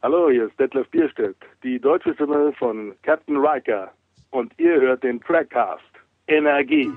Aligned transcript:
Hallo, 0.00 0.30
hier 0.30 0.46
ist 0.46 0.56
Detlef 0.60 0.88
Bierstedt, 0.90 1.34
die 1.64 1.80
deutsche 1.80 2.14
Stimme 2.14 2.52
von 2.56 2.94
Captain 3.02 3.36
Riker. 3.36 3.90
Und 4.30 4.52
ihr 4.56 4.80
hört 4.80 5.02
den 5.02 5.20
Trackcast. 5.20 5.82
Energie. 6.28 6.88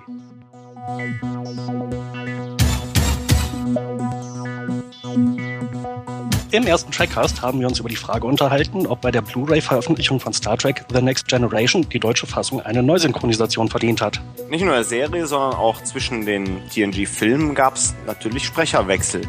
Im 6.51 6.67
ersten 6.67 6.91
Trackcast 6.91 7.41
haben 7.41 7.59
wir 7.59 7.67
uns 7.67 7.79
über 7.79 7.89
die 7.89 7.95
Frage 7.95 8.27
unterhalten, 8.27 8.85
ob 8.85 9.01
bei 9.01 9.09
der 9.09 9.21
Blu-ray-Veröffentlichung 9.21 10.19
von 10.19 10.33
Star 10.33 10.57
Trek 10.57 10.83
The 10.93 11.01
Next 11.01 11.27
Generation 11.27 11.89
die 11.89 11.99
deutsche 11.99 12.27
Fassung 12.27 12.61
eine 12.61 12.83
Neusynchronisation 12.83 13.67
verdient 13.67 14.01
hat. 14.01 14.21
Nicht 14.47 14.61
nur 14.61 14.73
in 14.73 14.77
der 14.77 14.83
Serie, 14.83 15.25
sondern 15.25 15.55
auch 15.55 15.81
zwischen 15.81 16.27
den 16.27 16.61
TNG-Filmen 16.69 17.55
gab 17.55 17.77
es 17.77 17.95
natürlich 18.05 18.45
Sprecherwechsel. 18.45 19.23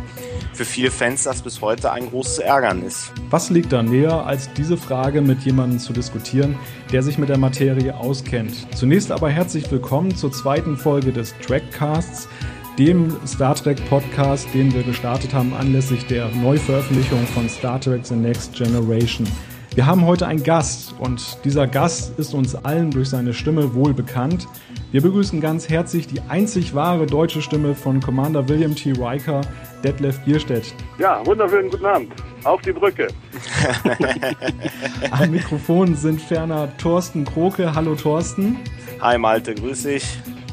Für 0.55 0.67
viele 0.67 0.91
Fans 0.91 1.23
das 1.23 1.41
bis 1.41 1.63
heute 1.63 1.93
ein 1.93 2.11
großes 2.11 2.39
Ärgernis. 2.39 3.11
Was 3.31 3.49
liegt 3.49 3.73
da 3.73 3.83
näher, 3.83 4.27
als 4.27 4.53
diese 4.53 4.77
Frage 4.77 5.23
mit 5.23 5.41
jemandem 5.41 5.79
zu 5.79 5.95
diskutieren, 5.95 6.59
der 6.93 7.03
sich 7.03 7.17
mit 7.17 7.31
der 7.31 7.39
Materie 7.39 7.97
auskennt? 7.97 8.67
Zunächst 8.77 9.11
aber 9.11 9.31
herzlich 9.31 9.71
willkommen 9.71 10.15
zur 10.15 10.31
zweiten 10.31 10.77
Folge 10.77 11.11
des 11.11 11.35
Trackcasts 11.39 12.29
dem 12.79 13.17
Star 13.27 13.55
Trek 13.55 13.83
Podcast, 13.89 14.47
den 14.53 14.73
wir 14.75 14.83
gestartet 14.83 15.33
haben 15.33 15.55
anlässlich 15.55 16.07
der 16.07 16.29
Neuveröffentlichung 16.29 17.27
von 17.29 17.49
Star 17.49 17.81
Trek 17.81 18.05
The 18.05 18.15
Next 18.15 18.55
Generation. 18.55 19.27
Wir 19.75 19.87
haben 19.87 20.05
heute 20.05 20.27
einen 20.27 20.43
Gast 20.43 20.95
und 20.99 21.39
dieser 21.45 21.67
Gast 21.67 22.19
ist 22.19 22.35
uns 22.35 22.55
allen 22.55 22.91
durch 22.91 23.09
seine 23.09 23.33
Stimme 23.33 23.73
wohl 23.73 23.95
bekannt. 23.95 24.47
Wir 24.93 25.01
begrüßen 25.01 25.41
ganz 25.41 25.71
herzlich 25.71 26.07
die 26.07 26.21
einzig 26.29 26.75
wahre 26.75 27.07
deutsche 27.07 27.41
Stimme 27.41 27.75
von 27.75 27.99
Commander 28.01 28.47
William 28.47 28.75
T. 28.75 28.93
Riker, 28.93 29.41
Detlef 29.83 30.21
Bierstedt. 30.21 30.75
Ja, 30.99 31.25
wunderschönen 31.25 31.71
guten 31.71 31.87
Abend. 31.87 32.13
Auf 32.45 32.61
die 32.61 32.73
Brücke. 32.73 33.09
Am 35.11 35.31
Mikrofon 35.31 35.95
sind 35.95 36.21
ferner 36.21 36.77
Thorsten 36.77 37.25
Kroke. 37.25 37.75
Hallo 37.75 37.95
Thorsten. 37.95 38.59
Hi 39.01 39.17
Malte, 39.17 39.55
grüß 39.55 39.85
dich 39.85 40.05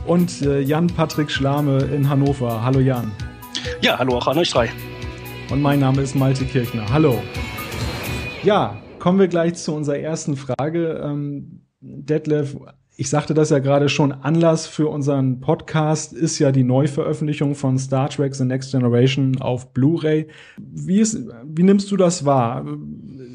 und 0.08 0.42
äh, 0.42 0.62
Jan-Patrick 0.62 1.30
Schlame 1.30 1.80
in 1.80 2.09
Hannover. 2.09 2.64
Hallo 2.64 2.80
Jan. 2.80 3.12
Ja, 3.81 4.00
hallo 4.00 4.20
auch 4.20 4.28
an 4.28 4.38
euch 4.38 4.52
drei. 4.52 4.72
Und 5.52 5.62
mein 5.62 5.81
Name 5.81 6.02
ist 6.02 6.16
Malte 6.16 6.46
Kirchner. 6.46 6.86
Hallo. 6.90 7.22
Ja, 8.44 8.78
kommen 9.00 9.20
wir 9.20 9.28
gleich 9.28 9.56
zu 9.56 9.76
unserer 9.76 10.00
ersten 10.00 10.38
Frage. 10.38 11.02
Ähm, 11.03 11.66
Detlef, 11.81 12.56
ich 13.00 13.09
sagte 13.09 13.33
das 13.33 13.50
ja 13.50 13.59
gerade 13.59 13.88
schon, 13.88 14.11
Anlass 14.11 14.67
für 14.67 14.89
unseren 14.89 15.39
Podcast 15.39 16.11
ist 16.11 16.38
ja 16.38 16.52
die 16.52 16.66
Neuveröffentlichung 16.66 17.56
von 17.56 17.78
Star 17.78 18.09
Trek 18.09 18.36
The 18.36 18.44
Next 18.44 18.73
Generation 18.73 19.39
auf 19.39 19.73
Blu-ray. 19.73 20.28
Wie, 20.58 21.02
wie 21.02 21.64
nimmst 21.64 21.89
du 21.91 21.95
das 21.95 22.25
wahr? 22.25 22.66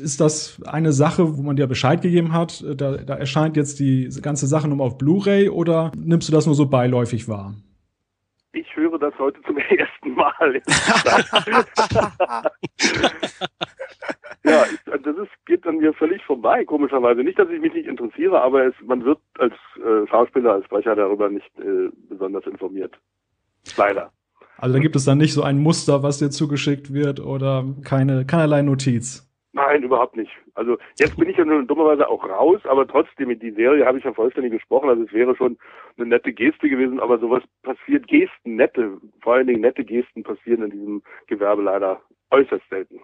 Ist 0.02 0.20
das 0.20 0.60
eine 0.66 0.92
Sache, 0.92 1.38
wo 1.38 1.42
man 1.42 1.56
dir 1.56 1.66
Bescheid 1.66 2.02
gegeben 2.02 2.34
hat? 2.34 2.62
Da, 2.76 2.98
da 2.98 3.14
erscheint 3.14 3.56
jetzt 3.56 3.80
die 3.80 4.10
ganze 4.20 4.46
Sache 4.46 4.68
nur 4.68 4.84
auf 4.84 4.98
Blu-ray 4.98 5.48
oder 5.48 5.92
nimmst 5.96 6.28
du 6.28 6.32
das 6.34 6.44
nur 6.44 6.54
so 6.54 6.66
beiläufig 6.66 7.26
wahr? 7.26 7.54
Ich 8.52 8.66
höre 8.76 8.98
das 8.98 9.14
heute 9.18 9.40
zum 9.46 9.56
ersten 9.70 10.14
Mal. 10.14 10.60
ja, 14.44 14.64
das 14.86 15.16
ist, 15.16 15.46
geht 15.46 15.66
an 15.66 15.78
mir 15.78 15.94
völlig 15.94 16.22
vorbei, 16.24 16.64
komischerweise. 16.64 17.22
Nicht, 17.22 17.38
dass 17.38 17.48
ich 17.48 17.60
mich 17.60 17.72
nicht 17.72 17.88
interessiere, 17.88 18.42
aber 18.42 18.66
es, 18.66 18.74
man 18.84 19.04
wird 19.04 19.18
als 19.38 19.54
äh, 19.76 20.06
Schauspieler, 20.08 20.52
als 20.52 20.66
Sprecher 20.66 20.94
darüber 20.94 21.30
nicht 21.30 21.50
äh, 21.58 21.88
besonders 22.10 22.46
informiert. 22.46 22.94
Leider. 23.76 24.12
Also 24.58 24.74
da 24.74 24.80
gibt 24.80 24.96
es 24.96 25.04
dann 25.04 25.18
nicht 25.18 25.32
so 25.32 25.42
ein 25.42 25.58
Muster, 25.58 26.02
was 26.02 26.18
dir 26.18 26.30
zugeschickt 26.30 26.92
wird 26.92 27.20
oder 27.20 27.64
keine, 27.84 28.26
keinerlei 28.26 28.62
Notiz. 28.62 29.30
Nein, 29.52 29.82
überhaupt 29.82 30.16
nicht. 30.16 30.30
Also 30.54 30.76
jetzt 30.98 31.16
bin 31.16 31.28
ich 31.28 31.36
ja 31.36 31.44
nun 31.44 31.66
dummerweise 31.66 32.08
auch 32.08 32.28
raus, 32.28 32.60
aber 32.64 32.86
trotzdem, 32.86 33.28
mit 33.28 33.42
die 33.42 33.52
Serie 33.52 33.86
habe 33.86 33.98
ich 33.98 34.04
ja 34.04 34.12
vollständig 34.12 34.52
gesprochen, 34.52 34.88
also 34.88 35.04
es 35.04 35.12
wäre 35.12 35.36
schon 35.36 35.56
eine 35.96 36.06
nette 36.06 36.32
Geste 36.32 36.68
gewesen, 36.68 37.00
aber 37.00 37.18
sowas 37.18 37.42
passiert, 37.62 38.06
Gesten, 38.08 38.56
nette, 38.56 38.98
vor 39.22 39.34
allen 39.34 39.46
Dingen 39.46 39.60
nette 39.60 39.84
Gesten 39.84 40.22
passieren 40.22 40.64
in 40.64 40.70
diesem 40.70 41.02
Gewerbe 41.28 41.62
leider 41.62 42.02
äußerst 42.30 42.68
selten 42.68 43.00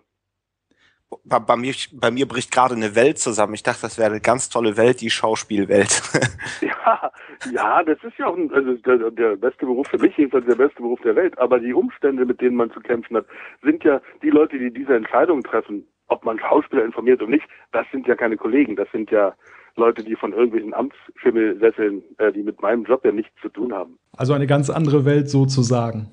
bei, 1.25 1.39
bei, 1.39 1.57
mir, 1.57 1.75
bei 1.93 2.11
mir 2.11 2.27
bricht 2.27 2.53
gerade 2.53 2.75
eine 2.75 2.95
Welt 2.95 3.19
zusammen. 3.19 3.55
Ich 3.55 3.63
dachte, 3.63 3.83
das 3.83 3.99
wäre 3.99 4.11
eine 4.11 4.21
ganz 4.21 4.49
tolle 4.49 4.77
Welt, 4.77 5.01
die 5.01 5.11
Schauspielwelt. 5.11 6.03
ja, 6.61 7.13
ja, 7.53 7.83
das 7.83 7.99
ist 8.03 8.19
ja 8.19 8.27
auch 8.27 8.37
ein, 8.37 8.53
also 8.53 8.75
der, 8.75 9.11
der 9.11 9.37
beste 9.37 9.67
Beruf 9.67 9.89
für 9.89 9.99
mich 9.99 10.17
jedenfalls 10.17 10.47
der 10.47 10.55
beste 10.55 10.83
Beruf 10.83 11.01
der 11.03 11.17
Welt. 11.17 11.39
Aber 11.39 11.59
die 11.59 11.73
Umstände, 11.73 12.25
mit 12.25 12.41
denen 12.41 12.57
man 12.57 12.71
zu 12.71 12.81
kämpfen 12.81 13.17
hat, 13.17 13.27
sind 13.63 13.83
ja 13.85 14.01
die 14.23 14.31
Leute, 14.31 14.59
die 14.59 14.73
diese 14.73 14.95
Entscheidung 14.95 15.43
treffen, 15.43 15.87
ob 16.09 16.25
man 16.25 16.39
Schauspieler 16.39 16.85
informiert 16.85 17.23
oder 17.23 17.31
nicht. 17.31 17.47
Das 17.73 17.87
sind 17.91 18.07
ja 18.07 18.15
keine 18.15 18.37
Kollegen, 18.37 18.77
das 18.77 18.91
sind 18.93 19.11
ja 19.11 19.35
Leute, 19.77 20.05
die 20.05 20.17
von 20.17 20.33
irgendwelchen 20.33 20.75
Amtsschimmelsässeln, 20.75 22.03
äh, 22.19 22.33
die 22.33 22.43
mit 22.43 22.61
meinem 22.61 22.85
Job 22.85 23.05
ja 23.05 23.13
nichts 23.13 23.33
zu 23.41 23.49
tun 23.49 23.73
haben. 23.73 23.99
Also 24.17 24.33
eine 24.33 24.47
ganz 24.47 24.69
andere 24.71 25.05
Welt 25.05 25.29
sozusagen. 25.29 26.11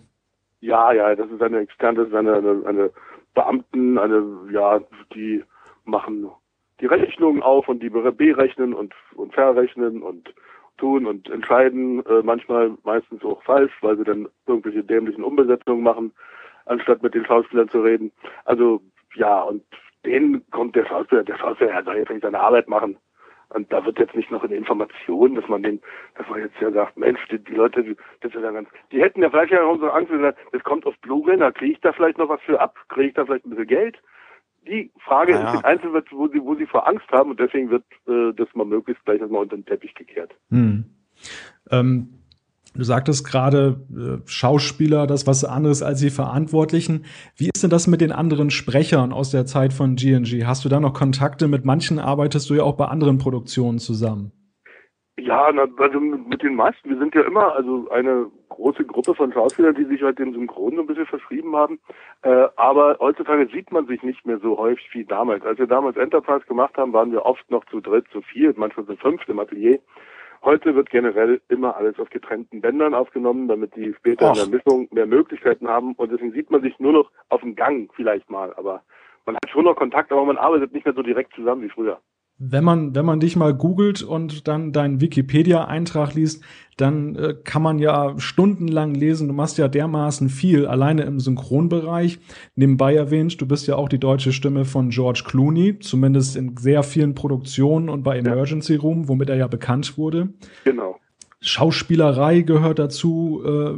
Ja, 0.59 0.91
ja, 0.91 1.15
das 1.15 1.29
ist 1.29 1.41
eine 1.41 1.59
externe, 1.59 1.99
das 1.99 2.07
ist 2.07 2.15
eine, 2.15 2.35
eine, 2.35 2.63
eine 2.65 2.91
Beamten, 3.37 3.99
eine, 3.99 4.23
ja, 4.51 4.81
die 5.13 5.43
machen 5.85 6.31
die 6.81 6.87
Rechnungen 6.87 7.43
auf 7.43 7.67
und 7.69 7.83
die 7.83 7.89
berechnen 7.89 8.73
und, 8.73 8.95
und 9.15 9.31
verrechnen 9.31 10.01
und 10.01 10.33
tun 10.77 11.05
und 11.05 11.29
entscheiden, 11.29 12.03
äh, 12.07 12.23
manchmal 12.23 12.75
meistens 12.83 13.23
auch 13.23 13.43
falsch, 13.43 13.71
weil 13.81 13.95
sie 13.97 14.03
dann 14.03 14.27
irgendwelche 14.47 14.83
dämlichen 14.83 15.23
Umbesetzungen 15.23 15.83
machen, 15.83 16.13
anstatt 16.65 17.03
mit 17.03 17.13
den 17.13 17.25
Schauspielern 17.25 17.69
zu 17.69 17.81
reden. 17.81 18.11
Also 18.45 18.81
ja, 19.15 19.41
und 19.43 19.63
denen 20.03 20.43
kommt 20.49 20.75
der 20.75 20.87
Schauspieler, 20.87 21.23
der 21.23 21.37
Schauspieler, 21.37 21.71
er 21.71 21.83
soll 21.83 21.97
jetzt 21.97 22.09
nicht 22.09 22.23
seine 22.23 22.39
Arbeit 22.39 22.67
machen. 22.67 22.97
Und 23.49 23.71
da 23.71 23.85
wird 23.85 23.97
jetzt 23.99 24.15
nicht 24.15 24.29
noch 24.29 24.43
in 24.43 24.51
Informationen, 24.51 25.35
dass 25.35 25.47
man 25.47 25.63
den, 25.63 25.79
dass 26.15 26.27
man 26.27 26.41
jetzt 26.41 26.59
ja 26.59 26.71
sagt, 26.71 26.97
Mensch, 26.97 27.19
die, 27.29 27.39
die 27.39 27.53
Leute, 27.53 27.95
das 28.21 28.33
ist 28.33 28.41
ja 28.41 28.51
ganz, 28.51 28.67
die 28.91 29.01
hätten 29.01 29.21
ja 29.21 29.29
vielleicht 29.29 29.53
ja 29.53 29.63
unsere 29.63 29.93
Angst, 29.93 30.11
das 30.51 30.63
kommt 30.63 30.85
auf 30.85 30.97
Blu-ray, 30.99 31.37
da 31.37 31.51
kriege 31.51 31.73
ich 31.73 31.79
da 31.79 31.93
vielleicht 31.93 32.17
noch 32.17 32.29
was 32.29 32.41
für 32.41 32.59
ab, 32.59 32.75
kriege 32.89 33.09
ich 33.09 33.13
da 33.13 33.25
vielleicht 33.25 33.45
ein 33.45 33.51
bisschen 33.51 33.67
Geld. 33.67 33.97
Die 34.67 34.91
Frage 34.99 35.31
ja, 35.31 35.53
ist 35.53 35.61
ja. 35.61 35.65
einzeln 35.65 35.93
wo 36.11 36.27
sie, 36.27 36.41
wo 36.41 36.55
sie 36.55 36.65
vor 36.65 36.87
Angst 36.87 37.09
haben 37.11 37.31
und 37.31 37.39
deswegen 37.39 37.69
wird 37.69 37.85
äh, 38.07 38.33
das 38.35 38.53
mal 38.53 38.65
möglichst 38.65 39.05
gleich 39.05 39.21
mal 39.21 39.39
unter 39.39 39.55
den 39.55 39.65
Teppich 39.65 39.95
gekehrt. 39.95 40.35
Hm. 40.49 40.85
Ähm, 41.71 42.16
Du 42.77 42.83
sagtest 42.83 43.25
gerade 43.25 43.81
äh, 43.89 44.29
Schauspieler, 44.29 45.07
das 45.07 45.25
was 45.25 45.43
anderes 45.43 45.81
als 45.81 45.99
die 45.99 46.11
Verantwortlichen. 46.11 47.05
Wie 47.35 47.49
ist 47.53 47.63
denn 47.63 47.71
das 47.71 47.87
mit 47.87 48.01
den 48.01 48.11
anderen 48.11 48.51
Sprechern 48.51 49.11
aus 49.11 49.31
der 49.31 49.45
Zeit 49.47 49.73
von 49.73 49.95
GNG? 49.95 50.45
Hast 50.45 50.63
du 50.63 50.69
da 50.69 50.79
noch 50.79 50.93
Kontakte? 50.93 51.47
Mit 51.47 51.65
manchen 51.65 51.97
arbeitest 51.97 52.49
du 52.49 52.53
ja 52.53 52.63
auch 52.63 52.77
bei 52.77 52.85
anderen 52.85 53.17
Produktionen 53.17 53.79
zusammen. 53.79 54.31
Ja, 55.19 55.51
na, 55.51 55.65
also 55.77 55.99
mit 55.99 56.43
den 56.43 56.55
meisten. 56.55 56.89
Wir 56.89 56.99
sind 56.99 57.15
ja 57.15 57.21
immer 57.21 57.55
also 57.55 57.89
eine 57.89 58.27
große 58.49 58.85
Gruppe 58.85 59.15
von 59.15 59.33
Schauspielern, 59.33 59.73
die 59.73 59.85
sich 59.85 60.03
halt 60.03 60.19
dem 60.19 60.33
Synchron 60.33 60.75
so 60.75 60.81
ein 60.81 60.87
bisschen 60.87 61.07
verschrieben 61.07 61.55
haben. 61.55 61.79
Äh, 62.21 62.47
aber 62.55 62.97
heutzutage 62.99 63.47
sieht 63.51 63.71
man 63.71 63.87
sich 63.87 64.03
nicht 64.03 64.23
mehr 64.27 64.37
so 64.37 64.59
häufig 64.59 64.87
wie 64.93 65.05
damals. 65.05 65.43
Als 65.43 65.57
wir 65.57 65.65
damals 65.65 65.97
Enterprise 65.97 66.45
gemacht 66.45 66.77
haben, 66.77 66.93
waren 66.93 67.11
wir 67.11 67.25
oft 67.25 67.49
noch 67.49 67.65
zu 67.65 67.79
dritt, 67.79 68.05
zu 68.11 68.21
vier, 68.21 68.53
manchmal 68.55 68.85
zu 68.85 68.95
fünft 68.97 69.27
im 69.27 69.39
Atelier. 69.39 69.79
Heute 70.43 70.75
wird 70.75 70.89
generell 70.89 71.41
immer 71.49 71.75
alles 71.75 71.99
auf 71.99 72.09
getrennten 72.09 72.61
Bändern 72.61 72.93
aufgenommen, 72.93 73.47
damit 73.47 73.75
die 73.75 73.93
später 73.95 74.31
Och. 74.31 74.35
in 74.35 74.51
der 74.51 74.59
Mischung 74.59 74.87
mehr 74.91 75.05
Möglichkeiten 75.05 75.67
haben. 75.67 75.93
Und 75.93 76.11
deswegen 76.11 76.31
sieht 76.31 76.51
man 76.51 76.61
sich 76.61 76.79
nur 76.79 76.93
noch 76.93 77.11
auf 77.29 77.41
dem 77.41 77.55
Gang 77.55 77.91
vielleicht 77.95 78.29
mal. 78.29 78.53
Aber 78.55 78.83
man 79.25 79.35
hat 79.35 79.49
schon 79.49 79.65
noch 79.65 79.75
Kontakt, 79.75 80.11
aber 80.11 80.25
man 80.25 80.37
arbeitet 80.37 80.73
nicht 80.73 80.85
mehr 80.85 80.95
so 80.95 81.01
direkt 81.01 81.33
zusammen 81.33 81.63
wie 81.63 81.69
früher. 81.69 81.99
Wenn 82.39 82.63
man, 82.63 82.93
wenn 82.93 83.05
man 83.05 83.19
dich 83.19 83.35
mal 83.35 83.53
googelt 83.53 84.03
und 84.03 84.47
dann 84.47 84.71
deinen 84.71 85.01
Wikipedia-Eintrag 85.01 86.13
liest, 86.13 86.43
dann 86.77 87.15
äh, 87.15 87.35
kann 87.43 87.63
man 87.63 87.79
ja 87.79 88.13
stundenlang 88.19 88.93
lesen. 88.93 89.27
Du 89.27 89.33
machst 89.33 89.57
ja 89.57 89.67
dermaßen 89.67 90.29
viel, 90.29 90.67
alleine 90.67 91.03
im 91.03 91.19
Synchronbereich. 91.19 92.19
Nebenbei 92.55 92.93
erwähnt, 92.93 93.41
du 93.41 93.47
bist 93.47 93.65
ja 93.65 93.75
auch 93.75 93.89
die 93.89 93.99
deutsche 93.99 94.31
Stimme 94.33 94.65
von 94.65 94.89
George 94.89 95.23
Clooney, 95.25 95.79
zumindest 95.79 96.35
in 96.35 96.55
sehr 96.57 96.83
vielen 96.83 97.15
Produktionen 97.15 97.89
und 97.89 98.03
bei 98.03 98.19
Emergency 98.19 98.75
ja. 98.75 98.81
Room, 98.81 99.07
womit 99.07 99.29
er 99.29 99.37
ja 99.37 99.47
bekannt 99.47 99.97
wurde. 99.97 100.29
Genau. 100.63 100.99
Schauspielerei 101.41 102.41
gehört 102.41 102.77
dazu. 102.77 103.41
Äh, 103.43 103.73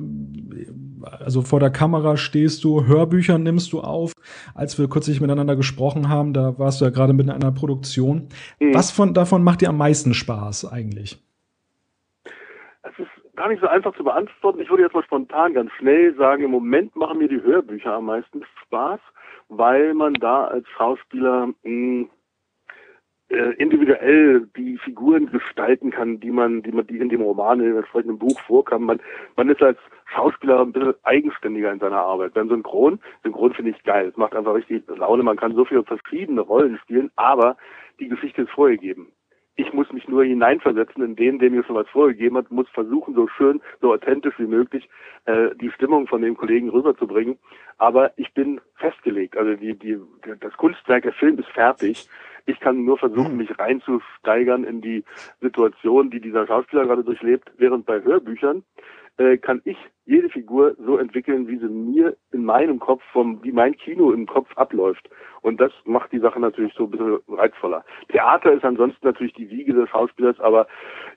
also 1.04 1.42
vor 1.42 1.60
der 1.60 1.70
Kamera 1.70 2.18
stehst 2.18 2.64
du, 2.64 2.86
Hörbücher 2.86 3.38
nimmst 3.38 3.74
du 3.74 3.82
auf. 3.82 4.14
Als 4.56 4.78
wir 4.78 4.88
kürzlich 4.90 5.22
miteinander 5.22 5.56
gesprochen 5.56 6.10
haben, 6.10 6.34
da 6.34 6.58
warst 6.58 6.82
du 6.82 6.86
ja 6.86 6.92
gerade 6.92 7.14
mit 7.14 7.30
einer 7.30 7.52
Produktion. 7.52 8.30
Mhm. 8.60 8.74
Was 8.74 8.92
von 8.92 9.14
davon 9.14 9.44
macht 9.44 9.62
dir 9.62 9.70
am 9.70 9.78
meisten 9.78 10.14
Spaß 10.14 10.72
eigentlich? 10.72 11.18
Es 12.84 12.98
ist 12.98 13.36
gar 13.36 13.50
nicht 13.50 13.62
so 13.62 13.68
einfach 13.68 13.96
zu 13.96 14.04
beantworten. 14.04 14.60
Ich 14.60 14.70
würde 14.70 14.84
jetzt 14.84 14.94
mal 14.94 15.04
spontan 15.04 15.54
ganz 15.54 15.72
schnell 15.80 16.16
sagen, 16.16 16.44
im 16.44 16.52
Moment 16.52 16.96
machen 16.96 17.20
mir 17.20 17.28
die 17.28 17.42
Hörbücher 17.42 17.94
am 17.94 18.06
meisten 18.06 18.44
Spaß, 18.64 19.00
weil 19.50 19.94
man 19.94 20.14
da 20.14 20.46
als 20.46 20.68
Schauspieler 20.70 21.48
mh, 21.48 21.54
hm, 21.64 22.10
äh, 23.30 23.54
individuell 23.58 24.48
die 24.58 24.78
Figuren 24.80 25.28
gestalten 25.32 25.92
kann, 25.92 26.20
die 26.20 26.32
man, 26.32 26.64
die 26.64 26.72
man, 26.72 26.88
die 26.88 26.98
in 26.98 27.10
dem 27.10 27.22
Roman, 27.22 27.60
in 27.60 27.68
dem 27.68 27.78
entsprechenden 27.78 28.18
Buch 28.18 28.40
vorkam. 28.42 28.86
Man, 28.86 29.00
man 29.36 29.50
ist 29.50 29.62
als 29.62 29.78
Schauspieler 30.14 30.62
ein 30.62 30.72
bisschen 30.72 30.96
eigenständiger 31.04 31.72
in 31.72 31.80
seiner 31.80 32.02
Arbeit. 32.02 32.34
Beim 32.34 32.50
Synchron, 32.50 33.00
Synchron 33.24 33.54
finde 33.54 33.72
ich 33.72 33.84
geil. 33.84 34.08
Es 34.08 34.18
macht 34.18 34.36
einfach 34.36 34.56
richtig 34.56 34.84
Laune. 34.88 35.24
Man 35.24 35.38
kann 35.38 35.56
so 35.56 35.66
viele 35.66 35.84
verschiedene 35.84 36.42
Rollen 36.42 36.78
spielen, 36.80 37.12
aber 37.16 37.58
die 38.00 38.08
Geschichte 38.08 38.44
ist 38.44 38.52
vorgegeben. 38.52 39.12
Ich 39.56 39.74
muss 39.74 39.92
mich 39.92 40.08
nur 40.08 40.24
hineinversetzen 40.24 41.04
in 41.04 41.18
den, 41.18 41.38
der 41.38 41.52
mir 41.52 41.66
schon 41.66 41.76
was 41.76 41.90
vorgegeben 41.90 42.38
hat, 42.38 42.50
muss 42.50 42.70
versuchen, 42.70 43.14
so 43.14 43.28
schön, 43.28 43.60
so 43.82 43.92
authentisch 43.94 44.36
wie 44.38 44.48
möglich 44.48 44.88
äh, 45.26 45.50
die 45.60 45.70
Stimmung 45.72 46.08
von 46.08 46.22
dem 46.22 46.38
Kollegen 46.38 46.70
rüberzubringen. 46.70 47.38
Aber 47.78 48.14
ich 48.18 48.34
bin 48.34 48.62
festgelegt. 48.76 49.36
Also 49.36 49.56
die, 49.56 49.78
die, 49.78 50.00
das 50.40 50.54
Kunstwerk, 50.54 51.04
der 51.04 51.12
Film 51.12 51.38
ist 51.40 51.50
fertig. 51.50 52.08
Ich 52.46 52.60
kann 52.62 52.86
nur 52.86 52.98
versuchen, 52.98 53.36
mich 53.36 53.60
reinzusteigern 53.60 54.64
in 54.64 54.80
die 54.80 55.04
Situation, 55.42 56.10
die 56.10 56.22
dieser 56.22 56.48
Schauspieler 56.48 56.86
gerade 56.86 57.04
durchlebt, 57.04 57.52
während 57.58 57.86
bei 57.86 58.02
Hörbüchern 58.02 58.64
äh, 59.20 59.38
kann 59.38 59.62
ich 59.66 59.78
jede 60.06 60.30
Figur 60.30 60.76
so 60.80 60.98
entwickeln, 60.98 61.48
wie 61.48 61.58
sie 61.58 61.68
mir 61.68 62.16
in 62.32 62.46
meinem 62.46 62.80
Kopf, 62.80 63.04
vom, 63.12 63.44
wie 63.44 63.52
mein 63.52 63.76
Kino 63.76 64.12
im 64.12 64.26
Kopf 64.26 64.50
abläuft. 64.56 65.10
Und 65.42 65.60
das 65.62 65.72
macht 65.86 66.12
die 66.12 66.20
Sache 66.20 66.40
natürlich 66.40 66.74
so 66.74 66.86
ein 66.86 66.92
bisschen 66.92 67.20
reizvoller. 67.28 67.84
Theater 68.08 68.54
ist 68.54 68.66
ansonsten 68.66 69.06
natürlich 69.06 69.34
die 69.34 69.50
Wiege 69.50 69.74
des 69.74 69.90
Schauspielers, 69.90 70.40
aber 70.40 70.68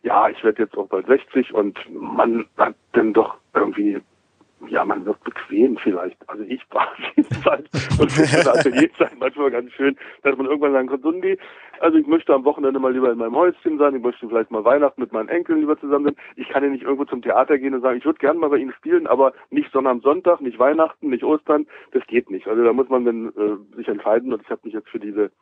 ja, 0.03 0.29
ich 0.29 0.43
werde 0.45 0.65
jetzt 0.65 0.77
auch 0.77 0.89
bald 0.89 1.07
60 1.07 1.55
und 1.55 1.79
man 1.91 2.45
hat 2.59 2.75
dann 2.93 3.13
doch 3.13 3.37
irgendwie 3.55 4.01
ja, 4.69 4.85
man 4.85 5.05
wird 5.05 5.23
bequem 5.25 5.77
vielleicht. 5.77 6.17
Also 6.29 6.45
ich 6.45 6.63
war 6.71 6.89
jedenfalls 7.17 7.69
und 7.99 8.11
finde 8.13 8.45
das 8.45 8.49
Atelierzeit 8.49 9.19
manchmal 9.19 9.51
ganz 9.51 9.73
schön, 9.73 9.97
dass 10.23 10.37
man 10.37 10.47
irgendwann 10.47 10.73
sagen 10.73 10.89
kann, 10.89 11.03
Sundi, 11.03 11.39
also 11.83 11.99
ich 11.99 12.07
möchte 12.07 12.33
am 12.33 12.45
Wochenende 12.45 12.79
mal 12.79 12.93
lieber 12.93 13.11
in 13.11 13.19
meinem 13.19 13.35
Häuschen 13.35 13.77
sein, 13.77 13.97
ich 13.97 14.03
möchte 14.03 14.29
vielleicht 14.29 14.53
mal 14.53 14.65
Weihnachten 14.65 15.01
mit 15.01 15.13
meinen 15.13 15.29
Enkeln 15.29 15.59
lieber 15.59 15.79
zusammen 15.79 16.05
sein. 16.05 16.17
Ich 16.37 16.49
kann 16.49 16.63
ja 16.63 16.71
nicht 16.71 16.85
irgendwo 16.85 17.05
zum 17.05 17.23
Theater 17.23 17.59
gehen 17.59 17.75
und 17.75 17.81
sagen, 17.81 17.99
ich 17.99 18.05
würde 18.05 18.21
gerne 18.21 18.39
mal 18.39 18.51
bei 18.51 18.59
Ihnen 18.59 18.73
spielen, 18.73 19.09
aber 19.09 19.33
nicht 19.51 19.73
Sonntag, 19.73 20.01
Sonntag, 20.03 20.41
nicht 20.41 20.61
Weihnachten, 20.61 21.11
nicht 21.11 21.25
Ostern, 21.25 21.67
das 21.91 22.07
geht 22.07 22.31
nicht. 22.31 22.47
Also 22.47 22.63
da 22.63 22.73
muss 22.73 22.89
man 22.89 23.05
dann 23.05 23.29
äh, 23.31 23.77
sich 23.77 23.89
entscheiden 23.89 24.33
und 24.33 24.43
ich 24.43 24.51
habe 24.51 24.61
mich 24.63 24.75
jetzt 24.75 24.89
für 24.91 25.01
diese 25.01 25.33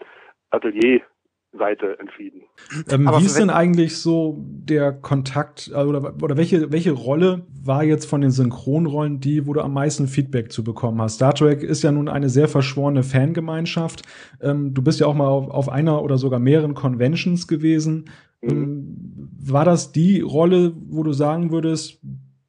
Atelier 0.51 1.03
Seite 1.53 1.99
entschieden. 1.99 2.43
Ähm, 2.89 3.11
wie 3.19 3.25
ist 3.25 3.39
denn 3.39 3.51
eigentlich 3.51 3.97
so 3.97 4.37
der 4.47 4.93
Kontakt 4.93 5.71
äh, 5.75 5.79
oder, 5.79 6.15
oder 6.23 6.37
welche, 6.37 6.71
welche 6.71 6.93
Rolle 6.93 7.47
war 7.63 7.83
jetzt 7.83 8.05
von 8.05 8.21
den 8.21 8.31
Synchronrollen 8.31 9.19
die, 9.21 9.47
wo 9.47 9.53
du 9.53 9.61
am 9.61 9.73
meisten 9.73 10.07
Feedback 10.07 10.53
zu 10.53 10.63
bekommen 10.63 11.01
hast? 11.03 11.17
Star 11.17 11.35
Trek 11.35 11.63
ist 11.63 11.83
ja 11.83 11.91
nun 11.91 12.09
eine 12.09 12.29
sehr 12.29 12.47
verschworene 12.47 13.03
Fangemeinschaft. 13.03 14.03
Ähm, 14.41 14.75
du 14.75 14.83
bist 14.83 15.01
ja 15.01 15.07
auch 15.07 15.15
mal 15.15 15.27
auf, 15.27 15.49
auf, 15.51 15.69
einer 15.69 16.03
oder 16.03 16.19
sogar 16.19 16.39
mehreren 16.39 16.75
Conventions 16.75 17.49
gewesen. 17.49 18.05
Mhm. 18.43 18.51
Ähm, 18.51 19.31
war 19.43 19.65
das 19.65 19.91
die 19.91 20.21
Rolle, 20.21 20.73
wo 20.89 21.03
du 21.03 21.13
sagen 21.13 21.51
würdest, 21.51 22.01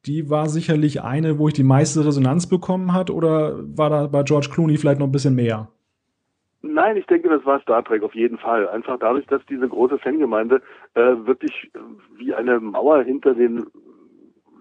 die 0.06 0.30
war 0.30 0.48
sicherlich 0.48 1.02
eine, 1.02 1.38
wo 1.38 1.48
ich 1.48 1.54
die 1.54 1.62
meiste 1.62 2.04
Resonanz 2.04 2.46
bekommen 2.46 2.92
hat, 2.92 3.10
oder 3.10 3.58
war 3.76 3.90
da 3.90 4.06
bei 4.06 4.22
George 4.22 4.48
Clooney 4.52 4.76
vielleicht 4.76 4.98
noch 5.00 5.06
ein 5.06 5.12
bisschen 5.12 5.34
mehr? 5.34 5.71
Nein, 6.72 6.96
ich 6.96 7.06
denke, 7.06 7.28
das 7.28 7.44
war 7.44 7.60
Star 7.60 7.84
Trek 7.84 8.02
auf 8.02 8.14
jeden 8.14 8.38
Fall. 8.38 8.66
Einfach 8.68 8.98
dadurch, 8.98 9.26
dass 9.26 9.44
diese 9.46 9.68
große 9.68 9.98
Fangemeinde 9.98 10.62
äh, 10.94 11.00
wirklich 11.00 11.70
äh, 11.74 11.78
wie 12.16 12.32
eine 12.34 12.60
Mauer 12.60 13.02
hinter 13.02 13.34
den 13.34 13.66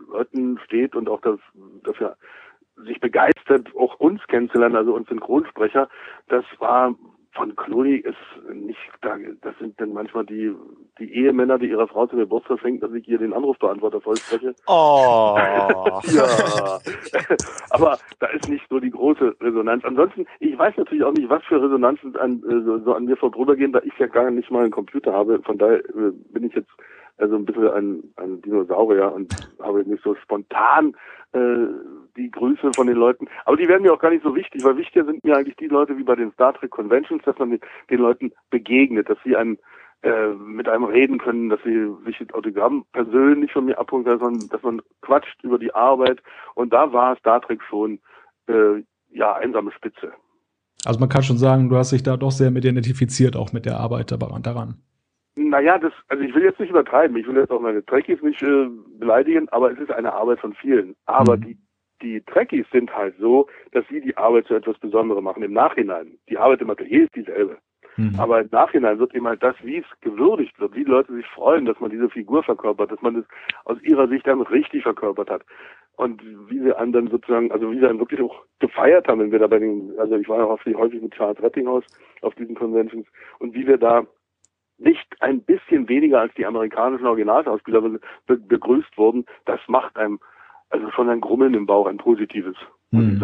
Leuten 0.10 0.60
steht 0.66 0.96
und 0.96 1.08
auch 1.08 1.22
das, 1.22 1.40
dafür 1.84 2.18
sich 2.76 3.00
begeistert, 3.00 3.74
auch 3.78 3.96
uns 4.00 4.22
kennenzulernen, 4.28 4.76
also 4.76 4.94
uns 4.94 5.08
Synchronsprecher, 5.08 5.88
das 6.28 6.44
war 6.60 6.96
von 7.34 7.56
Chloe 7.56 7.98
ist 7.98 8.18
nicht 8.54 8.80
da, 9.02 9.18
das 9.42 9.58
sind 9.60 9.80
dann 9.80 9.94
manchmal 9.94 10.26
die, 10.26 10.54
die 11.00 11.14
Ehemänner, 11.14 11.58
die 11.58 11.70
ihrer 11.70 11.88
Frau 11.88 12.06
zum 12.08 12.20
Geburtstag 12.20 12.60
schenken, 12.60 12.82
dass 12.82 12.94
ich 12.94 13.06
hier 13.06 13.20
den 13.20 13.34
Anrufbeantworter 13.34 14.02
vollspreche. 14.02 14.54
Oh. 14.68 15.38
ja. 16.04 16.80
Aber 17.70 17.98
da 18.20 18.28
ist 18.28 18.50
nicht 18.50 18.66
so 18.70 18.80
die 18.80 18.92
große 18.92 19.36
Resonanz. 19.40 19.86
Ansonsten, 19.86 20.26
ich 20.40 20.58
weiß 20.58 20.76
natürlich 20.76 21.04
auch 21.06 21.14
nicht, 21.14 21.30
was 21.30 21.44
für 21.46 21.62
Resonanzen 21.62 22.16
an, 22.18 22.44
äh, 22.44 22.64
so, 22.66 22.80
so 22.80 22.94
an 22.94 23.06
mir 23.06 23.16
vorübergehen, 23.16 23.72
da 23.72 23.80
ich 23.84 23.98
ja 23.98 24.08
gar 24.08 24.30
nicht 24.30 24.52
mal 24.52 24.64
einen 24.64 24.72
Computer 24.72 25.14
habe. 25.14 25.42
Von 25.44 25.58
daher 25.58 25.80
äh, 25.80 26.12
bin 26.34 26.44
ich 26.44 26.54
jetzt 26.54 26.72
also 27.18 27.36
ein 27.36 27.46
bisschen 27.46 27.70
ein, 27.70 28.04
ein 28.18 28.42
Dinosaurier 28.42 29.14
und 29.14 29.34
habe 29.62 29.84
nicht 29.84 30.04
so 30.04 30.16
spontan 30.16 30.96
äh, 31.34 31.68
die 32.18 32.30
Grüße 32.32 32.72
von 32.76 32.88
den 32.88 32.98
Leuten. 32.98 33.28
Aber 33.46 33.58
die 33.58 33.68
werden 33.68 33.84
mir 33.84 33.94
auch 33.94 34.00
gar 34.00 34.12
nicht 34.12 34.24
so 34.24 34.36
wichtig, 34.36 34.64
weil 34.64 34.78
wichtiger 34.78 35.06
sind 35.06 35.24
mir 35.24 35.38
eigentlich 35.38 35.56
die 35.58 35.68
Leute 35.68 35.98
wie 35.98 36.04
bei 36.04 36.16
den 36.16 36.32
Star 36.34 36.54
Trek 36.54 36.72
Conventions, 36.72 37.24
dass 37.24 37.38
man 37.38 37.52
den, 37.52 37.60
den 37.90 38.00
Leuten 38.00 38.32
begegnet, 38.50 39.10
dass 39.10 39.18
sie 39.24 39.36
einem 39.36 39.58
äh, 40.04 40.30
mit 40.30 40.68
einem 40.68 40.86
reden 40.86 41.20
können, 41.20 41.50
dass 41.50 41.60
sie 41.64 41.88
sich 42.06 42.18
das 42.18 42.34
Autogramm 42.34 42.86
persönlich 42.92 43.52
von 43.52 43.66
mir 43.66 43.78
abholen 43.78 44.04
können, 44.04 44.20
dass 44.20 44.30
man, 44.30 44.50
dass 44.50 44.64
man 44.64 44.82
quatscht 45.02 45.44
über 45.44 45.60
die 45.60 45.74
Arbeit. 45.76 46.22
Und 46.56 46.74
da 46.74 46.92
war 46.92 47.16
Star 47.18 47.40
Trek 47.42 47.62
schon 47.70 48.00
äh, 48.48 48.84
ja 49.12 49.34
einsame 49.36 49.72
Spitze. 49.72 50.12
Also 50.86 51.00
man 51.00 51.10
kann 51.10 51.24
schon 51.24 51.38
sagen, 51.38 51.70
du 51.70 51.76
hast 51.76 51.92
dich 51.92 52.02
da 52.02 52.18
doch 52.18 52.32
sehr 52.32 52.50
mit 52.50 52.66
identifiziert, 52.66 53.36
auch 53.36 53.54
mit 53.54 53.66
der 53.66 53.80
Arbeit 53.80 54.12
daran. 54.12 54.82
Naja, 55.36 55.78
das, 55.78 55.94
also 56.10 56.24
ich 56.24 56.36
will 56.36 56.44
jetzt 56.44 56.60
nicht 56.60 56.72
übertreiben, 56.72 57.16
ich 57.16 57.26
will 57.26 57.38
jetzt 57.38 57.52
auch 57.52 57.62
meine 57.62 57.86
Trekkies 57.86 58.22
nicht 58.22 58.42
äh, 58.44 58.68
beleidigen, 59.00 59.48
aber 59.50 59.72
es 59.72 59.80
ist 59.80 59.92
eine 59.92 60.12
Arbeit 60.14 60.40
von 60.40 60.54
vielen. 60.54 60.96
Aber 61.06 61.38
mhm. 61.38 61.42
die, 61.42 61.58
die 62.02 62.22
Trekkies 62.22 62.66
sind 62.72 62.94
halt 62.94 63.16
so, 63.18 63.48
dass 63.72 63.86
sie 63.90 64.02
die 64.02 64.18
Arbeit 64.18 64.48
zu 64.48 64.56
etwas 64.56 64.78
Besonderem 64.80 65.24
machen 65.24 65.44
im 65.44 65.54
Nachhinein. 65.54 66.18
Die 66.30 66.38
Arbeit 66.38 66.62
im 66.62 66.70
Atelier 66.70 67.04
ist 67.04 67.16
dieselbe. 67.16 67.58
Mhm. 67.96 68.20
Aber 68.20 68.42
im 68.42 68.50
Nachhinein 68.52 69.00
wird 69.00 69.16
eben 69.16 69.28
halt 69.28 69.42
das, 69.42 69.56
wie 69.64 69.78
es 69.78 69.86
gewürdigt 70.02 70.60
wird, 70.60 70.76
wie 70.76 70.84
die 70.84 70.92
Leute 70.92 71.14
sich 71.14 71.26
freuen, 71.28 71.66
dass 71.66 71.80
man 71.80 71.92
diese 71.92 72.10
Figur 72.10 72.44
verkörpert, 72.44 72.92
dass 72.92 73.02
man 73.02 73.16
es 73.18 73.26
aus 73.66 73.82
ihrer 73.84 74.08
Sicht 74.08 74.28
dann 74.28 74.42
richtig 74.42 74.84
verkörpert 74.84 75.30
hat. 75.30 75.44
Und 75.96 76.22
wie 76.50 76.60
sie 76.60 76.76
einen 76.78 76.94
dann 76.94 77.08
sozusagen, 77.10 77.52
also 77.52 77.72
wie 77.72 77.76
sie 77.76 77.82
dann 77.82 78.00
wirklich 78.00 78.22
auch 78.22 78.44
gefeiert 78.60 79.08
haben, 79.08 79.20
wenn 79.20 79.32
wir 79.32 79.40
da 79.40 79.48
bei 79.48 79.60
den, 79.60 79.94
also 79.98 80.16
ich 80.16 80.28
war 80.28 80.40
ja 80.40 80.46
auch 80.46 80.60
häufig 80.66 81.02
mit 81.02 81.14
Charles 81.14 81.42
Rettinghaus 81.42 81.84
auf 82.22 82.34
diesen 82.36 82.56
Conventions 82.56 83.08
und 83.40 83.54
wie 83.54 83.68
wir 83.68 83.78
da 83.78 84.06
nicht 84.82 85.22
ein 85.22 85.42
bisschen 85.42 85.88
weniger 85.88 86.20
als 86.20 86.34
die 86.36 86.46
amerikanischen 86.46 87.06
Originalschauspieler 87.06 87.82
be 87.82 88.00
be 88.28 88.38
begrüßt 88.38 88.98
wurden, 88.98 89.26
das 89.46 89.60
macht 89.68 89.98
einem 89.98 90.20
also 90.70 90.90
schon 90.92 91.10
ein 91.10 91.22
Grummeln 91.22 91.54
im 91.54 91.66
Bauch, 91.66 91.88
ein 91.88 91.98
positives. 91.98 92.56
Hm. 92.92 93.24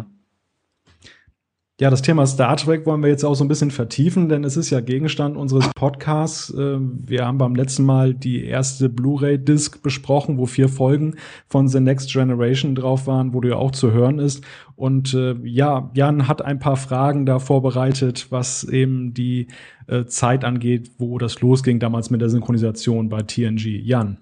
Ja, 1.80 1.92
das 1.92 2.02
Thema 2.02 2.26
Star 2.26 2.58
Trek 2.58 2.88
wollen 2.88 3.04
wir 3.04 3.10
jetzt 3.10 3.24
auch 3.24 3.36
so 3.36 3.46
ein 3.46 3.48
bisschen 3.48 3.70
vertiefen, 3.70 4.30
denn 4.30 4.44
es 4.44 4.58
ist 4.58 4.72
ja 4.72 4.80
Gegenstand 4.80 5.38
unseres 5.38 5.70
Podcasts. 5.76 6.50
Äh, 6.50 6.78
wir 6.80 7.24
haben 7.24 7.38
beim 7.38 7.54
letzten 7.54 7.86
Mal 7.86 8.16
die 8.16 8.44
erste 8.46 8.90
Blu-ray-Disc 8.90 9.84
besprochen, 9.84 10.40
wo 10.40 10.48
vier 10.48 10.70
Folgen 10.70 11.18
von 11.48 11.68
The 11.68 11.80
Next 11.80 12.12
Generation 12.12 12.74
drauf 12.74 13.06
waren, 13.06 13.36
wo 13.36 13.42
du 13.42 13.50
ja 13.50 13.58
auch 13.58 13.70
zu 13.70 13.92
hören 13.92 14.18
ist. 14.18 14.44
Und 14.76 15.14
äh, 15.14 15.36
ja, 15.44 15.92
Jan 15.94 16.28
hat 16.28 16.42
ein 16.42 16.58
paar 16.58 16.78
Fragen 16.78 17.28
da 17.28 17.38
vorbereitet, 17.38 18.26
was 18.32 18.64
eben 18.64 19.14
die 19.14 19.46
äh, 19.86 20.06
Zeit 20.06 20.46
angeht, 20.46 20.90
wo 20.98 21.20
das 21.20 21.42
losging 21.42 21.80
damals 21.80 22.10
mit 22.10 22.22
der 22.22 22.30
Synchronisation 22.30 23.08
bei 23.08 23.22
TNG. 23.22 23.84
Jan. 23.84 24.18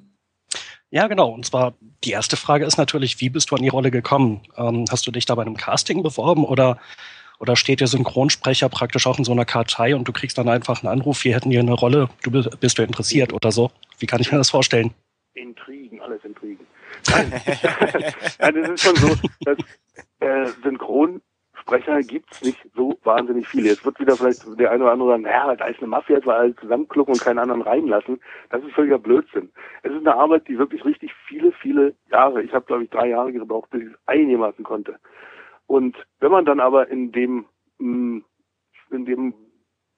Ja, 0.92 1.08
genau. 1.08 1.30
Und 1.30 1.46
zwar 1.46 1.76
die 2.04 2.12
erste 2.12 2.36
Frage 2.36 2.66
ist 2.66 2.78
natürlich, 2.78 3.22
wie 3.22 3.30
bist 3.30 3.50
du 3.50 3.56
an 3.56 3.64
die 3.64 3.70
Rolle 3.70 3.92
gekommen? 3.92 4.42
Ähm, 4.58 4.84
hast 4.90 5.08
du 5.08 5.12
dich 5.12 5.26
da 5.26 5.36
bei 5.36 5.44
einem 5.44 5.56
Casting 5.56 6.04
beworben 6.04 6.44
oder 6.44 6.80
oder 7.40 7.56
steht 7.56 7.80
der 7.80 7.88
Synchronsprecher 7.88 8.70
praktisch 8.70 9.08
auch 9.08 9.18
in 9.18 9.24
so 9.24 9.32
einer 9.32 9.46
Kartei 9.46 9.96
und 9.96 10.08
du 10.08 10.14
kriegst 10.14 10.38
dann 10.38 10.50
einfach 10.50 10.84
einen 10.84 10.92
Anruf, 10.92 11.24
wir 11.24 11.36
hätten 11.36 11.52
hier 11.52 11.60
eine 11.60 11.74
Rolle, 11.74 12.10
du 12.24 12.32
bist 12.32 12.78
du 12.78 12.84
interessiert 12.84 13.34
oder 13.34 13.52
so? 13.52 13.72
Wie 14.00 14.06
kann 14.06 14.22
ich 14.22 14.32
mir 14.32 14.38
das 14.38 14.50
vorstellen? 14.50 14.94
Intrigen, 15.34 16.02
alles 16.02 16.24
Intrigen. 16.24 16.66
Nein, 17.10 17.34
Nein 18.40 18.56
das 18.56 18.70
ist 18.70 18.82
schon 18.82 18.96
so, 18.96 19.16
dass 19.42 19.58
äh, 20.20 20.46
Synchronsprecher 20.64 22.02
gibt's 22.04 22.42
nicht 22.42 22.60
so 22.74 22.98
wahnsinnig 23.04 23.48
viele. 23.48 23.70
Jetzt 23.70 23.86
wird 23.86 24.00
wieder 24.00 24.16
vielleicht 24.16 24.44
der 24.60 24.72
eine 24.72 24.84
oder 24.84 24.94
andere 24.94 25.10
sagen, 25.10 25.24
naja, 25.24 25.56
da 25.56 25.66
ist 25.66 25.80
eine 25.80 25.88
Mafia, 25.88 26.16
jetzt 26.16 26.26
mal 26.26 26.38
alle 26.38 26.56
zusammenklucken 26.56 27.14
und 27.14 27.22
keinen 27.22 27.40
anderen 27.40 27.62
reinlassen. 27.62 28.20
Das 28.50 28.64
ist 28.64 28.74
völliger 28.74 29.00
Blödsinn. 29.00 29.52
Es 29.84 29.92
ist 29.92 30.08
eine 30.08 30.16
Arbeit, 30.16 30.48
die 30.48 30.58
wirklich 30.58 30.84
richtig 30.86 31.12
viele, 31.28 31.52
viele 31.52 31.96
Jahre, 32.12 32.42
ich 32.42 32.54
habe 32.54 32.66
glaube 32.66 32.86
ich 32.86 32.90
drei 32.90 33.10
Jahre 33.10 33.32
gebraucht, 33.34 33.70
bis 33.72 33.82
ich 33.82 33.90
es 33.90 34.00
einigermaßen 34.06 34.64
konnte. 34.64 34.98
Und 35.68 35.96
wenn 36.20 36.32
man 36.32 36.46
dann 36.46 36.60
aber 36.60 36.88
in 36.90 37.12
dem, 37.12 37.46
mm, 37.80 38.20
in 38.92 39.06
dem, 39.06 39.34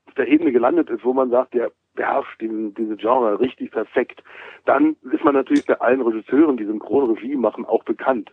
auf 0.07 0.13
der 0.15 0.27
Ebene 0.27 0.51
gelandet 0.51 0.89
ist, 0.89 1.03
wo 1.03 1.13
man 1.13 1.29
sagt, 1.29 1.53
der 1.53 1.71
beherrscht 1.95 2.39
diesen, 2.39 2.73
diese 2.75 2.95
Genre 2.95 3.39
richtig 3.39 3.71
perfekt, 3.71 4.23
dann 4.65 4.95
ist 5.11 5.23
man 5.23 5.33
natürlich 5.33 5.65
bei 5.65 5.79
allen 5.81 6.01
Regisseuren, 6.01 6.57
die 6.57 6.65
Synchronregie 6.65 7.35
machen, 7.35 7.65
auch 7.65 7.83
bekannt. 7.83 8.31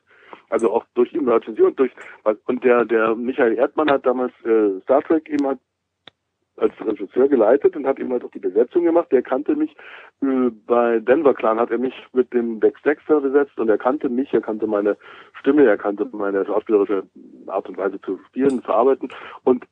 Also 0.50 0.70
auch 0.70 0.84
durch 0.94 1.10
die 1.10 1.18
Rezension, 1.18 1.74
durch, 1.74 1.92
und 2.46 2.62
der, 2.62 2.84
der 2.84 3.14
Michael 3.14 3.54
Erdmann 3.54 3.90
hat 3.90 4.06
damals 4.06 4.32
äh, 4.44 4.80
Star 4.82 5.02
Trek 5.02 5.28
eben 5.28 5.46
halt 5.46 5.58
als 6.56 6.72
Regisseur 6.80 7.28
geleitet 7.28 7.76
und 7.76 7.86
hat 7.86 7.98
eben 7.98 8.12
halt 8.12 8.24
auch 8.24 8.30
die 8.30 8.38
Besetzung 8.38 8.84
gemacht. 8.84 9.10
Der 9.10 9.22
kannte 9.22 9.56
mich 9.56 9.74
äh, 10.22 10.50
bei 10.66 11.00
Denver 11.00 11.34
Clan 11.34 11.58
hat 11.58 11.70
er 11.70 11.78
mich 11.78 11.94
mit 12.12 12.32
dem 12.32 12.60
Dex 12.60 12.80
Dexter 12.82 13.20
besetzt 13.20 13.58
und 13.58 13.68
er 13.68 13.78
kannte 13.78 14.08
mich, 14.08 14.32
er 14.32 14.40
kannte 14.40 14.66
meine 14.66 14.96
Stimme, 15.40 15.64
er 15.64 15.76
kannte 15.76 16.08
meine 16.12 16.44
schauspielerische 16.44 17.02
Art 17.46 17.68
und 17.68 17.76
Weise 17.76 18.00
zu 18.00 18.18
spielen, 18.28 18.62
zu 18.62 18.72
arbeiten 18.72 19.08
und 19.42 19.64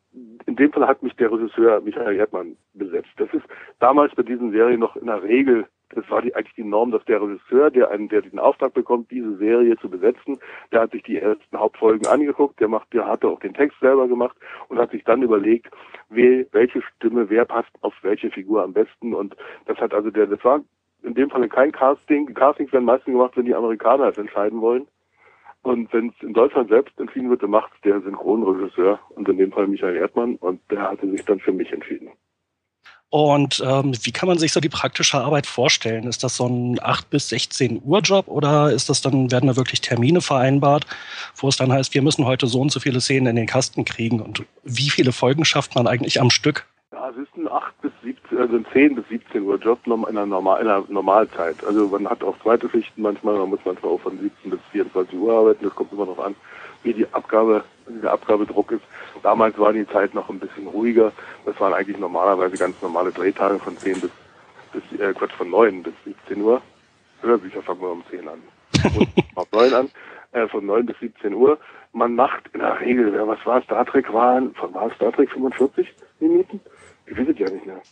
in 0.46 0.56
dem 0.56 0.72
Fall 0.72 0.86
hat 0.86 1.02
mich 1.02 1.14
der 1.16 1.32
Regisseur 1.32 1.80
Michael 1.80 2.16
Erdmann 2.16 2.56
besetzt. 2.74 3.10
Das 3.16 3.32
ist 3.32 3.44
damals 3.78 4.14
bei 4.14 4.22
diesen 4.22 4.50
Serien 4.50 4.80
noch 4.80 4.96
in 4.96 5.06
der 5.06 5.22
Regel, 5.22 5.66
das 5.94 6.08
war 6.10 6.22
die, 6.22 6.34
eigentlich 6.34 6.54
die 6.54 6.64
Norm, 6.64 6.90
dass 6.90 7.04
der 7.04 7.20
Regisseur, 7.20 7.70
der 7.70 7.90
einen, 7.90 8.08
der 8.08 8.22
den 8.22 8.38
Auftrag 8.38 8.74
bekommt, 8.74 9.10
diese 9.10 9.36
Serie 9.36 9.76
zu 9.78 9.88
besetzen, 9.88 10.38
der 10.72 10.82
hat 10.82 10.92
sich 10.92 11.02
die 11.02 11.18
ersten 11.18 11.58
Hauptfolgen 11.58 12.06
angeguckt, 12.06 12.60
der 12.60 12.68
macht, 12.68 12.92
der 12.92 13.06
hatte 13.06 13.28
auch 13.28 13.40
den 13.40 13.54
Text 13.54 13.78
selber 13.80 14.08
gemacht 14.08 14.36
und 14.68 14.78
hat 14.78 14.90
sich 14.90 15.04
dann 15.04 15.22
überlegt, 15.22 15.68
wer, 16.08 16.46
welche 16.52 16.82
Stimme, 16.82 17.28
wer 17.30 17.44
passt 17.44 17.72
auf 17.82 17.94
welche 18.02 18.30
Figur 18.30 18.62
am 18.62 18.72
besten 18.72 19.14
und 19.14 19.36
das 19.66 19.78
hat 19.78 19.94
also 19.94 20.10
der, 20.10 20.26
das 20.26 20.42
war 20.44 20.60
in 21.02 21.14
dem 21.14 21.30
Fall 21.30 21.48
kein 21.48 21.72
Casting. 21.72 22.32
Castings 22.32 22.72
werden 22.72 22.84
meistens 22.84 23.12
gemacht, 23.12 23.36
wenn 23.36 23.46
die 23.46 23.54
Amerikaner 23.54 24.08
es 24.08 24.18
entscheiden 24.18 24.60
wollen. 24.60 24.86
Und 25.62 25.92
wenn 25.92 26.08
es 26.08 26.22
in 26.22 26.32
Deutschland 26.32 26.68
selbst 26.70 26.98
entschieden 26.98 27.30
wird, 27.30 27.42
dann 27.42 27.50
macht 27.50 27.72
der 27.84 28.00
Synchronregisseur 28.00 28.98
und 29.10 29.28
in 29.28 29.36
dem 29.36 29.52
Fall 29.52 29.68
Michael 29.68 29.96
Erdmann 29.96 30.36
und 30.36 30.60
der 30.70 30.90
hatte 30.90 31.08
sich 31.08 31.24
dann 31.24 31.38
für 31.38 31.52
mich 31.52 31.72
entschieden. 31.72 32.10
Und 33.12 33.62
ähm, 33.62 33.92
wie 34.04 34.10
kann 34.10 34.26
man 34.26 34.38
sich 34.38 34.54
so 34.54 34.60
die 34.60 34.70
praktische 34.70 35.18
Arbeit 35.18 35.46
vorstellen? 35.46 36.04
Ist 36.04 36.24
das 36.24 36.34
so 36.36 36.46
ein 36.46 36.78
8 36.82 37.10
bis 37.10 37.28
16 37.28 37.82
Uhr 37.84 37.98
Job 37.98 38.26
oder 38.26 38.72
ist 38.72 38.88
das 38.88 39.02
dann, 39.02 39.30
werden 39.30 39.48
da 39.48 39.56
wirklich 39.56 39.82
Termine 39.82 40.22
vereinbart, 40.22 40.86
wo 41.36 41.48
es 41.48 41.58
dann 41.58 41.70
heißt, 41.70 41.92
wir 41.92 42.00
müssen 42.00 42.24
heute 42.24 42.46
so 42.46 42.58
und 42.58 42.72
so 42.72 42.80
viele 42.80 43.02
Szenen 43.02 43.26
in 43.26 43.36
den 43.36 43.46
Kasten 43.46 43.84
kriegen 43.84 44.22
und 44.22 44.44
wie 44.64 44.88
viele 44.88 45.12
Folgen 45.12 45.44
schafft 45.44 45.74
man 45.74 45.86
eigentlich 45.86 46.22
am 46.22 46.30
Stück? 46.30 46.64
Ja, 46.90 47.10
es 47.10 47.18
ist 47.18 47.36
ein 47.36 47.48
8 47.48 47.82
bis 47.82 47.92
17, 48.02 48.38
also 48.38 48.56
ein 48.56 48.66
10 48.72 48.94
bis 48.94 49.06
17 49.10 49.42
Uhr 49.42 49.58
Job 49.58 49.80
in 49.84 49.92
einer, 49.92 50.24
Normal, 50.24 50.62
in 50.62 50.68
einer 50.68 50.82
Normalzeit. 50.88 51.62
Also 51.66 51.88
man 51.88 52.08
hat 52.08 52.24
auch 52.24 52.38
zweite 52.42 52.70
Schichten 52.70 53.02
manchmal, 53.02 53.36
man 53.36 53.50
muss 53.50 53.60
manchmal 53.66 53.92
auch 53.92 54.00
von 54.00 54.18
17 54.18 54.50
bis 54.52 54.60
24 54.70 55.18
Uhr 55.18 55.36
arbeiten, 55.36 55.64
das 55.66 55.74
kommt 55.74 55.92
immer 55.92 56.06
noch 56.06 56.18
an, 56.18 56.34
wie 56.82 56.94
die 56.94 57.06
Abgabe, 57.12 57.64
wie 57.86 58.00
der 58.00 58.12
Abgabedruck 58.12 58.72
ist. 58.72 58.82
Damals 59.22 59.58
war 59.58 59.72
die 59.72 59.86
Zeit 59.86 60.14
noch 60.14 60.28
ein 60.28 60.38
bisschen 60.38 60.66
ruhiger. 60.66 61.12
Das 61.44 61.58
waren 61.60 61.74
eigentlich 61.74 61.98
normalerweise 61.98 62.56
ganz 62.56 62.80
normale 62.82 63.12
Drehtage 63.12 63.58
von 63.58 63.76
10 63.76 64.00
bis, 64.00 64.10
bis 64.72 65.00
äh, 65.00 65.12
Quatsch, 65.12 65.32
von 65.32 65.50
9 65.50 65.82
bis 65.82 65.94
17 66.04 66.42
Uhr. 66.42 66.60
Hörbücher 67.20 67.62
fangen 67.62 67.80
wir 67.80 67.90
um 67.90 68.04
10 68.10 68.28
an. 68.28 68.42
Und 68.96 69.08
ab 69.36 69.48
9 69.52 69.74
an, 69.74 69.90
äh, 70.32 70.48
von 70.48 70.66
9 70.66 70.86
bis 70.86 70.98
17 71.00 71.34
Uhr. 71.34 71.58
Man 71.92 72.14
macht 72.14 72.48
in 72.52 72.60
der 72.60 72.80
Regel, 72.80 73.12
was 73.26 73.44
war 73.44 73.62
Star 73.62 73.84
Trek 73.84 74.12
waren, 74.12 74.54
von 74.54 74.72
war 74.74 74.90
Star 74.94 75.12
Trek 75.12 75.30
45 75.30 75.86
Minuten? 76.20 76.60
Ich 77.06 77.16
weiß 77.16 77.28
es 77.28 77.38
ja 77.38 77.50
nicht 77.50 77.66
mehr. 77.66 77.82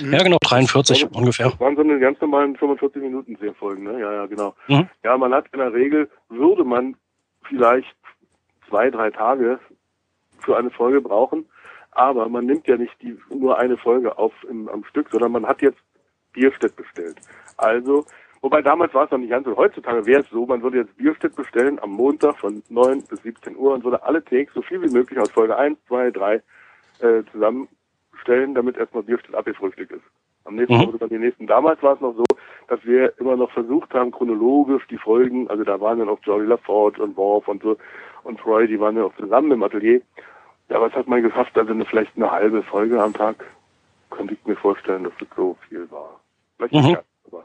Ja, 0.00 0.22
genau, 0.24 0.38
43 0.40 1.04
also, 1.04 1.18
ungefähr. 1.18 1.50
Das 1.50 1.60
waren 1.60 1.76
so 1.76 1.82
eine 1.82 2.00
ganz 2.00 2.20
normalen 2.20 2.56
45 2.56 3.00
Minuten 3.00 3.36
Folgen, 3.54 3.84
ne? 3.84 4.00
Ja, 4.00 4.12
ja, 4.12 4.26
genau. 4.26 4.54
Mhm. 4.66 4.88
Ja, 5.04 5.16
man 5.16 5.32
hat 5.32 5.46
in 5.52 5.60
der 5.60 5.72
Regel, 5.72 6.10
würde 6.28 6.64
man 6.64 6.96
vielleicht 7.48 7.94
zwei, 8.68 8.90
drei 8.90 9.10
Tage 9.10 9.58
für 10.40 10.56
eine 10.56 10.70
Folge 10.70 11.00
brauchen, 11.00 11.46
aber 11.92 12.28
man 12.28 12.46
nimmt 12.46 12.66
ja 12.66 12.76
nicht 12.76 12.94
die, 13.00 13.18
nur 13.30 13.58
eine 13.58 13.76
Folge 13.76 14.18
auf 14.18 14.32
im, 14.48 14.68
am 14.68 14.84
Stück, 14.84 15.08
sondern 15.10 15.32
man 15.32 15.46
hat 15.46 15.62
jetzt 15.62 15.78
Bierstedt 16.32 16.76
bestellt. 16.76 17.16
Also, 17.56 18.04
wobei 18.40 18.60
damals 18.62 18.92
war 18.94 19.04
es 19.04 19.10
noch 19.10 19.18
nicht 19.18 19.30
ganz 19.30 19.46
so, 19.46 19.56
heutzutage 19.56 20.04
wäre 20.04 20.22
es 20.22 20.30
so, 20.30 20.44
man 20.46 20.62
würde 20.62 20.78
jetzt 20.78 20.96
Bierstedt 20.96 21.36
bestellen 21.36 21.78
am 21.80 21.90
Montag 21.90 22.36
von 22.38 22.62
9 22.68 23.04
bis 23.04 23.22
17 23.22 23.56
Uhr 23.56 23.74
und 23.74 23.84
würde 23.84 24.02
alle 24.02 24.24
Takes 24.24 24.54
so 24.54 24.62
viel 24.62 24.82
wie 24.82 24.92
möglich 24.92 25.18
aus 25.18 25.30
Folge 25.30 25.56
1, 25.56 25.78
2, 25.86 26.10
3 26.10 26.34
äh, 26.34 27.22
zusammen 27.32 27.68
stellen, 28.20 28.54
damit 28.54 28.76
erstmal 28.76 29.02
Bierstill 29.02 29.34
abgefrühstückt 29.34 29.92
ist. 29.92 30.04
Am 30.44 30.56
nächsten 30.56 30.76
mhm. 30.76 30.98
dann 30.98 31.08
die 31.08 31.18
nächsten. 31.18 31.46
Damals 31.46 31.82
war 31.82 31.94
es 31.94 32.00
noch 32.00 32.14
so, 32.14 32.24
dass 32.68 32.84
wir 32.84 33.12
immer 33.18 33.36
noch 33.36 33.50
versucht 33.50 33.92
haben, 33.94 34.10
chronologisch 34.10 34.86
die 34.88 34.98
Folgen, 34.98 35.48
also 35.48 35.64
da 35.64 35.80
waren 35.80 35.98
dann 35.98 36.08
auch 36.08 36.18
Jolly 36.22 36.46
LaForge 36.46 37.02
und 37.02 37.16
Worf 37.16 37.48
und 37.48 37.62
so 37.62 37.76
und 38.24 38.40
Troy, 38.40 38.66
die 38.66 38.80
waren 38.80 38.96
ja 38.96 39.04
auch 39.04 39.16
zusammen 39.16 39.52
im 39.52 39.62
Atelier. 39.62 40.00
Ja, 40.70 40.80
was 40.80 40.92
hat 40.94 41.06
man 41.06 41.22
geschafft? 41.22 41.56
Also 41.56 41.72
eine, 41.72 41.84
vielleicht 41.84 42.16
eine 42.16 42.30
halbe 42.30 42.62
Folge 42.62 43.00
am 43.02 43.12
Tag, 43.12 43.44
könnte 44.10 44.34
ich 44.34 44.46
mir 44.46 44.56
vorstellen, 44.56 45.04
dass 45.04 45.12
das 45.18 45.28
so 45.36 45.56
viel 45.68 45.90
war. 45.90 46.20
Vielleicht 46.56 46.74
mhm. 46.74 46.80
nicht, 46.80 46.98
aber 47.26 47.44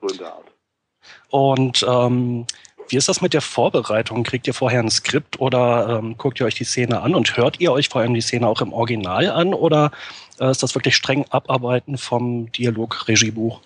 so 0.00 0.08
in 0.08 0.18
der 0.18 0.32
Art. 0.32 0.46
Und 1.28 1.86
ähm, 1.86 2.46
wie 2.88 2.96
ist 2.96 3.08
das 3.08 3.20
mit 3.20 3.34
der 3.34 3.42
Vorbereitung? 3.42 4.22
Kriegt 4.24 4.46
ihr 4.46 4.54
vorher 4.54 4.80
ein 4.80 4.90
Skript 4.90 5.40
oder 5.40 5.98
ähm, 5.98 6.16
guckt 6.16 6.40
ihr 6.40 6.46
euch 6.46 6.54
die 6.54 6.64
Szene 6.64 7.00
an 7.02 7.14
und 7.14 7.36
hört 7.36 7.60
ihr 7.60 7.72
euch 7.72 7.88
vor 7.88 8.00
allem 8.00 8.14
die 8.14 8.20
Szene 8.20 8.46
auch 8.46 8.60
im 8.60 8.72
Original 8.72 9.30
an 9.30 9.52
oder 9.52 9.90
äh, 10.40 10.50
ist 10.50 10.62
das 10.62 10.74
wirklich 10.74 10.96
streng 10.96 11.26
Abarbeiten 11.30 11.98
vom 11.98 12.50
Dialog-Regiebuch? 12.52 13.60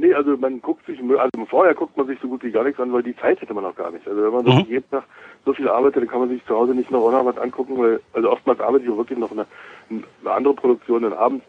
Nee, 0.00 0.14
also 0.14 0.34
man 0.38 0.62
guckt 0.62 0.86
sich, 0.86 0.98
also 0.98 1.44
vorher 1.44 1.74
guckt 1.74 1.94
man 1.94 2.06
sich 2.06 2.18
so 2.20 2.28
gut 2.28 2.42
wie 2.42 2.50
gar 2.50 2.64
nichts 2.64 2.80
an, 2.80 2.90
weil 2.90 3.02
die 3.02 3.16
Zeit 3.16 3.38
hätte 3.38 3.52
man 3.52 3.66
auch 3.66 3.74
gar 3.74 3.90
nicht. 3.90 4.08
Also 4.08 4.22
wenn 4.22 4.32
man 4.32 4.46
so 4.46 4.52
mhm. 4.52 4.64
jeden 4.66 4.90
Tag 4.90 5.04
so 5.44 5.52
viel 5.52 5.68
arbeitet, 5.68 6.02
dann 6.02 6.08
kann 6.08 6.20
man 6.20 6.30
sich 6.30 6.42
zu 6.46 6.56
Hause 6.56 6.74
nicht 6.74 6.90
noch 6.90 7.02
was 7.02 7.36
angucken, 7.36 7.76
weil, 7.76 8.00
also 8.14 8.30
oftmals 8.30 8.60
arbeite 8.60 8.84
ich 8.84 8.90
auch 8.90 8.96
wirklich 8.96 9.18
noch 9.18 9.30
eine, 9.30 9.44
eine 9.90 10.32
andere 10.32 10.54
Produktion 10.54 11.02
dann 11.02 11.12
abends. 11.12 11.44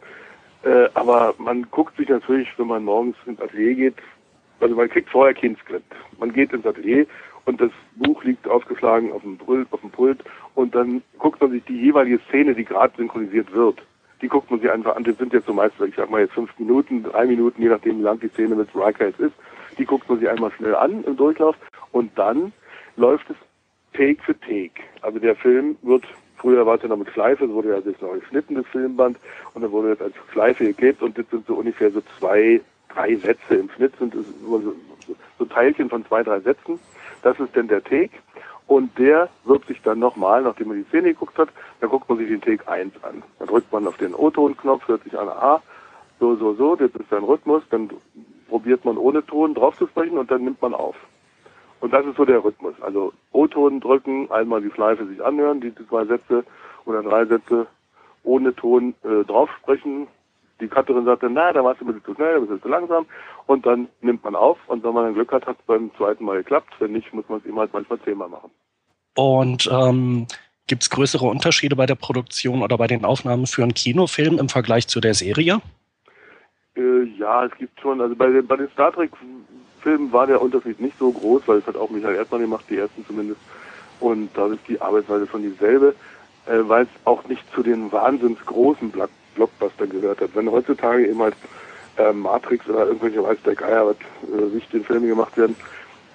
Äh, 0.64 0.90
aber 0.96 1.34
man 1.38 1.66
guckt 1.72 1.96
sich 1.96 2.10
natürlich, 2.10 2.50
wenn 2.58 2.68
man 2.68 2.84
morgens 2.84 3.16
ins 3.26 3.40
Atelier 3.40 3.74
geht, 3.74 3.96
also 4.60 4.76
man 4.76 4.90
kriegt 4.90 5.10
vorher 5.10 5.34
kein 5.34 5.56
Skript. 5.56 5.96
Man 6.20 6.34
geht 6.34 6.52
ins 6.52 6.66
Atelier 6.66 7.06
und 7.46 7.62
das 7.62 7.72
Buch 7.96 8.22
liegt 8.26 8.50
aufgeschlagen 8.50 9.14
auf 9.14 9.22
dem 9.22 9.38
Pult, 9.38 9.66
auf 9.72 9.80
dem 9.80 9.92
Pult 9.92 10.20
und 10.56 10.76
dann 10.76 11.02
guckt 11.20 11.40
man 11.40 11.52
sich 11.52 11.64
die 11.64 11.80
jeweilige 11.80 12.20
Szene, 12.28 12.54
die 12.54 12.66
gerade 12.66 12.94
synchronisiert 12.98 13.54
wird, 13.54 13.82
die 14.22 14.28
guckt 14.28 14.50
man 14.52 14.60
sich 14.60 14.72
einfach 14.72 14.96
an. 14.96 15.04
Das 15.04 15.18
sind 15.18 15.34
jetzt 15.34 15.48
so 15.48 15.54
meistens, 15.54 15.88
ich 15.88 15.96
sag 15.96 16.10
mal 16.10 16.22
jetzt 16.22 16.34
fünf 16.34 16.58
Minuten, 16.60 17.04
drei 17.04 17.26
Minuten, 17.26 17.62
je 17.62 17.70
nachdem 17.70 18.00
wie 18.00 18.04
lang 18.04 18.20
die 18.20 18.30
Szene 18.30 18.56
mit 18.56 18.70
Riker 18.76 19.08
jetzt 19.08 19.20
ist. 19.20 19.34
Die 19.78 19.86
guckt 19.86 20.08
man 20.10 20.20
sich 20.20 20.30
einmal 20.30 20.52
schnell 20.52 20.76
an 20.76 21.04
im 21.04 21.18
Durchlauf 21.18 21.56
und 21.92 22.18
dann 22.18 22.54
läuft 22.98 23.30
es 23.30 23.36
Take 23.94 24.22
für 24.24 24.40
Take. 24.40 24.82
Also 25.02 25.20
der 25.20 25.36
Film 25.36 25.78
wird, 25.82 26.06
früher 26.38 26.66
war 26.66 26.76
es 26.76 26.84
ja 26.84 26.90
noch 26.90 26.98
mit 26.98 27.10
Schleife, 27.10 27.46
es 27.46 27.52
wurde 27.52 27.70
ja 27.70 27.80
jetzt 27.80 28.02
noch 28.02 28.14
geschnitten, 28.14 28.56
das 28.56 28.66
Filmband, 28.68 29.18
und 29.54 29.62
dann 29.62 29.72
wurde 29.72 29.90
jetzt 29.90 30.02
als 30.02 30.14
Schleife 30.32 30.66
geklebt 30.66 31.02
und 31.02 31.18
das 31.18 31.26
sind 31.30 31.46
so 31.48 31.56
ungefähr 31.56 31.92
so 31.92 32.02
zwei 32.20 32.62
drei 32.94 33.16
Sätze. 33.16 33.56
Im 33.56 33.70
Schnitt 33.70 33.94
sind 33.98 34.14
so, 34.14 34.76
so 35.40 35.46
Teilchen 35.46 35.90
von 35.90 36.06
zwei, 36.06 36.24
drei 36.24 36.40
Sätzen. 36.40 36.80
Das 37.24 37.40
ist 37.40 37.56
denn 37.56 37.68
der 37.68 37.84
Take. 37.84 38.12
Und 38.68 38.98
der 38.98 39.30
wird 39.44 39.66
sich 39.66 39.82
dann 39.82 40.00
nochmal, 40.00 40.44
nachdem 40.44 40.70
man 40.70 40.78
die 40.78 40.90
Szene 40.90 41.10
geguckt 41.10 41.38
hat, 41.38 41.50
dann 41.80 41.90
guckt 41.90 42.08
man 42.08 42.18
sich 42.18 42.30
den 42.30 42.42
Take 42.42 42.68
1 42.68 43.04
an. 43.04 43.24
Dann 43.40 43.48
drückt 43.48 43.72
man 43.72 43.88
auf 43.88 43.98
den 43.98 44.14
O-Ton-Knopf, 44.14 44.88
hört 44.88 45.04
sich 45.04 45.18
an, 45.18 45.28
aha, 45.28 45.62
so, 46.20 46.36
so, 46.36 46.54
so, 46.54 46.76
das 46.76 46.92
ist 46.92 47.10
sein 47.10 47.24
Rhythmus, 47.24 47.64
dann 47.70 47.90
probiert 48.48 48.86
man 48.86 48.98
ohne 48.98 49.26
Ton 49.26 49.54
drauf 49.54 49.78
zu 49.78 49.88
sprechen 49.88 50.18
und 50.18 50.30
dann 50.30 50.44
nimmt 50.44 50.62
man 50.62 50.74
auf. 50.74 50.96
Und 51.80 51.94
das 51.94 52.06
ist 52.06 52.16
so 52.16 52.26
der 52.26 52.44
Rhythmus. 52.44 52.76
Also 52.82 53.12
O-Ton 53.32 53.80
drücken, 53.80 54.30
einmal 54.30 54.62
die 54.62 54.72
Schleife 54.72 55.06
sich 55.08 55.24
anhören, 55.24 55.62
die 55.62 55.74
zwei 55.90 56.06
Sätze 56.06 56.44
oder 56.86 57.02
drei 57.02 57.26
Sätze 57.26 57.68
ohne 58.24 58.56
Ton 58.56 58.94
äh, 59.04 59.26
drauf 59.26 59.50
sprechen, 59.60 60.08
die 60.62 60.68
Cutterin 60.68 61.06
sagte, 61.06 61.30
na, 61.30 61.52
da 61.52 61.64
warst 61.64 61.82
du 61.82 61.86
ein 61.86 61.88
bisschen 61.88 62.06
zu 62.06 62.16
schnell, 62.16 62.36
ein 62.36 62.42
bisschen 62.42 62.62
zu 62.62 62.70
langsam. 62.70 63.06
Und 63.48 63.66
dann 63.66 63.90
nimmt 64.02 64.24
man 64.24 64.36
auf 64.36 64.58
und 64.68 64.84
wenn 64.84 64.94
man 64.94 65.06
dann 65.06 65.14
Glück 65.16 65.32
hat, 65.32 65.46
hat 65.46 65.58
es 65.60 65.66
beim 65.66 65.92
zweiten 65.98 66.24
Mal 66.24 66.38
geklappt. 66.38 66.74
Wenn 66.80 66.94
nicht, 66.94 67.14
muss 67.14 67.28
man 67.28 67.40
es 67.40 67.46
eben 67.46 67.60
halt 67.60 67.74
manchmal 67.74 68.00
zehnmal 68.02 68.30
machen. 68.30 68.52
Und 69.16 69.70
ähm, 69.72 70.28
gibt 70.68 70.84
es 70.84 70.90
größere 70.90 71.26
Unterschiede 71.26 71.76
bei 71.76 71.86
der 71.86 71.96
Produktion 71.96 72.62
oder 72.64 72.78
bei 72.78 72.88
den 72.88 73.04
Aufnahmen 73.04 73.48
für 73.48 73.64
einen 73.64 73.74
Kinofilm 73.74 74.38
im 74.38 74.48
Vergleich 74.48 74.88
zu 74.88 75.02
der 75.02 75.14
Serie? 75.14 75.62
Äh, 76.78 77.04
ja, 77.18 77.46
es 77.46 77.52
gibt 77.58 77.80
schon. 77.82 78.00
Also 78.00 78.16
bei 78.16 78.28
den, 78.28 78.48
bei 78.48 78.56
den 78.56 78.70
Star 78.70 78.94
Trek-Filmen 78.94 80.14
war 80.14 80.28
der 80.28 80.42
Unterschied 80.42 80.80
nicht 80.80 80.98
so 80.98 81.12
groß, 81.12 81.44
weil 81.48 81.58
es 81.58 81.68
hat 81.68 81.76
auch 81.76 81.90
Michael 81.90 82.16
Erdmann 82.16 82.42
gemacht, 82.42 82.66
die 82.70 82.78
ersten 82.78 83.06
zumindest. 83.06 83.42
Und 84.00 84.30
da 84.36 84.48
ist 84.48 84.68
die 84.68 84.80
Arbeitsweise 84.80 85.28
schon 85.28 85.44
dieselbe, 85.44 85.94
äh, 86.46 86.60
weil 86.64 86.84
es 86.84 86.90
auch 87.06 87.28
nicht 87.28 87.44
zu 87.54 87.64
den 87.64 87.92
wahnsinns 87.92 88.40
großen 88.46 88.92
Blockbuster 89.36 89.88
gehört 89.88 90.22
hat. 90.22 90.36
Wenn 90.36 90.52
heutzutage 90.52 91.08
eben 91.08 91.22
halt 91.22 91.36
äh, 91.98 92.12
Matrix 92.14 92.68
oder 92.70 92.88
irgendwelche 92.88 93.24
weiß 93.24 93.38
der 93.46 93.56
Geier, 93.56 93.88
was 93.88 93.96
äh, 94.30 94.54
wichtige 94.54 94.84
Filme 94.84 95.08
gemacht 95.08 95.38
werden, 95.38 95.56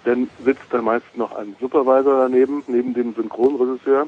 dann 0.04 0.30
sitzt 0.44 0.62
da 0.70 0.80
meist 0.80 1.16
noch 1.16 1.34
ein 1.34 1.56
Supervisor 1.60 2.28
daneben, 2.28 2.62
neben 2.68 2.94
dem 2.94 3.14
Synchronregisseur, 3.14 4.06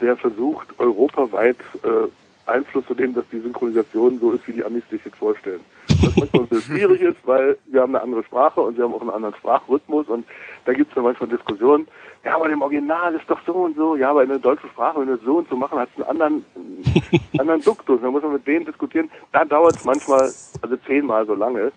der 0.00 0.16
versucht, 0.16 0.68
europaweit 0.78 1.56
äh, 1.82 2.08
Einfluss 2.46 2.86
zu 2.86 2.94
nehmen, 2.94 3.14
dass 3.14 3.24
die 3.30 3.40
Synchronisation 3.40 4.18
so 4.18 4.32
ist, 4.32 4.46
wie 4.46 4.52
die 4.52 4.64
Amis 4.64 4.82
sich 4.90 5.04
jetzt 5.04 5.16
vorstellen. 5.16 5.60
Was 5.88 6.16
manchmal 6.16 6.42
ein 6.42 6.48
bisschen 6.48 6.76
schwierig 6.76 7.00
ist, 7.00 7.18
weil 7.24 7.56
wir 7.66 7.82
haben 7.82 7.94
eine 7.94 8.02
andere 8.02 8.24
Sprache 8.24 8.60
und 8.60 8.76
wir 8.76 8.84
haben 8.84 8.94
auch 8.94 9.00
einen 9.00 9.10
anderen 9.10 9.34
Sprachrhythmus 9.36 10.08
und 10.08 10.26
da 10.64 10.72
gibt 10.72 10.90
es 10.90 10.94
dann 10.94 11.04
manchmal 11.04 11.28
Diskussionen, 11.28 11.86
ja, 12.24 12.36
aber 12.36 12.48
im 12.48 12.62
Original 12.62 13.14
ist 13.14 13.28
doch 13.28 13.40
so 13.44 13.52
und 13.52 13.76
so. 13.76 13.96
Ja, 13.96 14.10
aber 14.10 14.22
in 14.22 14.30
der 14.30 14.38
deutschen 14.38 14.70
Sprache, 14.70 15.00
wenn 15.00 15.08
wir 15.08 15.18
so 15.18 15.36
und 15.38 15.48
so 15.48 15.56
machen, 15.56 15.78
hat 15.78 15.90
es 15.94 16.02
einen 16.02 16.10
anderen, 16.10 16.44
anderen 17.38 17.60
Duktus. 17.60 18.00
Da 18.00 18.10
muss 18.10 18.22
man 18.22 18.32
mit 18.32 18.46
denen 18.46 18.64
diskutieren. 18.64 19.10
Da 19.32 19.44
dauert 19.44 19.76
es 19.76 19.84
manchmal, 19.84 20.32
also 20.62 20.76
zehnmal 20.86 21.26
so 21.26 21.34
lange. 21.34 21.70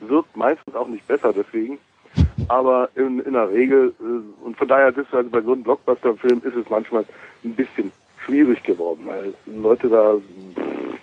Wird 0.00 0.24
meistens 0.34 0.74
auch 0.74 0.88
nicht 0.88 1.06
besser 1.06 1.32
deswegen. 1.32 1.78
Aber 2.48 2.88
in, 2.94 3.20
in 3.20 3.34
der 3.34 3.50
Regel, 3.50 3.94
äh, 4.00 4.44
und 4.44 4.56
von 4.56 4.68
daher 4.68 4.88
ist 4.88 4.98
es 4.98 5.14
also 5.14 5.28
bei 5.28 5.42
so 5.42 5.52
einem 5.52 5.62
Blockbuster-Film 5.62 6.42
ist 6.44 6.56
es 6.56 6.68
manchmal 6.70 7.04
ein 7.44 7.54
bisschen 7.54 7.92
schwierig 8.24 8.62
geworden, 8.62 9.02
weil 9.06 9.34
Leute 9.46 9.88
da 9.88 10.14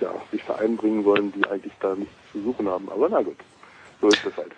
ja, 0.02 0.14
sich 0.32 0.42
da 0.48 0.56
einbringen 0.56 1.04
wollen, 1.06 1.32
die 1.34 1.46
eigentlich 1.48 1.74
da 1.80 1.96
nichts 1.96 2.14
zu 2.32 2.42
suchen 2.42 2.68
haben. 2.68 2.90
Aber 2.90 3.10
na 3.10 3.22
gut, 3.22 3.38
so 4.02 4.08
ist 4.08 4.26
das 4.26 4.36
halt. 4.38 4.52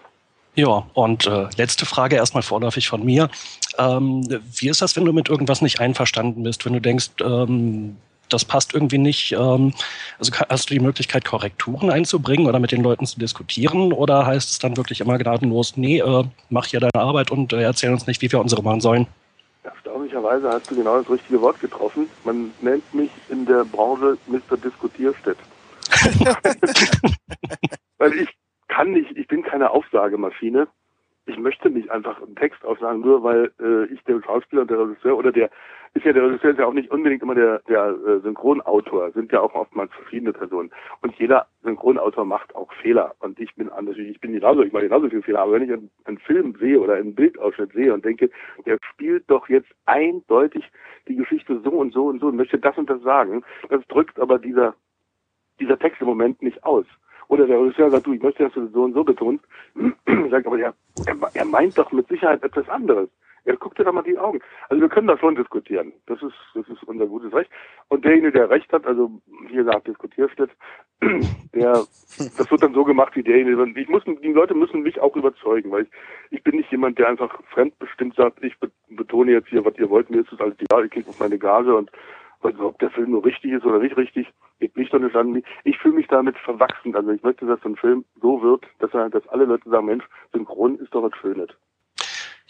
Ja, 0.56 0.86
und 0.94 1.28
äh, 1.28 1.48
letzte 1.58 1.86
Frage 1.86 2.18
erstmal 2.18 2.44
vorläufig 2.44 2.90
von 2.90 3.06
mir. 3.06 3.30
Ähm, 3.78 4.28
wie 4.58 4.70
ist 4.70 4.82
das, 4.82 4.96
wenn 4.96 5.06
du 5.06 5.14
mit 5.14 5.30
irgendwas 5.30 5.62
nicht 5.62 5.80
einverstanden 5.80 6.44
bist, 6.44 6.66
wenn 6.66 6.74
du 6.74 6.82
denkst, 6.82 7.12
ähm, 7.22 7.96
das 8.28 8.46
passt 8.46 8.74
irgendwie 8.74 8.98
nicht. 8.98 9.32
Ähm, 9.32 9.74
also 10.20 10.32
hast 10.50 10.70
du 10.70 10.74
die 10.74 10.80
Möglichkeit, 10.80 11.26
Korrekturen 11.26 11.90
einzubringen 11.90 12.48
oder 12.48 12.60
mit 12.60 12.72
den 12.72 12.84
Leuten 12.84 13.06
zu 13.06 13.20
diskutieren? 13.20 13.94
Oder 13.94 14.26
heißt 14.26 14.52
es 14.52 14.60
dann 14.60 14.78
wirklich 14.78 15.02
immer 15.02 15.18
gnadenlos, 15.18 15.78
nee, 15.78 16.00
äh, 16.00 16.24
mach 16.50 16.66
hier 16.66 16.82
deine 16.82 16.96
Arbeit 16.96 17.32
und 17.32 17.54
äh, 17.54 17.62
erzähl 17.62 17.92
uns 17.92 18.08
nicht, 18.08 18.22
wie 18.22 18.32
wir 18.32 18.40
unsere 18.40 18.62
machen 18.62 18.82
sollen? 18.82 19.08
Erstaunlicherweise 20.02 20.50
hast 20.50 20.72
du 20.72 20.76
genau 20.76 20.98
das 20.98 21.10
richtige 21.12 21.42
Wort 21.42 21.60
getroffen. 21.60 22.10
Man 22.24 22.52
nennt 22.62 22.92
mich 22.94 23.12
in 23.30 23.46
der 23.46 23.66
Branche 23.66 24.18
Mr. 24.26 24.58
Diskutierstedt. 24.58 25.38
Weil 28.00 28.14
ich 28.14 28.30
kann 28.68 28.92
nicht, 28.92 29.16
ich 29.16 29.28
bin 29.28 29.44
keine 29.44 29.70
Aufsagemaschine 29.70 30.68
ich 31.26 31.38
möchte 31.38 31.70
nicht 31.70 31.90
einfach 31.92 32.22
einen 32.22 32.36
Text 32.36 32.64
aufsagen, 32.66 33.02
nur 33.02 33.24
weil 33.24 33.52
äh, 33.60 33.86
ich 33.94 34.04
der 34.04 34.22
Schauspieler 34.24 34.64
und 34.64 34.72
der 34.72 34.80
Regisseur 34.80 35.18
oder 35.18 35.32
der 35.32 35.50
ist 35.94 36.06
ja 36.06 36.14
der 36.14 36.24
Regisseur 36.24 36.52
ist 36.52 36.60
ja 36.60 36.66
auch 36.66 36.74
nicht 36.74 36.90
unbedingt 36.90 37.22
immer 37.22 37.36
der 37.36 37.60
der 37.68 37.90
äh, 37.90 38.20
Synchronautor, 38.22 39.12
sind 39.12 39.32
ja 39.32 39.42
auch 39.42 39.54
oftmals 39.54 39.92
verschiedene 39.94 40.34
Personen. 40.34 40.72
Und 41.02 41.14
jeder 41.20 41.48
Synchronautor 41.64 42.26
macht 42.26 42.56
auch 42.56 42.72
Fehler. 42.82 43.14
Und 43.20 43.40
ich 43.40 43.54
bin 43.56 43.70
anders, 43.70 43.98
ich 43.98 44.20
bin 44.20 44.34
genauso, 44.34 44.64
ich 44.64 44.74
mache 44.74 44.84
genauso 44.84 45.10
viele 45.10 45.22
Fehler, 45.22 45.42
aber 45.42 45.54
wenn 45.54 45.64
ich 45.64 45.72
einen, 45.72 45.92
einen 46.06 46.18
Film 46.18 46.56
sehe 46.60 46.80
oder 46.80 46.96
einen 46.96 47.14
Bildausschnitt 47.14 47.74
sehe 47.74 47.94
und 47.94 48.04
denke, 48.04 48.30
der 48.66 48.78
spielt 48.92 49.30
doch 49.30 49.48
jetzt 49.48 49.70
eindeutig 49.86 50.64
die 51.08 51.16
Geschichte 51.16 51.60
so 51.64 51.72
und 51.72 51.94
so 51.94 52.08
und 52.08 52.20
so 52.20 52.28
und 52.28 52.36
möchte 52.36 52.58
das 52.58 52.78
und 52.78 52.90
das 52.90 53.02
sagen, 53.02 53.44
das 53.70 53.86
drückt 53.88 54.20
aber 54.20 54.40
dieser 54.40 54.76
dieser 55.60 55.78
Text 55.78 56.02
im 56.02 56.08
Moment 56.08 56.42
nicht 56.42 56.64
aus. 56.64 56.86
Oder 57.32 57.48
der 57.48 57.62
Regisseur 57.62 57.90
sagt, 57.90 58.06
du, 58.06 58.12
ich 58.12 58.22
möchte, 58.22 58.44
dass 58.44 58.52
du 58.52 58.66
das 58.66 58.74
so 58.74 58.84
und 58.84 58.94
so 58.94 59.06
betonst. 59.06 59.46
Sagt 60.30 60.46
aber, 60.46 60.60
er, 60.60 60.74
er 61.34 61.46
meint 61.46 61.78
doch 61.78 61.90
mit 61.94 62.06
Sicherheit 62.10 62.44
etwas 62.44 62.68
anderes. 62.68 63.08
Er 63.46 63.56
guckt 63.56 63.80
dir 63.80 63.86
doch 63.86 63.94
mal 63.94 64.02
die 64.02 64.18
Augen. 64.18 64.42
Also 64.68 64.82
wir 64.82 64.90
können 64.90 65.08
da 65.08 65.18
schon 65.18 65.36
diskutieren. 65.36 65.94
Das 66.08 66.22
ist, 66.22 66.34
das 66.54 66.68
ist 66.68 66.84
unser 66.84 67.08
gutes 67.08 67.34
Recht. 67.34 67.50
Und 67.88 68.04
derjenige, 68.04 68.34
der 68.34 68.50
Recht 68.50 68.72
hat, 68.74 68.86
also 68.86 69.22
wie 69.48 69.56
gesagt, 69.56 69.88
Diskutierschnitt, 69.88 70.50
der, 71.56 71.72
das 71.72 72.52
wird 72.52 72.64
dann 72.64 72.74
so 72.74 72.84
gemacht 72.84 73.16
wie 73.16 73.24
derjenige. 73.24 73.80
Ich 73.80 73.88
muss, 73.88 74.04
die 74.04 74.34
Leute 74.34 74.54
müssen 74.54 74.82
mich 74.82 75.00
auch 75.00 75.16
überzeugen, 75.16 75.72
weil 75.72 75.84
ich, 75.84 75.90
ich 76.32 76.44
bin 76.44 76.58
nicht 76.58 76.70
jemand, 76.70 77.00
der 77.00 77.08
einfach 77.08 77.42
fremdbestimmt 77.54 78.18
sagt, 78.18 78.44
ich 78.44 78.58
betone 78.90 79.32
jetzt 79.32 79.48
hier, 79.48 79.64
was 79.64 79.78
ihr 79.78 79.90
wollt, 79.90 80.10
mir 80.10 80.20
ist 80.20 80.34
das 80.34 80.42
alles 80.42 80.60
egal, 80.60 80.84
ich 80.84 80.92
kriege 80.92 81.10
auf 81.10 81.20
meine 81.22 81.40
Gage 81.40 81.74
und 81.74 81.90
also 82.42 82.66
ob 82.66 82.80
der 82.80 82.90
Film 82.90 83.12
nur 83.12 83.24
richtig 83.24 83.54
ist 83.54 83.64
oder 83.64 83.80
nicht 83.80 83.96
richtig, 83.96 84.28
mich 84.76 84.90
doch 84.90 85.00
nicht 85.00 85.16
an. 85.16 85.42
Ich 85.64 85.78
fühle 85.80 85.96
mich 85.96 86.08
damit 86.08 86.38
verwachsen. 86.38 86.96
Also 86.96 87.12
ich 87.12 87.24
möchte, 87.24 87.46
dass 87.46 87.62
so 87.62 87.70
ein 87.70 87.76
Film 87.76 88.06
so 88.22 88.42
wird, 88.42 88.66
dass, 88.80 88.92
dass 88.92 89.28
alle 89.30 89.46
Leute 89.46 89.70
sagen, 89.70 89.86
Mensch, 89.88 90.06
Synchron 90.32 90.78
ist 90.78 90.94
doch 90.94 91.04
was 91.04 91.16
Schönes. 91.18 91.50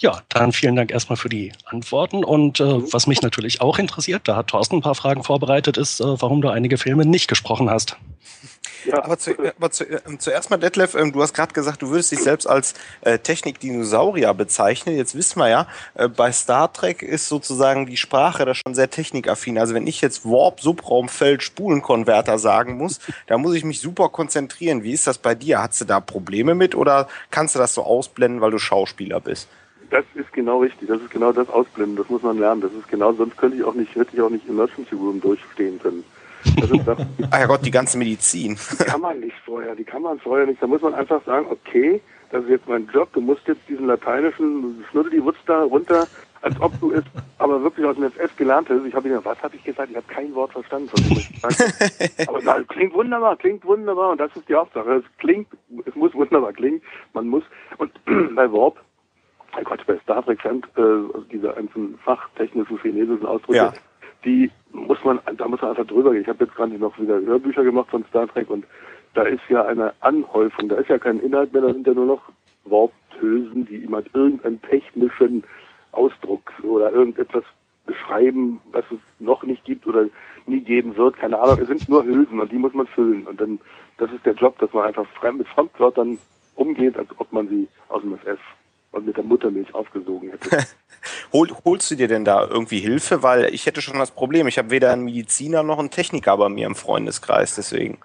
Ja, 0.01 0.19
dann 0.29 0.51
vielen 0.51 0.75
Dank 0.75 0.89
erstmal 0.89 1.15
für 1.15 1.29
die 1.29 1.51
Antworten. 1.65 2.23
Und 2.23 2.59
äh, 2.59 2.91
was 2.91 3.05
mich 3.05 3.21
natürlich 3.21 3.61
auch 3.61 3.77
interessiert, 3.77 4.27
da 4.27 4.35
hat 4.35 4.47
Thorsten 4.47 4.77
ein 4.77 4.81
paar 4.81 4.95
Fragen 4.95 5.23
vorbereitet, 5.23 5.77
ist, 5.77 6.01
äh, 6.01 6.19
warum 6.19 6.41
du 6.41 6.49
einige 6.49 6.79
Filme 6.79 7.05
nicht 7.05 7.27
gesprochen 7.27 7.69
hast. 7.69 7.97
Ja. 8.85 9.03
Aber, 9.03 9.19
zu, 9.19 9.35
aber 9.37 9.69
zu, 9.69 9.83
äh, 9.87 9.99
zuerst 10.17 10.49
mal, 10.49 10.57
Detlef, 10.57 10.95
ähm, 10.95 11.11
du 11.11 11.21
hast 11.21 11.35
gerade 11.35 11.53
gesagt, 11.53 11.83
du 11.83 11.89
würdest 11.89 12.11
dich 12.11 12.17
selbst 12.17 12.47
als 12.47 12.73
äh, 13.01 13.19
Technik-Dinosaurier 13.19 14.33
bezeichnen. 14.33 14.97
Jetzt 14.97 15.13
wissen 15.13 15.37
wir 15.37 15.49
ja, 15.49 15.67
äh, 15.93 16.07
bei 16.07 16.31
Star 16.31 16.73
Trek 16.73 17.03
ist 17.03 17.27
sozusagen 17.27 17.85
die 17.85 17.97
Sprache 17.97 18.43
da 18.43 18.55
schon 18.55 18.73
sehr 18.73 18.89
technikaffin. 18.89 19.59
Also 19.59 19.75
wenn 19.75 19.85
ich 19.85 20.01
jetzt 20.01 20.25
Warp, 20.25 20.61
Subraumfeld, 20.61 21.43
Spulenkonverter 21.43 22.39
sagen 22.39 22.77
muss, 22.77 23.01
da 23.27 23.37
muss 23.37 23.53
ich 23.53 23.63
mich 23.63 23.79
super 23.79 24.09
konzentrieren. 24.09 24.81
Wie 24.81 24.93
ist 24.93 25.05
das 25.05 25.19
bei 25.19 25.35
dir? 25.35 25.61
Hast 25.61 25.79
du 25.79 25.85
da 25.85 25.99
Probleme 25.99 26.55
mit 26.55 26.73
oder 26.73 27.07
kannst 27.29 27.53
du 27.53 27.59
das 27.59 27.75
so 27.75 27.83
ausblenden, 27.83 28.41
weil 28.41 28.49
du 28.49 28.57
Schauspieler 28.57 29.19
bist? 29.19 29.47
Das 29.91 30.05
ist 30.15 30.31
genau 30.31 30.61
richtig. 30.61 30.87
Das 30.87 31.01
ist 31.01 31.11
genau 31.11 31.33
das 31.33 31.49
Ausblenden. 31.49 31.97
Das 31.97 32.09
muss 32.09 32.23
man 32.23 32.39
lernen. 32.39 32.61
Das 32.61 32.71
ist 32.73 32.87
genau, 32.87 33.11
sonst 33.11 33.37
könnte 33.37 33.57
ich 33.57 33.63
auch 33.63 33.73
nicht, 33.73 33.93
hätte 33.93 34.15
ich 34.15 34.21
auch 34.21 34.29
nicht 34.29 34.47
Emergency 34.47 34.95
Room 34.95 35.19
durchstehen 35.19 35.79
können. 35.79 36.03
Das 36.59 36.71
ist 36.71 36.87
das. 36.87 36.97
Ach 37.31 37.39
ja 37.39 37.45
Gott, 37.45 37.65
die 37.65 37.71
ganze 37.71 37.97
Medizin. 37.97 38.57
Die 38.79 38.83
kann 38.85 39.01
man 39.01 39.19
nicht 39.19 39.35
vorher. 39.45 39.75
Die 39.75 39.83
kann 39.83 40.01
man 40.01 40.17
vorher 40.19 40.47
nicht. 40.47 40.63
Da 40.63 40.67
muss 40.67 40.81
man 40.81 40.93
einfach 40.93 41.23
sagen, 41.25 41.45
okay, 41.49 42.01
das 42.31 42.43
ist 42.45 42.49
jetzt 42.49 42.69
mein 42.69 42.87
Job. 42.93 43.09
Du 43.11 43.19
musst 43.19 43.45
jetzt 43.47 43.67
diesen 43.67 43.85
lateinischen 43.87 44.83
Schnuddeli-Wutz 44.89 45.35
da 45.45 45.63
runter, 45.63 46.07
als 46.41 46.59
ob 46.61 46.79
du 46.79 46.93
es 46.93 47.03
aber 47.37 47.61
wirklich 47.61 47.85
aus 47.85 47.97
dem 47.97 48.09
FF 48.09 48.33
gelernt 48.37 48.69
hast. 48.69 48.85
Ich 48.85 48.95
habe 48.95 49.09
gesagt, 49.09 49.25
was 49.25 49.43
habe 49.43 49.57
ich 49.57 49.63
gesagt? 49.65 49.91
Ich 49.91 49.97
habe 49.97 50.07
kein 50.07 50.33
Wort 50.33 50.53
verstanden 50.53 50.87
von 50.87 51.03
dem. 51.03 52.27
aber 52.27 52.41
das 52.41 52.67
klingt 52.69 52.93
wunderbar, 52.93 53.35
klingt 53.35 53.65
wunderbar. 53.65 54.11
Und 54.11 54.21
das 54.21 54.33
ist 54.37 54.47
die 54.47 54.55
Hauptsache. 54.55 55.03
Es 55.03 55.17
klingt, 55.17 55.49
es 55.85 55.95
muss 55.95 56.13
wunderbar 56.13 56.53
klingen. 56.53 56.81
Man 57.13 57.27
muss, 57.27 57.43
und 57.77 57.91
bei 58.35 58.49
Warp, 58.49 58.79
oh 59.57 59.63
Gott, 59.63 59.85
bei 59.85 59.97
Star 59.99 60.23
Trek 60.23 60.41
Fan, 60.41 60.61
äh, 60.77 60.81
also 60.81 61.25
diese 61.31 61.49
ganzen 61.49 61.97
fachtechnischen 61.99 62.79
chinesischen 62.79 63.25
Ausdrücke, 63.25 63.57
ja. 63.57 63.73
die 64.25 64.51
muss 64.71 65.03
man, 65.03 65.19
da 65.37 65.47
muss 65.47 65.61
man 65.61 65.71
einfach 65.71 65.87
drüber 65.87 66.11
gehen. 66.11 66.21
Ich 66.21 66.27
habe 66.27 66.45
jetzt 66.45 66.55
gerade 66.55 66.73
noch 66.77 66.97
wieder 66.99 67.19
Hörbücher 67.19 67.63
gemacht 67.63 67.89
von 67.89 68.05
Star 68.09 68.27
Trek 68.27 68.49
und 68.49 68.65
da 69.13 69.23
ist 69.23 69.41
ja 69.49 69.65
eine 69.65 69.93
Anhäufung, 69.99 70.69
da 70.69 70.75
ist 70.75 70.89
ja 70.89 70.97
kein 70.97 71.19
Inhalt 71.19 71.51
mehr, 71.53 71.61
da 71.61 71.73
sind 71.73 71.85
ja 71.85 71.93
nur 71.93 72.05
noch 72.05 72.21
Worthülsen, 72.65 73.65
die 73.65 73.83
immer 73.83 74.03
irgendeinen 74.13 74.61
technischen 74.61 75.43
Ausdruck 75.91 76.51
oder 76.63 76.91
irgendetwas 76.91 77.43
beschreiben, 77.85 78.61
was 78.71 78.85
es 78.91 78.99
noch 79.19 79.43
nicht 79.43 79.65
gibt 79.65 79.85
oder 79.87 80.05
nie 80.45 80.61
geben 80.61 80.95
wird, 80.95 81.17
keine 81.17 81.39
Ahnung. 81.39 81.59
Es 81.59 81.67
sind 81.67 81.89
nur 81.89 82.03
Hülsen 82.03 82.39
und 82.39 82.51
die 82.51 82.57
muss 82.57 82.73
man 82.73 82.87
füllen. 82.87 83.27
Und 83.27 83.41
dann, 83.41 83.59
das 83.97 84.11
ist 84.11 84.25
der 84.25 84.33
Job, 84.33 84.57
dass 84.59 84.71
man 84.73 84.85
einfach 84.85 85.05
mit 85.33 85.47
Fremdwörtern 85.47 86.17
umgeht, 86.55 86.97
als 86.97 87.09
ob 87.17 87.31
man 87.33 87.47
sie 87.47 87.67
aus 87.89 88.01
dem 88.01 88.17
FF 88.17 88.39
und 88.91 89.05
mit 89.05 89.17
der 89.17 89.23
Muttermilch 89.23 89.73
aufgesogen 89.73 90.31
hätte. 90.31 90.65
Hol, 91.33 91.47
holst 91.65 91.89
du 91.89 91.95
dir 91.95 92.07
denn 92.07 92.25
da 92.25 92.45
irgendwie 92.47 92.79
Hilfe? 92.79 93.23
Weil 93.23 93.53
ich 93.53 93.65
hätte 93.65 93.81
schon 93.81 93.97
das 93.97 94.11
Problem, 94.11 94.47
ich 94.47 94.57
habe 94.57 94.69
weder 94.69 94.91
einen 94.91 95.05
Mediziner 95.05 95.63
noch 95.63 95.79
einen 95.79 95.89
Techniker 95.89 96.37
bei 96.37 96.49
mir 96.49 96.67
im 96.67 96.75
Freundeskreis, 96.75 97.55
deswegen. 97.55 97.99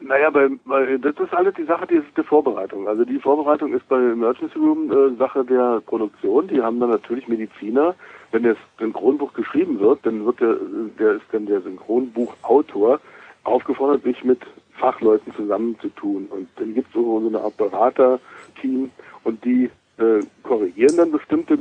Naja, 0.00 0.30
bei, 0.30 0.48
bei, 0.64 0.96
das 0.98 1.16
ist 1.18 1.34
alles 1.34 1.54
die 1.54 1.64
Sache 1.64 1.86
die, 1.86 2.00
der 2.16 2.24
Vorbereitung. 2.24 2.86
Also 2.86 3.04
die 3.04 3.18
Vorbereitung 3.18 3.72
ist 3.72 3.88
bei 3.88 3.96
Emergency 3.96 4.56
Room 4.56 4.92
äh, 4.92 5.16
Sache 5.16 5.44
der 5.44 5.80
Produktion. 5.84 6.46
Die 6.46 6.62
haben 6.62 6.78
dann 6.78 6.90
natürlich 6.90 7.26
Mediziner. 7.26 7.96
Wenn 8.30 8.44
das 8.44 8.56
Synchronbuch 8.78 9.32
geschrieben 9.32 9.80
wird, 9.80 10.04
dann 10.04 10.24
wird 10.24 10.40
der, 10.40 10.56
der 10.98 11.12
ist 11.14 11.24
dann 11.32 11.46
der 11.46 11.62
Synchronbuchautor 11.62 13.00
aufgefordert, 13.44 14.04
sich 14.04 14.22
mit 14.22 14.40
Fachleuten 14.78 15.34
zusammenzutun. 15.34 16.26
Und 16.26 16.48
dann 16.56 16.74
gibt 16.74 16.88
es 16.88 16.94
so, 16.94 17.20
so 17.20 17.26
eine 17.26 17.40
Art 17.40 17.56
Beraterteam 17.56 18.90
und 19.24 19.44
die 19.44 19.70
äh, 19.98 20.20
korrigieren 20.42 20.96
dann 20.96 21.12
bestimmte 21.12 21.58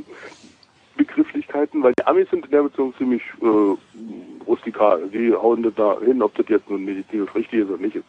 Begrifflichkeiten, 0.96 1.84
weil 1.84 1.94
die 1.98 2.06
Amis 2.06 2.30
sind 2.30 2.46
in 2.46 2.52
der 2.52 2.64
Beziehung 2.64 2.94
ziemlich 2.98 3.22
äh, 3.42 4.46
rustikal. 4.46 5.08
Die 5.10 5.34
hauen 5.34 5.64
das 5.64 5.76
da 5.76 6.00
hin, 6.00 6.22
ob 6.22 6.36
das 6.36 6.48
jetzt 6.50 6.70
nun 6.70 6.86
medizinisch 6.86 7.34
richtig 7.36 7.62
ist 7.62 7.70
oder 7.70 7.82
nicht, 7.82 7.96
ist 7.96 8.06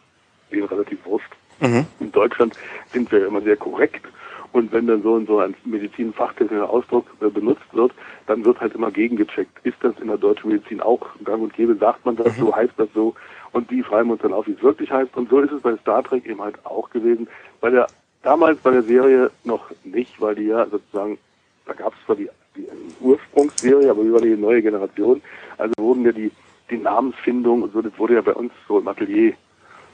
denen 0.51 0.63
relativ 0.63 1.05
wurscht. 1.05 1.31
Mhm. 1.59 1.85
In 1.99 2.11
Deutschland 2.11 2.55
sind 2.91 3.11
wir 3.11 3.27
immer 3.27 3.41
sehr 3.41 3.57
korrekt. 3.57 4.05
Und 4.51 4.71
wenn 4.71 4.87
dann 4.87 5.03
so 5.03 5.13
und 5.13 5.27
so 5.27 5.39
ein 5.39 5.53
medizinfachtechnischer 5.63 6.67
Ausdruck 6.67 7.05
äh, 7.21 7.29
benutzt 7.29 7.71
wird, 7.71 7.91
dann 8.25 8.43
wird 8.45 8.59
halt 8.59 8.73
immer 8.73 8.89
gegengecheckt. 8.89 9.63
Ist 9.63 9.77
das 9.81 9.93
in 9.99 10.07
der 10.07 10.17
deutschen 10.17 10.49
Medizin 10.49 10.81
auch 10.81 11.05
gang 11.23 11.43
und 11.43 11.53
gäbe? 11.53 11.75
Sagt 11.75 12.03
man 12.05 12.15
das 12.15 12.35
mhm. 12.35 12.41
so? 12.41 12.55
Heißt 12.55 12.73
das 12.77 12.89
so? 12.95 13.13
Und 13.51 13.69
die 13.69 13.83
schreiben 13.83 14.09
uns 14.09 14.21
dann 14.21 14.33
auf, 14.33 14.47
wie 14.47 14.53
es 14.53 14.63
wirklich 14.63 14.91
heißt. 14.91 15.15
Und 15.15 15.29
so 15.29 15.39
ist 15.39 15.51
es 15.51 15.61
bei 15.61 15.75
Star 15.77 16.03
Trek 16.03 16.25
eben 16.25 16.41
halt 16.41 16.65
auch 16.65 16.89
gewesen. 16.89 17.27
Bei 17.61 17.69
der 17.69 17.87
damals 18.23 18.59
bei 18.59 18.71
der 18.71 18.83
Serie 18.83 19.31
noch 19.43 19.71
nicht, 19.83 20.19
weil 20.21 20.35
die 20.35 20.45
ja 20.45 20.65
sozusagen, 20.67 21.17
da 21.65 21.73
gab 21.73 21.93
es 21.93 22.05
zwar 22.05 22.15
die, 22.15 22.29
die 22.55 22.67
Ursprungsserie, 22.99 23.89
aber 23.89 24.01
über 24.01 24.21
die 24.21 24.35
neue 24.35 24.61
Generation, 24.61 25.21
also 25.57 25.73
wurden 25.77 26.05
ja 26.05 26.11
die, 26.11 26.31
die 26.69 26.77
Namensfindung 26.77 27.63
und 27.63 27.73
so, 27.73 27.81
das 27.81 27.97
wurde 27.97 28.15
ja 28.15 28.21
bei 28.21 28.33
uns 28.33 28.51
so 28.67 28.79
im 28.79 28.87
Atelier 28.87 29.33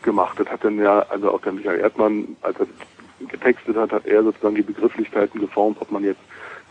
gemacht. 0.01 0.39
Das 0.39 0.47
hat 0.47 0.63
dann 0.63 0.77
ja, 0.77 0.99
also 1.09 1.31
auch 1.31 1.41
der 1.41 1.53
Michael 1.53 1.79
Erdmann, 1.79 2.35
als 2.41 2.59
er 2.59 2.67
getextet 3.27 3.75
hat, 3.75 3.91
hat 3.91 4.05
er 4.05 4.23
sozusagen 4.23 4.55
die 4.55 4.61
Begrifflichkeiten 4.61 5.39
geformt, 5.39 5.77
ob 5.79 5.91
man 5.91 6.03
jetzt 6.03 6.19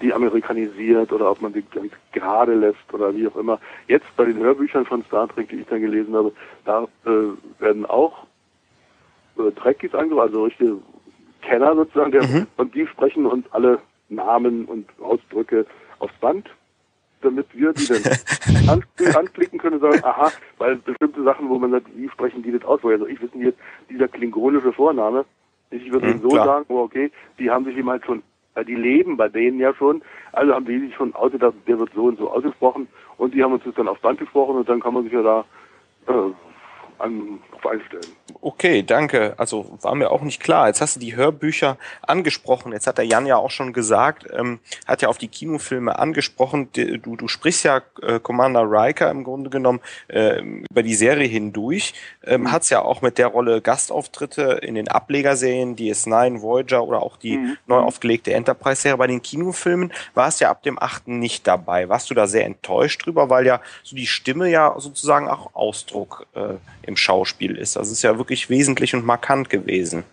die 0.03 0.13
amerikanisiert 0.13 1.13
oder 1.13 1.31
ob 1.31 1.41
man 1.41 1.53
die 1.53 1.63
ganz 1.63 1.93
gerade 2.13 2.55
lässt 2.55 2.93
oder 2.93 3.15
wie 3.15 3.27
auch 3.27 3.37
immer. 3.37 3.59
Jetzt 3.89 4.07
bei 4.17 4.25
den 4.25 4.39
Hörbüchern 4.39 4.85
von 4.85 5.05
Star 5.05 5.29
Trek, 5.29 5.49
die 5.49 5.57
ich 5.57 5.67
dann 5.67 5.81
gelesen 5.81 6.15
habe, 6.15 6.33
da 6.65 6.87
äh, 7.07 7.61
werden 7.61 7.87
auch 7.87 8.27
äh, 9.39 9.51
Trekkies 9.53 9.95
angerufen, 9.95 10.29
also 10.29 10.45
richtige 10.45 10.77
Kenner 11.47 11.75
sozusagen, 11.75 12.13
der, 12.13 12.23
mhm. 12.23 12.47
und 12.57 12.75
die 12.75 12.87
sprechen 12.87 13.27
uns 13.27 13.47
alle 13.53 13.79
Namen 14.09 14.65
und 14.67 14.89
Ausdrücke 15.01 15.67
aufs 15.99 16.15
Band, 16.21 16.49
damit 17.23 17.47
wir 17.55 17.73
die 17.73 17.87
dann 17.87 18.69
an, 18.69 18.85
anklicken 19.15 19.59
können 19.59 19.77
und 19.77 19.81
sagen, 19.81 20.05
aha, 20.05 20.31
weil 20.59 20.77
bestimmte 20.77 21.23
Sachen, 21.23 21.49
wo 21.49 21.59
man 21.59 21.71
sagt, 21.71 21.87
wie 21.97 22.09
sprechen 22.09 22.43
die 22.43 22.53
das 22.53 22.65
aus? 22.65 22.81
Also 22.85 23.07
ich 23.07 23.21
wissen 23.21 23.41
jetzt, 23.41 23.59
dieser 23.89 24.09
klingonische 24.09 24.73
Vorname, 24.73 25.25
ich 25.71 25.91
würde 25.91 26.07
mhm, 26.07 26.23
so 26.23 26.29
klar. 26.29 26.47
sagen, 26.47 26.67
oh, 26.69 26.83
okay, 26.83 27.11
die 27.39 27.51
haben 27.51 27.65
sich 27.65 27.77
ihm 27.77 27.89
halt 27.89 28.05
schon, 28.05 28.23
weil 28.55 28.65
die 28.65 28.75
leben 28.75 29.17
bei 29.17 29.29
denen 29.29 29.59
ja 29.59 29.75
schon, 29.75 30.03
also 30.33 30.55
haben 30.55 30.67
die 30.67 30.79
sich 30.79 30.95
schon 30.95 31.15
ausgedacht, 31.15 31.55
der 31.67 31.79
wird 31.79 31.91
so 31.95 32.05
und 32.05 32.19
so 32.19 32.31
ausgesprochen 32.31 32.89
und 33.17 33.35
die 33.35 33.43
haben 33.43 33.53
uns 33.53 33.65
das 33.65 33.75
dann 33.75 33.89
aufs 33.89 34.01
Band 34.01 34.19
gesprochen 34.19 34.57
und 34.57 34.69
dann 34.69 34.81
kann 34.81 34.95
man 34.95 35.05
sich 35.05 35.13
ja 35.13 35.23
da 35.23 35.45
äh, 36.07 36.31
an, 36.99 37.41
auf 37.53 37.67
einstellen. 37.67 38.07
Okay, 38.41 38.83
danke. 38.83 39.35
Also 39.39 39.79
war 39.81 39.95
mir 39.95 40.11
auch 40.11 40.23
nicht 40.23 40.43
klar. 40.43 40.69
Jetzt 40.69 40.81
hast 40.81 40.97
du 40.97 41.01
die 41.01 41.17
Hörbücher 41.17 41.79
angesprochen. 42.03 42.73
Jetzt 42.73 42.87
hat 42.87 42.99
der 42.99 43.07
Jan 43.07 43.27
ja 43.27 43.37
auch 43.37 43.51
schon 43.51 43.73
gesagt, 43.73 44.27
ähm, 44.33 44.61
hat 44.87 45.03
ja 45.03 45.09
auf 45.09 45.19
die 45.19 45.29
Kinofilme 45.29 45.99
angesprochen. 45.99 46.69
Du, 46.73 47.17
du 47.17 47.29
sprichst 47.29 47.65
ja 47.65 47.83
äh, 48.03 48.21
Commander 48.21 48.63
Riker 48.63 49.11
im 49.11 49.25
Grunde 49.25 49.51
genommen 49.51 49.81
äh, 50.09 50.41
über 50.41 50.83
die 50.83 50.95
Serie 50.95 51.27
hindurch. 51.27 51.95
Ähm, 52.25 52.43
mhm. 52.43 52.53
Hat's 52.53 52.71
ja 52.71 52.83
auch 52.83 53.03
mit 53.03 53.19
der 53.19 53.29
Rolle 53.29 53.61
Gastauftritte 53.61 54.61
in 54.63 54.75
den 54.75 54.89
Ablegerserien, 54.89 55.77
DS9, 55.77 56.43
Voyager 56.43 56.85
oder 56.85 57.03
auch 57.03 57.17
die 57.17 57.39
mhm. 57.39 57.57
neu 57.67 57.79
aufgelegte 57.79 58.33
Enterprise-Serie. 58.35 58.99
Bei 58.99 59.07
den 59.07 59.23
Kinofilmen 59.23 59.93
warst 60.15 60.41
ja 60.41 60.51
ab 60.51 60.63
dem 60.63 60.79
8. 60.79 61.09
nicht 61.09 61.47
dabei. 61.47 61.89
Warst 61.89 62.11
du 62.11 62.15
da 62.15 62.27
sehr 62.27 62.45
enttäuscht 62.45 63.07
drüber, 63.07 63.31
weil 63.31 63.47
ja 63.47 63.61
so 63.83 63.97
die 63.97 64.07
Stimme 64.07 64.51
ja 64.51 64.75
sozusagen 64.79 65.29
auch 65.29 65.55
Ausdruck 65.55 66.27
äh, 66.35 66.55
im 66.87 66.97
Schauspiel 66.97 67.57
ist. 67.57 67.77
Also 67.77 67.91
es 67.91 67.99
ist 67.99 68.03
ja 68.03 68.19
wirklich 68.19 68.51
wesentlich 68.51 68.95
und 68.95 69.05
markant 69.05 69.51
gewesen. 69.51 70.05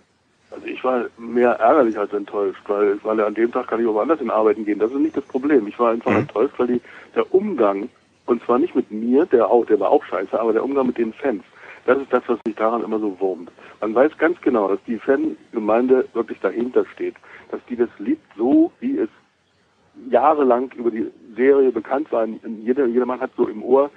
Also 0.51 0.65
ich 0.65 0.83
war 0.83 1.05
mehr 1.17 1.51
ärgerlich 1.51 1.97
als 1.97 2.11
enttäuscht, 2.13 2.61
weil, 2.67 2.99
weil 3.03 3.19
an 3.21 3.33
dem 3.33 3.51
Tag 3.51 3.67
kann 3.67 3.79
ich 3.79 3.87
auch 3.87 3.93
woanders 3.93 4.19
in 4.19 4.29
Arbeiten 4.29 4.65
gehen. 4.65 4.79
Das 4.79 4.91
ist 4.91 4.97
nicht 4.97 5.15
das 5.15 5.23
Problem. 5.25 5.67
Ich 5.67 5.79
war 5.79 5.91
einfach 5.91 6.11
mhm. 6.11 6.17
enttäuscht, 6.17 6.53
weil 6.57 6.67
die, 6.67 6.81
der 7.15 7.33
Umgang, 7.33 7.89
und 8.25 8.43
zwar 8.43 8.59
nicht 8.59 8.75
mit 8.75 8.91
mir, 8.91 9.25
der 9.25 9.47
auch, 9.47 9.65
der 9.65 9.79
war 9.79 9.89
auch 9.89 10.03
scheiße, 10.05 10.37
aber 10.39 10.53
der 10.53 10.63
Umgang 10.63 10.87
mit 10.87 10.97
den 10.97 11.13
Fans, 11.13 11.43
das 11.85 11.97
ist 11.97 12.11
das, 12.11 12.23
was 12.27 12.37
mich 12.45 12.55
daran 12.55 12.83
immer 12.83 12.99
so 12.99 13.19
wurmt. 13.19 13.51
Man 13.79 13.95
weiß 13.95 14.17
ganz 14.17 14.39
genau, 14.41 14.67
dass 14.67 14.79
die 14.85 14.99
Fangemeinde 14.99 16.07
wirklich 16.13 16.39
dahinter 16.39 16.85
steht, 16.93 17.15
dass 17.49 17.59
die 17.69 17.75
das 17.75 17.89
liebt, 17.97 18.25
so 18.37 18.71
wie 18.79 18.97
es 18.97 19.09
jahrelang 20.09 20.71
über 20.75 20.91
die 20.91 21.11
Serie 21.35 21.71
bekannt 21.71 22.11
war. 22.11 22.27
Jeder, 22.63 22.85
jeder 22.85 23.05
Mann 23.05 23.19
hat 23.19 23.31
so 23.35 23.47
im 23.47 23.63
Ohr. 23.63 23.89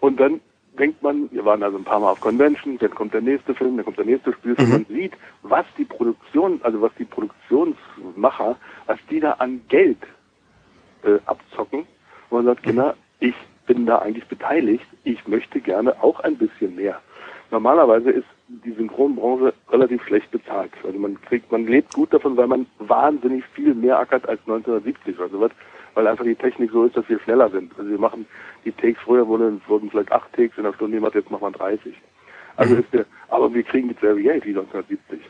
Und 0.00 0.18
dann 0.18 0.40
denkt 0.76 1.02
man, 1.02 1.30
wir 1.32 1.44
waren 1.44 1.62
also 1.62 1.78
ein 1.78 1.84
paar 1.84 2.00
Mal 2.00 2.10
auf 2.10 2.20
Convention, 2.20 2.78
dann 2.78 2.94
kommt 2.94 3.14
der 3.14 3.20
nächste 3.20 3.54
Film, 3.54 3.76
dann 3.76 3.84
kommt 3.84 3.98
der 3.98 4.04
nächste 4.04 4.32
Spielfilm. 4.32 4.68
Mhm. 4.68 4.74
Man 4.74 4.86
sieht, 4.88 5.12
was 5.42 5.66
die 5.78 5.84
Produktion, 5.84 6.60
also 6.62 6.80
was 6.80 6.92
die 6.98 7.04
Produktionsmacher, 7.04 8.56
was 8.86 8.98
die 9.10 9.20
da 9.20 9.32
an 9.32 9.60
Geld 9.68 9.98
äh, 11.04 11.18
abzocken. 11.26 11.80
Und 12.30 12.44
man 12.44 12.44
sagt, 12.44 12.62
genau, 12.62 12.94
ich 13.20 13.34
bin 13.66 13.86
da 13.86 13.98
eigentlich 13.98 14.26
beteiligt, 14.26 14.86
ich 15.04 15.26
möchte 15.26 15.60
gerne 15.60 16.02
auch 16.02 16.20
ein 16.20 16.36
bisschen 16.36 16.76
mehr. 16.76 17.00
Normalerweise 17.50 18.10
ist 18.10 18.26
die 18.48 18.72
Synchronbranche 18.72 19.54
relativ 19.70 20.04
schlecht 20.04 20.30
bezahlt. 20.30 20.72
Also 20.84 20.98
man 20.98 21.20
kriegt, 21.22 21.50
man 21.50 21.66
lebt 21.66 21.94
gut 21.94 22.12
davon, 22.12 22.36
weil 22.36 22.46
man 22.46 22.66
wahnsinnig 22.78 23.44
viel 23.54 23.74
mehr 23.74 23.98
ackert 23.98 24.28
als 24.28 24.40
1970 24.40 25.18
oder 25.18 25.28
sowas 25.28 25.52
weil 25.96 26.06
einfach 26.06 26.24
die 26.24 26.34
Technik 26.34 26.70
so 26.70 26.84
ist, 26.84 26.96
dass 26.96 27.08
wir 27.08 27.18
schneller 27.20 27.48
sind. 27.48 27.72
Also 27.78 27.90
wir 27.90 27.98
machen 27.98 28.26
die 28.66 28.72
Takes, 28.72 29.00
früher 29.00 29.26
wurden, 29.26 29.62
wurden 29.66 29.90
vielleicht 29.90 30.12
acht 30.12 30.30
Takes 30.34 30.58
in 30.58 30.64
der 30.64 30.74
Stunde 30.74 30.98
gemacht, 30.98 31.14
jetzt 31.14 31.30
machen 31.30 31.42
wir 31.42 31.50
30. 31.52 31.94
Also 32.56 32.74
mhm. 32.74 32.80
ist 32.80 32.92
der, 32.92 33.06
aber 33.28 33.52
wir 33.52 33.62
kriegen 33.62 33.88
jetzt 33.88 34.02
selbe 34.02 34.22
Geld 34.22 34.44
wie 34.44 34.50
1970. 34.50 35.20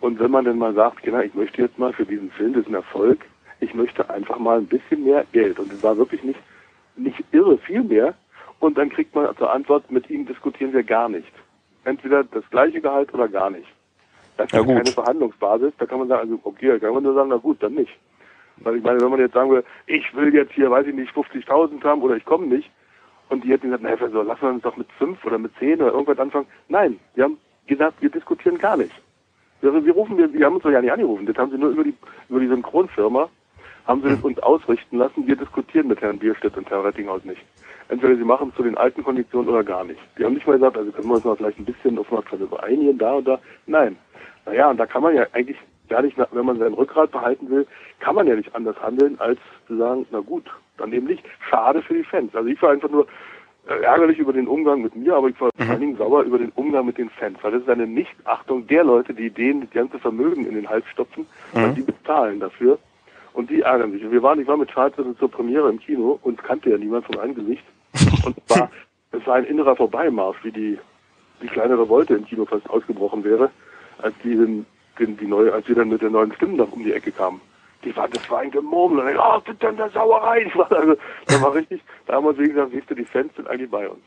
Und 0.00 0.18
wenn 0.18 0.32
man 0.32 0.44
dann 0.44 0.58
mal 0.58 0.74
sagt, 0.74 1.04
genau, 1.04 1.20
ich 1.20 1.34
möchte 1.34 1.62
jetzt 1.62 1.78
mal 1.78 1.92
für 1.92 2.04
diesen 2.04 2.30
Film, 2.32 2.54
das 2.54 2.62
ist 2.62 2.68
ein 2.68 2.74
Erfolg, 2.74 3.24
ich 3.60 3.72
möchte 3.72 4.10
einfach 4.10 4.38
mal 4.38 4.58
ein 4.58 4.66
bisschen 4.66 5.04
mehr 5.04 5.24
Geld. 5.32 5.60
Und 5.60 5.72
es 5.72 5.82
war 5.84 5.96
wirklich 5.96 6.24
nicht, 6.24 6.40
nicht 6.96 7.24
irre 7.30 7.56
viel 7.58 7.84
mehr. 7.84 8.14
Und 8.58 8.76
dann 8.76 8.90
kriegt 8.90 9.14
man 9.14 9.34
zur 9.36 9.52
Antwort, 9.52 9.90
mit 9.92 10.10
ihm 10.10 10.26
diskutieren 10.26 10.72
wir 10.72 10.82
gar 10.82 11.08
nicht. 11.08 11.32
Entweder 11.84 12.24
das 12.24 12.42
gleiche 12.50 12.80
Gehalt 12.80 13.14
oder 13.14 13.28
gar 13.28 13.50
nicht. 13.50 13.68
Das 14.36 14.46
ist 14.46 14.54
ja, 14.54 14.64
keine 14.64 14.90
Verhandlungsbasis. 14.90 15.72
Da 15.78 15.86
kann 15.86 16.00
man 16.00 16.08
sagen, 16.08 16.22
also 16.22 16.40
okay, 16.42 16.68
da 16.68 16.78
kann 16.80 16.94
man 16.94 17.04
nur 17.04 17.14
sagen, 17.14 17.28
na 17.28 17.36
gut, 17.36 17.62
dann 17.62 17.74
nicht. 17.74 17.96
Weil 18.58 18.76
ich 18.76 18.82
meine, 18.82 19.00
wenn 19.00 19.10
man 19.10 19.20
jetzt 19.20 19.34
sagen 19.34 19.50
würde, 19.50 19.66
ich 19.86 20.14
will 20.14 20.34
jetzt 20.34 20.52
hier, 20.52 20.70
weiß 20.70 20.86
ich 20.86 20.94
nicht, 20.94 21.12
50.000 21.12 21.82
haben 21.84 22.02
oder 22.02 22.16
ich 22.16 22.24
komme 22.24 22.46
nicht, 22.46 22.70
und 23.28 23.42
die 23.42 23.48
hätten 23.48 23.66
gesagt, 23.66 23.82
naja, 23.82 23.96
so, 24.10 24.22
lassen 24.22 24.42
wir 24.42 24.50
uns 24.50 24.62
doch 24.62 24.76
mit 24.76 24.90
fünf 24.98 25.24
oder 25.24 25.38
mit 25.38 25.52
zehn 25.58 25.80
oder 25.80 25.92
irgendwas 25.92 26.18
anfangen. 26.18 26.46
Nein, 26.68 27.00
die 27.16 27.22
haben 27.22 27.38
gesagt, 27.66 28.00
wir 28.00 28.10
diskutieren 28.10 28.58
gar 28.58 28.76
nicht. 28.76 28.92
Also 29.62 29.84
wir 29.84 29.94
rufen, 29.94 30.18
wir, 30.18 30.30
wir 30.32 30.44
haben 30.44 30.54
uns 30.54 30.62
doch 30.62 30.70
ja 30.70 30.82
nicht 30.82 30.92
angerufen, 30.92 31.24
das 31.24 31.36
haben 31.36 31.50
sie 31.50 31.56
nur 31.56 31.70
über 31.70 31.84
die, 31.84 31.94
über 32.28 32.40
die 32.40 32.48
Synchronfirma, 32.48 33.30
haben 33.86 34.02
sie 34.02 34.10
das 34.10 34.20
uns 34.20 34.38
ausrichten 34.40 34.98
lassen, 34.98 35.26
wir 35.26 35.36
diskutieren 35.36 35.88
mit 35.88 36.02
Herrn 36.02 36.18
Bierstedt 36.18 36.56
und 36.56 36.68
Herrn 36.68 36.82
Rettinghaus 36.82 37.24
nicht. 37.24 37.42
Entweder 37.88 38.16
sie 38.16 38.24
machen 38.24 38.50
es 38.50 38.56
zu 38.56 38.62
den 38.62 38.76
alten 38.76 39.02
Konditionen 39.02 39.48
oder 39.48 39.64
gar 39.64 39.84
nicht. 39.84 40.00
Die 40.18 40.24
haben 40.24 40.34
nicht 40.34 40.46
mal 40.46 40.54
gesagt, 40.54 40.76
also 40.76 40.90
können 40.92 41.08
wir 41.08 41.14
uns 41.14 41.24
mal 41.24 41.36
vielleicht 41.36 41.58
ein 41.58 41.64
bisschen 41.64 41.98
auf 41.98 42.06
was 42.10 42.24
einigen, 42.62 42.98
da 42.98 43.14
und 43.14 43.28
da. 43.28 43.38
Nein. 43.66 43.96
Naja, 44.46 44.70
und 44.70 44.78
da 44.78 44.86
kann 44.86 45.02
man 45.02 45.14
ja 45.14 45.26
eigentlich 45.32 45.58
gar 45.94 46.02
nicht, 46.02 46.18
wenn 46.18 46.44
man 46.44 46.58
sein 46.58 46.74
Rückgrat 46.74 47.12
behalten 47.12 47.48
will, 47.48 47.66
kann 48.00 48.16
man 48.16 48.26
ja 48.26 48.34
nicht 48.34 48.52
anders 48.52 48.76
handeln, 48.82 49.14
als 49.20 49.38
zu 49.68 49.76
sagen, 49.76 50.04
na 50.10 50.18
gut, 50.18 50.44
dann 50.76 50.92
eben 50.92 51.06
nicht. 51.06 51.22
Schade 51.48 51.82
für 51.82 51.94
die 51.94 52.02
Fans. 52.02 52.34
Also 52.34 52.48
ich 52.48 52.60
war 52.60 52.72
einfach 52.72 52.90
nur 52.90 53.06
äh, 53.68 53.80
ärgerlich 53.82 54.18
über 54.18 54.32
den 54.32 54.48
Umgang 54.48 54.82
mit 54.82 54.96
mir, 54.96 55.14
aber 55.14 55.28
ich 55.28 55.40
war 55.40 55.50
mhm. 55.56 55.62
vor 55.62 55.70
allen 55.70 55.80
Dingen 55.80 55.96
sauer 55.96 56.22
über 56.24 56.38
den 56.38 56.50
Umgang 56.56 56.86
mit 56.86 56.98
den 56.98 57.10
Fans, 57.10 57.38
weil 57.42 57.52
das 57.52 57.62
ist 57.62 57.68
eine 57.68 57.86
Nichtachtung 57.86 58.66
der 58.66 58.82
Leute, 58.82 59.14
die 59.14 59.30
denen 59.30 59.60
das 59.60 59.70
ganze 59.70 60.00
Vermögen 60.00 60.46
in 60.46 60.56
den 60.56 60.68
Hals 60.68 60.84
stopfen, 60.88 61.26
mhm. 61.52 61.62
weil 61.62 61.74
die 61.74 61.82
bezahlen 61.82 62.40
dafür. 62.40 62.76
Und 63.32 63.50
die 63.50 63.62
ärgern 63.62 63.92
sich. 63.92 64.04
Und 64.04 64.10
wir 64.10 64.22
waren, 64.22 64.40
ich 64.40 64.48
war 64.48 64.56
mit 64.56 64.70
Charles 64.70 64.94
zur 65.18 65.30
Premiere 65.30 65.68
im 65.68 65.78
Kino 65.78 66.18
und 66.22 66.42
kannte 66.42 66.70
ja 66.70 66.78
niemand 66.78 67.06
vom 67.06 67.18
Angesicht. 67.18 67.64
Und 68.24 68.36
war, 68.48 68.68
es 69.12 69.24
war 69.26 69.36
ein 69.36 69.44
innerer 69.44 69.76
Vorbeimarsch, 69.76 70.38
wie 70.42 70.52
die, 70.52 70.78
die 71.40 71.48
kleine 71.48 71.78
Revolte 71.78 72.14
im 72.14 72.24
Kino 72.24 72.46
fast 72.46 72.68
ausgebrochen 72.68 73.22
wäre, 73.22 73.50
als 73.98 74.14
die 74.24 74.34
den 74.36 74.66
die, 74.98 75.06
die 75.06 75.26
neue, 75.26 75.52
als 75.52 75.68
wir 75.68 75.74
dann 75.74 75.88
mit 75.88 76.02
der 76.02 76.10
neuen 76.10 76.32
Stimme 76.34 76.54
noch 76.54 76.72
um 76.72 76.84
die 76.84 76.92
Ecke 76.92 77.12
kamen. 77.12 77.40
Die 77.84 77.94
war, 77.94 78.08
das 78.08 78.28
war 78.30 78.40
ein 78.40 78.50
Gemurmel. 78.50 79.00
Und 79.00 79.10
ich, 79.10 79.18
oh, 79.18 79.40
das 79.44 79.54
ist 79.54 79.62
denn 79.62 79.76
der 79.76 79.90
Sauerei. 79.90 80.44
Ich 80.46 80.56
war, 80.56 80.70
also, 80.72 80.96
da 81.26 81.42
war 81.42 81.54
richtig, 81.54 81.82
da 82.06 82.14
haben 82.14 82.24
wir 82.24 82.30
uns 82.30 82.38
gesagt, 82.38 82.72
siehst 82.72 82.90
du, 82.90 82.94
die 82.94 83.04
Fans 83.04 83.34
sind 83.36 83.48
eigentlich 83.48 83.70
bei 83.70 83.88
uns. 83.88 84.00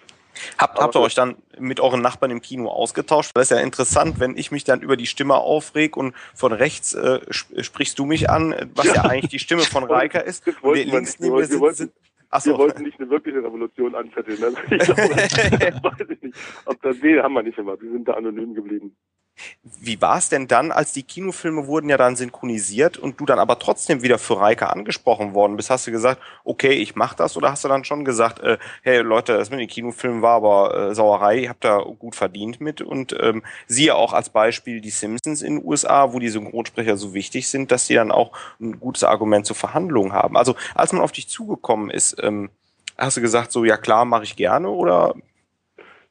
Habt, 0.58 0.80
habt 0.80 0.96
ihr 0.96 1.02
euch 1.02 1.16
dann 1.16 1.36
mit 1.58 1.80
euren 1.80 2.02
Nachbarn 2.02 2.32
im 2.32 2.42
Kino 2.42 2.70
ausgetauscht? 2.70 3.32
Das 3.34 3.52
ist 3.52 3.58
ja 3.58 3.64
interessant, 3.64 4.20
wenn 4.20 4.38
ich 4.38 4.52
mich 4.52 4.64
dann 4.64 4.82
über 4.82 4.98
die 4.98 5.08
Stimme 5.08 5.36
aufreg 5.36 5.98
und 5.98 6.16
von 6.36 6.52
rechts 6.52 6.94
äh, 6.94 7.22
sprichst 7.32 7.98
du 7.98 8.06
mich 8.06 8.30
an, 8.30 8.56
was 8.76 8.86
ja, 8.88 8.96
ja 8.96 9.02
eigentlich 9.06 9.32
die 9.32 9.40
Stimme 9.40 9.64
von 9.64 9.84
Reiker 9.90 10.24
ist. 10.24 10.46
Wir 10.46 10.86
links 10.86 11.20
neben 11.20 11.36
mir 11.36 11.46
sitzen. 11.46 11.92
Achso. 12.30 12.52
Wir 12.52 12.58
wollten 12.58 12.84
nicht 12.84 13.00
eine 13.00 13.10
wirkliche 13.10 13.42
Revolution 13.42 13.96
anzetteln. 13.96 14.38
Also 14.42 14.60
ich 14.72 14.80
glaube, 14.84 15.84
weiß 15.84 16.10
ich 16.10 16.22
nicht. 16.22 16.38
Ob 16.66 16.82
das, 16.82 16.98
nee, 17.02 17.20
haben 17.20 17.34
wir 17.34 17.44
nicht 17.44 17.56
gemacht. 17.56 17.78
Wir 17.82 17.92
sind 17.92 18.08
da 18.08 18.14
anonym 18.14 18.54
geblieben. 18.54 18.96
Wie 19.64 20.02
war 20.02 20.18
es 20.18 20.30
denn 20.30 20.48
dann, 20.48 20.72
als 20.72 20.94
die 20.94 21.04
Kinofilme 21.04 21.68
wurden 21.68 21.90
ja 21.90 21.98
dann 21.98 22.16
synchronisiert 22.16 22.98
und 22.98 23.20
du 23.20 23.26
dann 23.26 23.40
aber 23.40 23.60
trotzdem 23.60 24.02
wieder 24.02 24.18
für 24.18 24.40
Reike 24.40 24.70
angesprochen 24.70 25.34
worden 25.34 25.58
bist? 25.58 25.70
Hast 25.70 25.88
du 25.88 25.92
gesagt, 25.92 26.22
okay, 26.44 26.72
ich 26.72 26.96
mach 26.96 27.14
das? 27.14 27.38
Oder 27.38 27.52
hast 27.52 27.64
du 27.64 27.68
dann 27.68 27.84
schon 27.84 28.06
gesagt, 28.06 28.40
äh, 28.40 28.58
hey 28.82 29.00
Leute, 29.00 29.38
das 29.38 29.50
mit 29.50 29.60
den 29.60 29.68
Kinofilmen 29.68 30.22
war 30.22 30.36
aber 30.36 30.90
äh, 30.90 30.96
Sauerei, 30.96 31.40
ihr 31.40 31.50
habt 31.50 31.64
da 31.64 31.78
gut 31.78 32.16
verdient 32.16 32.62
mit? 32.62 32.82
Und 32.82 33.16
ähm, 33.20 33.44
siehe 33.68 33.96
auch 33.96 34.14
als 34.14 34.30
Beispiel 34.30 34.82
die 34.82 34.90
Simpsons 34.90 35.42
in 35.42 35.58
den 35.58 35.66
USA, 35.66 36.14
wo 36.14 36.20
die 36.20 36.30
Synchronsprecher 36.30 36.98
so 36.98 37.14
wichtig 37.14 37.48
sind, 37.48 37.72
dass 37.72 37.88
sie 37.88 37.96
dann 37.96 38.12
auch 38.12 38.32
ein 38.60 38.80
gutes 38.80 39.04
Argument 39.04 39.46
zur 39.46 39.56
Verhandlung 39.56 40.14
haben. 40.14 40.38
Also 40.38 40.56
als 40.76 40.94
man 40.94 41.02
auf 41.02 41.12
dich 41.12 41.28
zugekommen 41.28 41.90
ist, 41.90 42.18
ähm, 42.22 42.50
hast 42.98 43.18
du 43.18 43.22
gesagt, 43.22 43.52
so 43.52 43.66
ja 43.66 43.78
klar, 43.78 44.06
mache 44.06 44.24
ich 44.24 44.36
gerne 44.36 44.70
oder 44.70 45.16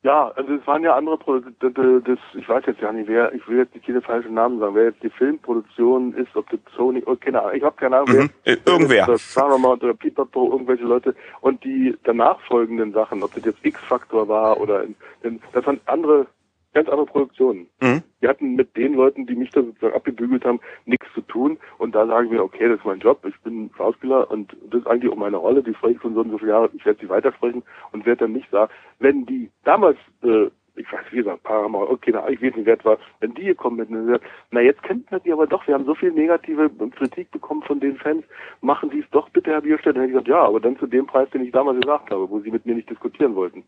ja, 0.06 0.30
also 0.36 0.54
es 0.54 0.64
waren 0.68 0.84
ja 0.84 0.94
andere 0.94 1.18
Produkte, 1.18 1.72
das, 2.00 2.18
ich 2.34 2.48
weiß 2.48 2.64
jetzt 2.66 2.80
ja 2.80 2.92
nicht, 2.92 3.08
wer, 3.08 3.34
ich 3.34 3.46
will 3.48 3.58
jetzt 3.58 3.74
nicht 3.74 3.86
keine 3.86 4.00
falschen 4.00 4.34
Namen 4.34 4.60
sagen, 4.60 4.76
wer 4.76 4.84
jetzt 4.84 5.02
die 5.02 5.10
Filmproduktion 5.10 6.14
ist, 6.14 6.36
ob 6.36 6.48
das 6.48 6.60
Sony, 6.76 7.02
oh, 7.06 7.16
keine 7.16 7.42
Ahnung, 7.42 7.56
ich 7.56 7.62
habe 7.64 7.74
keine 7.74 7.96
Ahnung, 7.96 8.16
mhm. 8.16 8.30
wer, 8.44 8.56
irgendwer. 8.64 9.08
Wir 9.08 9.58
mal, 9.58 9.72
oder 9.72 9.94
Pipapo, 9.94 10.52
irgendwelche 10.52 10.84
Leute 10.84 11.16
und 11.40 11.64
die 11.64 11.96
danach 12.04 12.38
folgenden 12.42 12.92
Sachen, 12.92 13.20
ob 13.20 13.34
das 13.34 13.44
jetzt 13.44 13.58
X-Faktor 13.64 14.28
war 14.28 14.60
oder, 14.60 14.84
in, 15.24 15.40
das 15.52 15.66
waren 15.66 15.80
andere 15.86 16.28
ganz 16.76 16.88
andere 16.90 17.06
Produktionen. 17.06 17.68
Mhm. 17.80 18.02
Wir 18.20 18.28
hatten 18.28 18.54
mit 18.54 18.76
den 18.76 18.94
Leuten, 18.94 19.26
die 19.26 19.34
mich 19.34 19.50
da 19.50 19.62
sozusagen 19.62 19.94
abgebügelt 19.94 20.44
haben, 20.44 20.60
nichts 20.84 21.06
zu 21.14 21.22
tun. 21.22 21.58
Und 21.78 21.94
da 21.94 22.06
sagen 22.06 22.30
wir, 22.30 22.44
okay, 22.44 22.68
das 22.68 22.78
ist 22.78 22.84
mein 22.84 23.00
Job, 23.00 23.24
ich 23.26 23.38
bin 23.40 23.70
Schauspieler 23.76 24.30
und 24.30 24.54
das 24.70 24.82
ist 24.82 24.86
eigentlich 24.86 25.10
auch 25.10 25.16
meine 25.16 25.38
Rolle, 25.38 25.62
die 25.62 25.74
spreche 25.74 25.94
ich 25.94 26.02
schon 26.02 26.14
so 26.14 26.20
und 26.20 26.30
so 26.30 26.38
viele 26.38 26.50
Jahre, 26.50 26.70
ich 26.74 26.84
werde 26.84 27.00
sie 27.00 27.08
weitersprechen 27.08 27.62
und 27.92 28.04
werde 28.04 28.24
dann 28.24 28.32
nicht 28.32 28.50
sagen, 28.50 28.70
wenn 28.98 29.24
die 29.24 29.50
damals, 29.64 29.96
äh, 30.22 30.48
ich 30.78 30.92
weiß 30.92 31.00
wie 31.10 31.16
gesagt, 31.16 31.38
ein 31.38 31.48
paar 31.48 31.68
Mal, 31.70 31.84
okay, 31.84 32.10
na, 32.12 32.28
ich 32.28 32.42
weiß 32.42 32.54
nicht, 32.54 32.66
wer 32.66 32.78
es 32.78 32.84
war, 32.84 32.98
wenn 33.20 33.32
die 33.32 33.44
gekommen 33.44 33.86
sind, 33.86 34.20
na 34.50 34.60
jetzt 34.60 34.82
kennt 34.82 35.10
man 35.10 35.22
die 35.24 35.32
aber 35.32 35.46
doch, 35.46 35.66
wir 35.66 35.72
haben 35.72 35.86
so 35.86 35.94
viel 35.94 36.12
negative 36.12 36.68
Kritik 36.90 37.30
bekommen 37.30 37.62
von 37.62 37.80
den 37.80 37.96
Fans, 37.96 38.24
machen 38.60 38.90
Sie 38.90 38.98
es 38.98 39.10
doch 39.12 39.30
bitte, 39.30 39.50
Herr 39.50 39.62
Bierstedt. 39.62 39.96
Dann 39.96 40.02
hätte 40.02 40.12
ich 40.12 40.24
gesagt, 40.24 40.28
ja, 40.28 40.42
aber 40.42 40.60
dann 40.60 40.78
zu 40.78 40.86
dem 40.86 41.06
Preis, 41.06 41.30
den 41.30 41.42
ich 41.42 41.52
damals 41.52 41.80
gesagt 41.80 42.10
habe, 42.10 42.28
wo 42.28 42.40
Sie 42.40 42.50
mit 42.50 42.66
mir 42.66 42.74
nicht 42.74 42.90
diskutieren 42.90 43.34
wollten. 43.34 43.64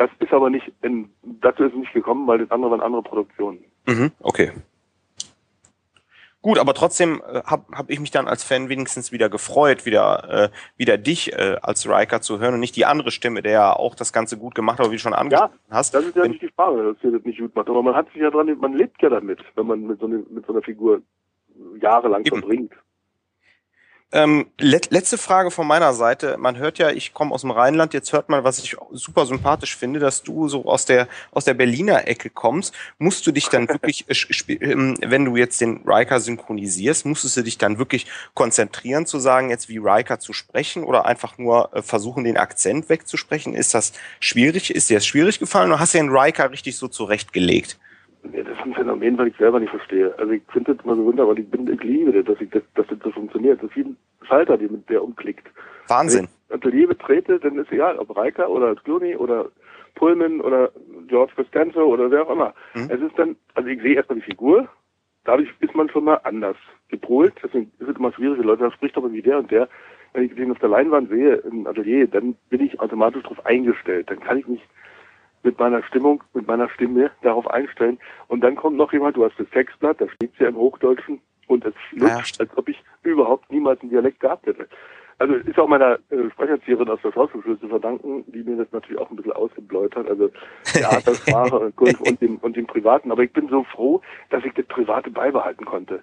Das 0.00 0.08
ist 0.18 0.32
aber 0.32 0.48
nicht, 0.48 0.72
in, 0.80 1.10
dazu 1.42 1.62
ist 1.62 1.74
es 1.74 1.78
nicht 1.78 1.92
gekommen, 1.92 2.26
weil 2.26 2.38
das 2.38 2.50
andere 2.50 2.70
waren 2.70 2.80
andere 2.80 3.02
Produktionen. 3.02 3.62
Mhm, 3.86 4.10
okay. 4.20 4.50
Gut, 6.40 6.58
aber 6.58 6.72
trotzdem 6.72 7.20
äh, 7.30 7.42
habe 7.44 7.64
hab 7.70 7.90
ich 7.90 8.00
mich 8.00 8.10
dann 8.10 8.26
als 8.26 8.42
Fan 8.42 8.70
wenigstens 8.70 9.12
wieder 9.12 9.28
gefreut, 9.28 9.84
wieder, 9.84 10.48
äh, 10.48 10.48
wieder 10.78 10.96
dich 10.96 11.34
äh, 11.34 11.58
als 11.60 11.86
Riker 11.86 12.22
zu 12.22 12.38
hören 12.38 12.54
und 12.54 12.60
nicht 12.60 12.76
die 12.76 12.86
andere 12.86 13.10
Stimme, 13.10 13.42
der 13.42 13.52
ja 13.52 13.72
auch 13.74 13.94
das 13.94 14.14
Ganze 14.14 14.38
gut 14.38 14.54
gemacht 14.54 14.78
hat, 14.78 14.86
wie 14.86 14.94
du 14.94 15.00
schon 15.00 15.12
angesprochen 15.12 15.52
ja, 15.68 15.76
hast. 15.76 15.92
Das 15.92 16.02
ist 16.02 16.16
ja 16.16 16.22
Wenn, 16.22 16.30
nicht 16.30 16.42
die 16.44 16.48
Frage, 16.56 16.82
dass 16.82 17.04
ihr 17.04 17.12
das 17.12 17.26
nicht 17.26 17.38
gut 17.38 17.54
macht. 17.54 17.68
Aber 17.68 17.82
man 17.82 17.94
hat 17.94 18.06
sich 18.14 18.22
ja 18.22 18.30
dran, 18.30 18.56
man 18.58 18.72
lebt 18.72 19.02
ja 19.02 19.10
damit, 19.10 19.40
wenn 19.54 19.66
man 19.66 19.86
mit 19.86 20.00
so, 20.00 20.06
eine, 20.06 20.24
mit 20.30 20.46
so 20.46 20.54
einer 20.54 20.62
Figur 20.62 21.02
jahrelang 21.78 22.24
eben. 22.24 22.38
verbringt. 22.38 22.72
Ähm, 24.12 24.46
let 24.58 24.90
letzte 24.90 25.18
Frage 25.18 25.52
von 25.52 25.68
meiner 25.68 25.94
Seite. 25.94 26.36
Man 26.36 26.56
hört 26.56 26.78
ja, 26.78 26.90
ich 26.90 27.14
komme 27.14 27.32
aus 27.32 27.42
dem 27.42 27.52
Rheinland, 27.52 27.94
jetzt 27.94 28.12
hört 28.12 28.28
man, 28.28 28.42
was 28.42 28.58
ich 28.58 28.76
super 28.90 29.24
sympathisch 29.24 29.76
finde, 29.76 30.00
dass 30.00 30.24
du 30.24 30.48
so 30.48 30.64
aus 30.64 30.84
der, 30.84 31.06
aus 31.30 31.44
der 31.44 31.54
Berliner 31.54 32.08
Ecke 32.08 32.28
kommst. 32.28 32.74
Musst 32.98 33.24
du 33.28 33.30
dich 33.30 33.48
dann 33.48 33.68
wirklich, 33.68 34.06
äh, 34.08 34.54
ähm, 34.54 34.96
wenn 35.00 35.24
du 35.24 35.36
jetzt 35.36 35.60
den 35.60 35.82
Riker 35.86 36.18
synchronisierst, 36.18 37.06
musstest 37.06 37.36
du 37.36 37.42
dich 37.42 37.56
dann 37.56 37.78
wirklich 37.78 38.06
konzentrieren 38.34 39.06
zu 39.06 39.20
sagen, 39.20 39.48
jetzt 39.50 39.68
wie 39.68 39.78
Riker 39.78 40.18
zu 40.18 40.32
sprechen 40.32 40.82
oder 40.82 41.06
einfach 41.06 41.38
nur 41.38 41.72
äh, 41.72 41.80
versuchen, 41.80 42.24
den 42.24 42.36
Akzent 42.36 42.88
wegzusprechen? 42.88 43.54
Ist 43.54 43.74
das 43.74 43.92
schwierig? 44.18 44.74
Ist 44.74 44.90
dir 44.90 44.96
das 44.96 45.06
schwierig 45.06 45.38
gefallen 45.38 45.70
oder 45.70 45.78
hast 45.78 45.94
du 45.94 45.98
den 45.98 46.10
Riker 46.10 46.50
richtig 46.50 46.76
so 46.76 46.88
zurechtgelegt? 46.88 47.78
Ja, 48.32 48.42
das 48.42 48.58
ist 48.58 48.64
ein 48.64 48.74
Phänomen, 48.74 49.16
was 49.18 49.28
ich 49.28 49.36
selber 49.36 49.60
nicht 49.60 49.70
verstehe. 49.70 50.14
Also 50.18 50.32
ich 50.32 50.42
finde 50.52 50.74
das 50.74 50.84
immer 50.84 50.96
so 50.96 51.04
wunderbar, 51.04 51.36
ich, 51.38 51.48
bin, 51.48 51.72
ich 51.72 51.82
liebe 51.82 52.12
das, 52.12 52.24
dass, 52.24 52.40
ich 52.40 52.50
das, 52.50 52.62
dass 52.74 52.86
das 52.86 52.98
so 53.02 53.10
funktioniert. 53.10 53.62
Das 53.62 53.70
ist 53.70 53.76
wie 53.76 53.84
ein 53.84 53.96
Schalter, 54.26 54.58
die 54.58 54.68
mit 54.68 54.88
der 54.90 55.02
umklickt. 55.02 55.46
Wahnsinn. 55.88 56.28
Wenn 56.48 56.58
ich 56.58 56.66
Atelier 56.66 56.88
betrete, 56.88 57.40
dann 57.40 57.58
ist 57.58 57.72
egal, 57.72 57.98
ob 57.98 58.14
Reiker 58.16 58.50
oder 58.50 58.74
Clooney 58.74 59.16
oder 59.16 59.50
Pullman 59.94 60.40
oder 60.40 60.70
George 61.08 61.32
Costanzo 61.34 61.84
oder 61.84 62.10
wer 62.10 62.26
auch 62.26 62.30
immer. 62.30 62.54
Mhm. 62.74 62.90
Es 62.90 63.00
ist 63.00 63.18
dann, 63.18 63.36
also 63.54 63.68
ich 63.68 63.80
sehe 63.80 63.94
erstmal 63.94 64.18
die 64.18 64.24
Figur, 64.24 64.68
dadurch 65.24 65.48
ist 65.60 65.74
man 65.74 65.88
schon 65.88 66.04
mal 66.04 66.20
anders 66.24 66.56
gepolt. 66.88 67.34
Deswegen 67.42 67.72
ist 67.78 67.88
es 67.88 67.96
immer 67.96 68.12
schwierig, 68.12 68.38
die 68.38 68.46
Leute, 68.46 68.64
da 68.64 68.70
spricht 68.70 68.96
aber 68.96 69.12
wie 69.12 69.22
der 69.22 69.38
und 69.38 69.50
der. 69.50 69.68
Wenn 70.12 70.24
ich 70.24 70.34
den 70.34 70.50
auf 70.50 70.58
der 70.58 70.68
Leinwand 70.68 71.08
sehe 71.08 71.36
im 71.36 71.66
Atelier, 71.66 72.06
dann 72.08 72.34
bin 72.48 72.60
ich 72.60 72.80
automatisch 72.80 73.22
darauf 73.22 73.46
eingestellt. 73.46 74.10
Dann 74.10 74.20
kann 74.20 74.38
ich 74.38 74.46
mich 74.48 74.60
mit 75.42 75.58
meiner 75.58 75.82
Stimmung, 75.82 76.22
mit 76.34 76.46
meiner 76.46 76.68
Stimme 76.68 77.10
darauf 77.22 77.48
einstellen. 77.48 77.98
Und 78.28 78.42
dann 78.42 78.56
kommt 78.56 78.76
noch 78.76 78.92
jemand, 78.92 79.16
du 79.16 79.24
hast 79.24 79.38
das 79.38 79.48
Textblatt, 79.50 80.00
da 80.00 80.08
steht 80.08 80.32
ja 80.38 80.48
im 80.48 80.56
Hochdeutschen 80.56 81.20
und 81.46 81.64
es 81.64 81.74
lutscht, 81.92 82.38
ja. 82.38 82.44
als 82.44 82.56
ob 82.56 82.68
ich 82.68 82.82
überhaupt 83.02 83.50
niemals 83.50 83.80
einen 83.80 83.90
Dialekt 83.90 84.20
gehabt 84.20 84.46
hätte. 84.46 84.68
Also 85.18 85.34
ist 85.34 85.58
auch 85.58 85.68
meiner 85.68 85.98
äh, 86.08 86.30
Sprecherzieherin 86.32 86.88
aus 86.88 87.00
der 87.04 87.12
Schauspielschule 87.12 87.60
zu 87.60 87.68
verdanken, 87.68 88.24
die 88.28 88.42
mir 88.42 88.56
das 88.56 88.72
natürlich 88.72 88.98
auch 88.98 89.10
ein 89.10 89.16
bisschen 89.16 89.32
ausgebläut 89.32 89.94
hat, 89.94 90.08
also 90.08 90.30
Theatersprache 90.64 91.58
und 91.76 92.00
und 92.00 92.20
dem, 92.22 92.36
und 92.38 92.56
dem 92.56 92.66
Privaten. 92.66 93.12
Aber 93.12 93.22
ich 93.22 93.32
bin 93.32 93.48
so 93.48 93.64
froh, 93.64 94.00
dass 94.30 94.42
ich 94.46 94.54
das 94.54 94.64
Private 94.66 95.10
beibehalten 95.10 95.66
konnte. 95.66 96.02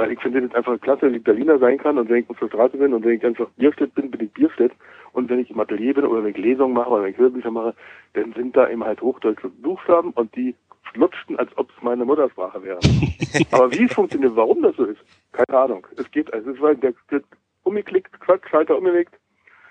Weil 0.00 0.12
ich 0.12 0.20
finde 0.20 0.40
das 0.40 0.54
einfach 0.54 0.80
klasse, 0.80 1.02
wenn 1.02 1.14
ich 1.14 1.22
Berliner 1.22 1.58
sein 1.58 1.76
kann 1.76 1.98
und 1.98 2.08
wenn 2.08 2.22
ich 2.22 2.30
auf 2.30 2.38
der 2.38 2.48
Straße 2.48 2.78
bin 2.78 2.94
und 2.94 3.04
wenn 3.04 3.18
ich 3.18 3.26
einfach 3.26 3.50
Bierstedt 3.58 3.94
bin, 3.94 4.10
bin 4.10 4.22
ich 4.22 4.32
Bierstedt. 4.32 4.72
Und 5.12 5.28
wenn 5.28 5.40
ich 5.40 5.50
im 5.50 5.60
Atelier 5.60 5.92
bin 5.92 6.06
oder 6.06 6.24
wenn 6.24 6.30
ich 6.30 6.38
Lesungen 6.38 6.72
mache 6.72 6.88
oder 6.88 7.02
wenn 7.02 7.10
ich 7.10 7.18
Hörbücher 7.18 7.50
mache, 7.50 7.74
dann 8.14 8.32
sind 8.32 8.56
da 8.56 8.70
eben 8.70 8.82
halt 8.82 9.02
hochdeutsche 9.02 9.50
Buchstaben 9.50 10.12
und 10.12 10.34
die 10.34 10.54
flutschten, 10.94 11.38
als 11.38 11.50
ob 11.58 11.68
es 11.68 11.82
meine 11.82 12.06
Muttersprache 12.06 12.62
wäre. 12.62 12.78
Aber 13.52 13.70
wie 13.72 13.84
es 13.84 13.92
funktioniert, 13.92 14.34
warum 14.36 14.62
das 14.62 14.74
so 14.76 14.86
ist, 14.86 15.00
keine 15.32 15.58
Ahnung. 15.58 15.86
Es 15.98 16.10
geht, 16.10 16.32
also 16.32 16.50
es 16.50 16.60
weil 16.62 16.76
der, 16.76 16.94
der 17.10 17.20
umgeklickt, 17.64 18.18
Quatsch, 18.20 18.48
Schalter 18.48 18.78
umgelegt. 18.78 19.19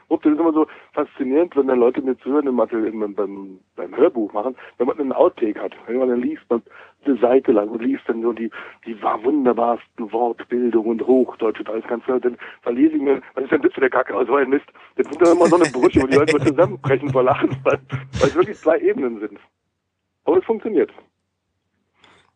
Ups, 0.09 0.23
das 0.23 0.33
ist 0.33 0.39
immer 0.39 0.53
so 0.53 0.67
faszinierend, 0.93 1.55
wenn 1.55 1.67
dann 1.67 1.79
Leute 1.79 2.01
mir 2.01 2.17
zuhören 2.17 2.47
im 2.47 2.59
Atelier, 2.59 2.91
beim, 2.91 3.59
beim 3.75 3.95
Hörbuch 3.95 4.33
machen, 4.33 4.55
wenn 4.77 4.87
man 4.87 4.99
einen 4.99 5.13
Outtake 5.13 5.61
hat. 5.61 5.73
Wenn 5.87 5.97
man 5.97 6.09
dann 6.09 6.21
liest, 6.21 6.43
man 6.49 6.61
eine 7.05 7.17
Seite 7.17 7.51
lang 7.51 7.69
und 7.69 7.81
liest 7.81 8.03
dann 8.07 8.21
so 8.21 8.33
die, 8.33 8.49
die 8.85 9.01
wunderbarsten 9.01 10.11
Wortbildung 10.11 10.85
und 10.85 11.05
Hochdeutsch 11.05 11.59
und 11.59 11.69
alles 11.69 11.87
ganz 11.87 12.03
klar. 12.03 12.19
Dann 12.19 12.37
verlese 12.61 12.95
ich 12.95 13.01
mir, 13.01 13.21
was 13.35 13.45
ist 13.45 13.51
denn 13.51 13.61
das 13.61 13.73
für 13.73 13.81
der 13.81 13.89
Kacke 13.89 14.15
aus, 14.15 14.27
weil 14.27 14.45
Mist. 14.45 14.65
Das 14.95 15.07
sind 15.07 15.21
dann 15.21 15.37
immer 15.37 15.47
so 15.47 15.55
eine 15.55 15.69
Brüche, 15.71 16.01
wo 16.01 16.07
die 16.07 16.17
Leute 16.17 16.39
zusammenbrechen 16.39 17.09
vor 17.09 17.23
Lachen, 17.23 17.49
weil, 17.63 17.79
weil 18.19 18.29
es 18.29 18.35
wirklich 18.35 18.57
zwei 18.57 18.79
Ebenen 18.79 19.19
sind. 19.19 19.39
Aber 20.25 20.37
es 20.37 20.45
funktioniert. 20.45 20.91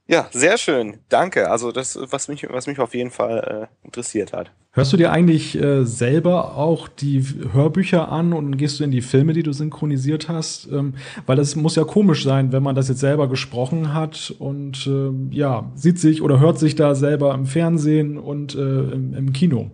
Ja, 0.08 0.28
sehr 0.32 0.58
schön. 0.58 0.98
Danke. 1.10 1.50
Also 1.50 1.72
das, 1.72 1.98
was 2.12 2.28
mich, 2.28 2.46
was 2.50 2.68
mich 2.68 2.80
auf 2.80 2.94
jeden 2.94 3.12
Fall 3.12 3.70
äh, 3.84 3.86
interessiert 3.86 4.34
hat. 4.34 4.52
Hörst 4.76 4.92
du 4.92 4.98
dir 4.98 5.12
eigentlich 5.12 5.56
äh, 5.56 5.86
selber 5.86 6.58
auch 6.58 6.88
die 6.88 7.24
Hörbücher 7.54 8.12
an 8.12 8.34
und 8.34 8.58
gehst 8.58 8.80
du 8.80 8.84
in 8.84 8.92
die 8.92 9.02
Filme, 9.02 9.34
die 9.34 9.44
du 9.44 9.54
synchronisiert 9.54 10.30
hast? 10.30 10.70
Ähm, 10.72 10.96
weil 11.28 11.38
es 11.38 11.56
muss 11.56 11.76
ja 11.76 11.84
komisch 11.84 12.24
sein, 12.24 12.52
wenn 12.52 12.64
man 12.64 12.76
das 12.76 12.90
jetzt 12.90 13.00
selber 13.00 13.30
gesprochen 13.30 13.94
hat 13.94 14.34
und 14.40 14.88
äh, 14.88 15.12
ja, 15.34 15.72
sieht 15.76 16.00
sich 16.00 16.24
oder 16.24 16.40
hört 16.40 16.58
sich 16.58 16.76
da 16.76 16.96
selber 16.96 17.36
im 17.36 17.46
Fernsehen 17.46 18.18
und 18.18 18.56
äh, 18.56 18.60
im, 18.60 19.14
im 19.14 19.32
Kino. 19.32 19.70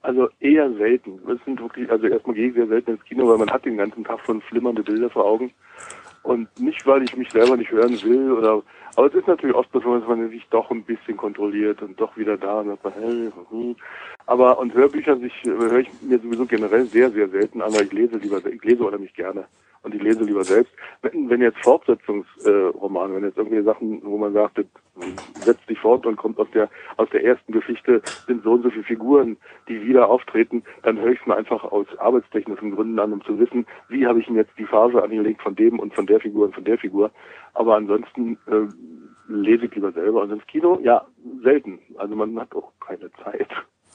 Also 0.00 0.30
eher 0.40 0.72
selten. 0.72 1.20
Das 1.28 1.38
sind 1.44 1.60
wirklich, 1.60 1.88
also 1.90 2.06
erstmal 2.06 2.34
gehe 2.34 2.48
ich 2.48 2.54
sehr 2.54 2.66
selten 2.66 2.92
ins 2.92 3.04
Kino, 3.04 3.28
weil 3.28 3.38
man 3.38 3.50
hat 3.50 3.64
den 3.64 3.76
ganzen 3.76 4.04
Tag 4.04 4.18
schon 4.24 4.40
flimmernde 4.40 4.82
Bilder 4.82 5.10
vor 5.10 5.26
Augen. 5.26 5.52
Und 6.22 6.48
nicht, 6.60 6.86
weil 6.86 7.02
ich 7.02 7.16
mich 7.16 7.30
selber 7.30 7.56
nicht 7.56 7.70
hören 7.70 8.00
will 8.02 8.32
oder 8.32 8.62
aber 8.94 9.06
es 9.06 9.14
ist 9.14 9.26
natürlich 9.26 9.56
oft 9.56 9.70
so, 9.72 9.80
dass 9.80 10.06
man 10.06 10.28
sich 10.28 10.46
doch 10.50 10.70
ein 10.70 10.84
bisschen 10.84 11.16
kontrolliert 11.16 11.80
und 11.80 11.98
doch 11.98 12.14
wieder 12.16 12.36
da 12.36 12.60
und 12.60 12.68
sagt 12.82 12.96
hey, 12.96 13.30
hm. 13.48 13.74
aber 14.26 14.58
und 14.58 14.74
Hörbücher 14.74 15.16
sich 15.16 15.32
höre 15.44 15.78
ich 15.78 15.88
mir 16.02 16.18
sowieso 16.18 16.44
generell 16.44 16.84
sehr, 16.84 17.10
sehr 17.10 17.28
selten 17.28 17.62
an, 17.62 17.72
weil 17.72 17.86
ich 17.86 17.92
lese 17.92 18.18
lieber, 18.18 18.44
ich 18.44 18.62
lese 18.62 18.84
oder 18.84 18.98
nicht 18.98 19.14
gerne 19.14 19.46
und 19.82 19.94
ich 19.94 20.02
lese 20.02 20.24
lieber 20.24 20.44
selbst. 20.44 20.72
Wenn, 21.02 21.28
wenn 21.28 21.40
jetzt 21.40 21.58
Fortsetzungsromane, 21.62 23.12
äh, 23.12 23.16
wenn 23.16 23.24
jetzt 23.24 23.38
irgendwie 23.38 23.62
Sachen, 23.62 24.00
wo 24.04 24.16
man 24.18 24.32
sagt, 24.32 24.64
setzt 25.40 25.66
sich 25.66 25.78
fort 25.78 26.06
und 26.06 26.16
kommt 26.16 26.38
aus 26.38 26.48
der 26.54 26.68
aus 26.96 27.08
der 27.10 27.24
ersten 27.24 27.52
Geschichte, 27.52 28.02
sind 28.26 28.42
so 28.42 28.52
und 28.52 28.62
so 28.62 28.70
viele 28.70 28.84
Figuren, 28.84 29.36
die 29.68 29.82
wieder 29.82 30.08
auftreten, 30.08 30.62
dann 30.82 30.98
höre 30.98 31.12
ich 31.12 31.20
es 31.20 31.26
mir 31.26 31.36
einfach 31.36 31.64
aus 31.64 31.86
arbeitstechnischen 31.98 32.74
Gründen 32.74 32.98
an, 32.98 33.12
um 33.12 33.24
zu 33.24 33.38
wissen, 33.38 33.66
wie 33.88 34.06
habe 34.06 34.20
ich 34.20 34.28
ihm 34.28 34.36
jetzt 34.36 34.56
die 34.58 34.66
Phase 34.66 35.02
angelegt 35.02 35.42
von 35.42 35.56
dem 35.56 35.78
und 35.78 35.94
von 35.94 36.06
der 36.06 36.20
Figur 36.20 36.46
und 36.46 36.54
von 36.54 36.64
der 36.64 36.78
Figur. 36.78 37.10
Aber 37.54 37.76
ansonsten 37.76 38.38
äh, 38.46 38.68
lese 39.28 39.66
ich 39.66 39.74
lieber 39.74 39.92
selber. 39.92 40.22
Und 40.22 40.32
ins 40.32 40.46
Kino, 40.46 40.78
ja, 40.82 41.06
selten. 41.42 41.78
Also 41.96 42.14
man 42.14 42.38
hat 42.38 42.54
auch 42.54 42.72
keine 42.80 43.10
Zeit. 43.24 43.48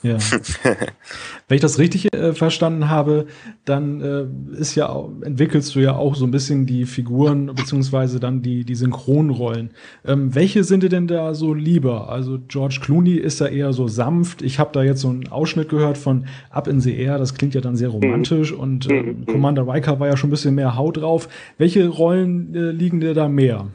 Ja. 0.04 0.18
Wenn 1.48 1.56
ich 1.56 1.62
das 1.62 1.80
richtig 1.80 2.14
äh, 2.14 2.34
verstanden 2.34 2.90
habe, 2.90 3.26
dann 3.66 4.02
äh, 4.02 4.60
ist 4.60 4.76
ja 4.76 4.96
entwickelst 5.24 5.74
du 5.74 5.80
ja 5.80 5.96
auch 5.96 6.16
so 6.16 6.26
ein 6.26 6.32
bisschen 6.32 6.68
die 6.68 6.86
Figuren 6.86 7.48
beziehungsweise 7.48 8.20
dann 8.20 8.44
die 8.44 8.64
die 8.64 8.76
Synchronrollen. 8.76 9.72
Ähm, 10.06 10.36
welche 10.36 10.64
sind 10.64 10.84
dir 10.84 10.90
denn 10.90 11.08
da 11.08 11.34
so 11.34 11.54
lieber? 11.54 12.10
Also 12.10 12.38
George 12.48 12.80
Clooney 12.82 13.16
ist 13.16 13.42
da 13.42 13.48
eher 13.48 13.74
so 13.74 13.88
sanft. 13.88 14.44
Ich 14.44 14.60
habe 14.60 14.70
da 14.72 14.84
jetzt 14.84 15.02
so 15.02 15.10
einen 15.10 15.30
Ausschnitt 15.30 15.70
gehört 15.70 15.98
von 15.98 16.26
Up 16.52 16.68
in 16.68 16.80
the 16.80 16.96
Air. 16.96 17.18
Das 17.18 17.34
klingt 17.34 17.56
ja 17.56 17.62
dann 17.62 17.76
sehr 17.76 17.90
romantisch 17.90 18.54
mhm. 18.54 18.60
und 18.60 18.92
äh, 18.92 19.02
mhm. 19.02 19.26
Commander 19.26 19.68
Riker 19.68 20.00
war 20.00 20.08
ja 20.08 20.16
schon 20.16 20.30
ein 20.30 20.32
bisschen 20.32 20.54
mehr 20.54 20.76
Haut 20.76 20.98
drauf. 20.98 21.28
Welche 21.58 21.88
Rollen 21.88 22.54
äh, 22.54 22.72
liegen 22.72 23.00
dir 23.00 23.16
da 23.16 23.28
mehr? 23.28 23.68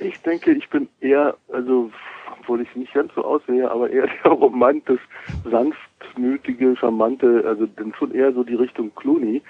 Ich 0.00 0.20
denke, 0.22 0.52
ich 0.52 0.68
bin 0.70 0.88
eher 1.00 1.36
also 1.52 1.90
obwohl 2.48 2.62
ich 2.62 2.76
nicht 2.76 2.94
ganz 2.94 3.12
so 3.14 3.22
aussehe, 3.22 3.70
aber 3.70 3.90
eher 3.90 4.08
der 4.24 4.32
romantisch 4.32 5.02
sanftmütige, 5.44 6.74
charmante, 6.76 7.44
also 7.46 7.66
denn 7.66 7.92
schon 7.94 8.12
eher 8.12 8.32
so 8.32 8.42
die 8.42 8.54
Richtung 8.54 8.90
Clooney. 8.94 9.42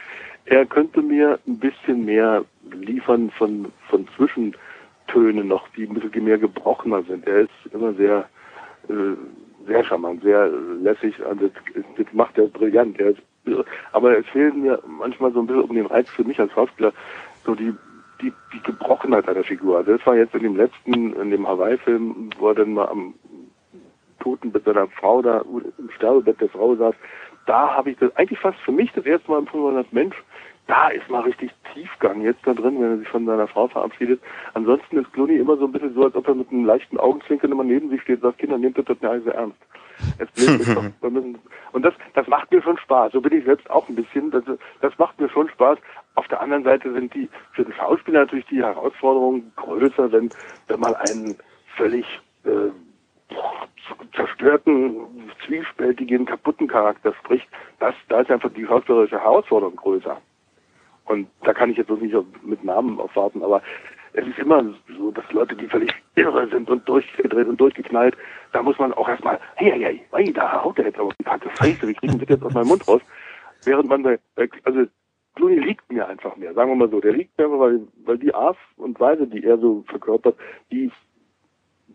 Er 0.46 0.66
könnte 0.66 1.00
mir 1.00 1.38
ein 1.46 1.58
bisschen 1.58 2.04
mehr 2.04 2.44
liefern 2.72 3.30
von, 3.38 3.70
von 3.88 4.08
Zwischentönen 4.16 5.46
noch, 5.46 5.68
die 5.76 5.84
ein 5.84 5.94
bisschen 5.94 6.24
mehr 6.24 6.38
gebrochener 6.38 7.02
sind. 7.04 7.24
Er 7.28 7.42
ist 7.42 7.72
immer 7.72 7.92
sehr, 7.94 8.28
äh, 8.88 9.14
sehr 9.66 9.84
charmant, 9.84 10.22
sehr 10.24 10.48
lässig, 10.82 11.14
also 11.24 11.48
das, 11.48 11.84
das 11.96 12.06
macht 12.12 12.36
er 12.36 12.46
brillant. 12.46 12.98
Er 12.98 13.10
ist, 13.10 13.22
aber 13.92 14.18
es 14.18 14.26
fehlen 14.26 14.62
mir 14.62 14.82
manchmal 14.86 15.32
so 15.32 15.40
ein 15.40 15.46
bisschen 15.46 15.62
um 15.62 15.76
den 15.76 15.86
Reiz 15.86 16.10
für 16.10 16.24
mich 16.24 16.40
als 16.40 16.52
Schauspieler, 16.52 16.92
so 17.44 17.54
die 17.54 17.72
die, 18.20 18.32
die 18.52 18.62
Gebrochenheit 18.62 19.28
einer 19.28 19.44
Figur. 19.44 19.78
Also 19.78 19.96
das 19.96 20.06
war 20.06 20.16
jetzt 20.16 20.34
in 20.34 20.42
dem 20.42 20.56
letzten, 20.56 21.12
in 21.14 21.30
dem 21.30 21.46
Hawaii-Film, 21.46 22.30
wo 22.38 22.48
er 22.48 22.54
dann 22.54 22.74
mal 22.74 22.88
am 22.88 23.14
Totenbett 24.20 24.64
seiner 24.64 24.88
Frau 24.88 25.22
da, 25.22 25.42
im 25.78 25.90
Sterbebett 25.96 26.40
der 26.40 26.48
Frau 26.48 26.74
saß, 26.74 26.94
da 27.46 27.74
habe 27.74 27.90
ich 27.90 27.98
das 27.98 28.14
eigentlich 28.16 28.38
fast 28.38 28.58
für 28.60 28.72
mich 28.72 28.92
das 28.92 29.06
erste 29.06 29.30
Mal 29.30 29.38
empfunden, 29.38 29.76
dass 29.76 29.90
Mensch, 29.92 30.16
da 30.68 30.88
ist 30.88 31.08
mal 31.08 31.22
richtig 31.22 31.50
Tiefgang 31.72 32.20
jetzt 32.20 32.46
da 32.46 32.52
drin, 32.52 32.78
wenn 32.78 32.90
er 32.90 32.98
sich 32.98 33.08
von 33.08 33.24
seiner 33.24 33.48
Frau 33.48 33.68
verabschiedet. 33.68 34.20
Ansonsten 34.52 34.98
ist 34.98 35.12
Clooney 35.14 35.36
immer 35.36 35.56
so 35.56 35.64
ein 35.64 35.72
bisschen 35.72 35.94
so, 35.94 36.04
als 36.04 36.14
ob 36.14 36.28
er 36.28 36.34
mit 36.34 36.50
einem 36.50 36.66
leichten 36.66 36.98
Augenzwinkern 36.98 37.50
immer 37.50 37.64
neben 37.64 37.88
sich 37.88 38.02
steht 38.02 38.16
und 38.16 38.22
sagt, 38.22 38.38
Kinder, 38.38 38.58
nehmt 38.58 38.76
das 38.78 38.86
nicht 38.86 39.24
so 39.24 39.30
ernst. 39.30 39.58
Doch, 41.00 41.10
müssen, 41.10 41.38
und 41.72 41.82
das, 41.82 41.94
das 42.14 42.26
macht 42.28 42.52
mir 42.52 42.62
schon 42.62 42.78
Spaß. 42.78 43.12
So 43.12 43.20
bin 43.20 43.36
ich 43.36 43.44
selbst 43.44 43.68
auch 43.70 43.88
ein 43.88 43.96
bisschen. 43.96 44.30
Das, 44.30 44.44
das 44.80 44.96
macht 44.98 45.18
mir 45.18 45.28
schon 45.28 45.48
Spaß. 45.48 45.78
Auf 46.14 46.28
der 46.28 46.40
anderen 46.40 46.64
Seite 46.64 46.92
sind 46.92 47.12
die 47.14 47.28
für 47.52 47.64
den 47.64 47.72
Schauspieler 47.72 48.20
natürlich 48.20 48.46
die 48.46 48.62
Herausforderungen 48.62 49.50
größer, 49.56 50.12
wenn, 50.12 50.30
wenn 50.68 50.80
man 50.80 50.94
einen 50.94 51.36
völlig 51.76 52.04
äh, 52.44 52.70
zerstörten, 54.14 55.30
zwiespältigen, 55.46 56.26
kaputten 56.26 56.68
Charakter 56.68 57.14
spricht. 57.14 57.48
Das, 57.80 57.94
da 58.08 58.20
ist 58.20 58.30
einfach 58.30 58.52
die 58.52 58.66
schauspielerische 58.66 59.18
Herausforderung 59.18 59.76
größer. 59.76 60.20
Und 61.08 61.28
da 61.42 61.54
kann 61.54 61.70
ich 61.70 61.78
jetzt 61.78 61.90
nicht 61.90 62.14
mit 62.42 62.62
Namen 62.62 63.00
aufwarten, 63.00 63.42
aber 63.42 63.62
es 64.12 64.26
ist 64.26 64.38
immer 64.38 64.64
so, 64.96 65.10
dass 65.10 65.30
Leute, 65.32 65.54
die 65.56 65.66
völlig 65.66 65.92
irre 66.16 66.48
sind 66.48 66.68
und 66.70 66.86
durchgedreht 66.88 67.46
und 67.46 67.60
durchgeknallt, 67.60 68.16
da 68.52 68.62
muss 68.62 68.78
man 68.78 68.92
auch 68.94 69.08
erstmal, 69.08 69.38
hey, 69.56 69.70
hey, 69.70 70.02
hey, 70.12 70.32
da 70.32 70.62
haut 70.62 70.76
der 70.78 70.86
jetzt 70.86 70.98
aber 70.98 71.10
die 71.18 71.24
kacke 71.24 71.50
Fresse, 71.50 71.88
wie 71.88 71.94
kriegen 71.94 72.18
das 72.18 72.28
jetzt 72.28 72.44
aus 72.44 72.54
meinem 72.54 72.68
Mund 72.68 72.86
raus? 72.88 73.00
Während 73.64 73.88
man, 73.88 74.02
bei, 74.02 74.18
also 74.64 74.86
Clooney 75.34 75.58
liegt 75.60 75.90
mir 75.90 76.06
einfach 76.08 76.36
mehr, 76.36 76.52
sagen 76.54 76.70
wir 76.70 76.76
mal 76.76 76.90
so, 76.90 77.00
der 77.00 77.12
liegt 77.12 77.38
mir 77.38 77.50
weil, 77.58 77.86
weil 78.04 78.18
die 78.18 78.34
Art 78.34 78.56
und 78.76 78.98
Weise, 78.98 79.26
die 79.26 79.44
er 79.44 79.58
so 79.58 79.84
verkörpert, 79.88 80.36
die, 80.70 80.90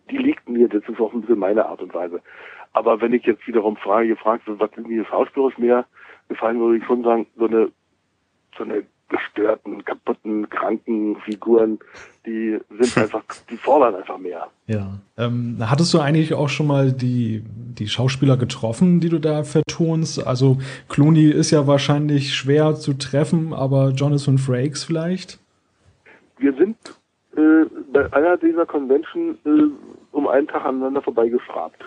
die 0.09 0.17
liegt 0.17 0.47
mir, 0.47 0.67
das 0.69 0.83
ist 0.87 0.99
auch 0.99 1.13
ein 1.13 1.21
bisschen 1.21 1.39
meine 1.39 1.65
Art 1.65 1.81
und 1.81 1.93
Weise. 1.93 2.21
Aber 2.71 3.01
wenn 3.01 3.13
ich 3.13 3.25
jetzt 3.25 3.45
wiederum 3.47 3.75
frage, 3.77 4.07
gefragt 4.07 4.47
wird, 4.47 4.59
was 4.59 4.71
die 4.71 5.05
schauspielerisch 5.05 5.57
mehr 5.57 5.85
gefallen, 6.29 6.59
würde 6.59 6.77
ich 6.77 6.85
schon 6.85 7.03
sagen, 7.03 7.27
so 7.35 7.45
eine, 7.45 7.71
so 8.57 8.63
eine 8.63 8.83
gestörten, 9.13 9.85
kaputten, 9.85 10.49
kranken 10.49 11.15
Figuren, 11.23 11.79
die 12.25 12.59
sind 12.79 12.97
einfach, 13.03 13.23
die 13.49 13.57
fordern 13.57 13.95
einfach 13.95 14.17
mehr. 14.17 14.47
Ja. 14.67 14.99
Ähm, 15.17 15.57
hattest 15.59 15.93
du 15.93 15.99
eigentlich 15.99 16.33
auch 16.33 16.49
schon 16.49 16.67
mal 16.67 16.91
die, 16.91 17.43
die 17.47 17.87
Schauspieler 17.87 18.37
getroffen, 18.37 18.99
die 18.99 19.09
du 19.09 19.19
da 19.19 19.43
vertonst? 19.43 20.25
Also 20.25 20.57
Clooney 20.89 21.29
ist 21.29 21.51
ja 21.51 21.67
wahrscheinlich 21.67 22.33
schwer 22.33 22.75
zu 22.75 22.93
treffen, 22.93 23.53
aber 23.53 23.89
Jonathan 23.89 24.37
Frakes 24.37 24.83
vielleicht? 24.83 25.39
Wir 26.37 26.53
sind 26.53 26.75
äh, 27.37 27.65
bei 27.91 28.11
einer 28.11 28.37
dieser 28.37 28.65
Convention 28.65 29.37
äh, 29.45 29.49
um 30.11 30.27
einen 30.27 30.47
Tag 30.47 30.65
aneinander 30.65 31.01
vorbeigefragt. 31.01 31.83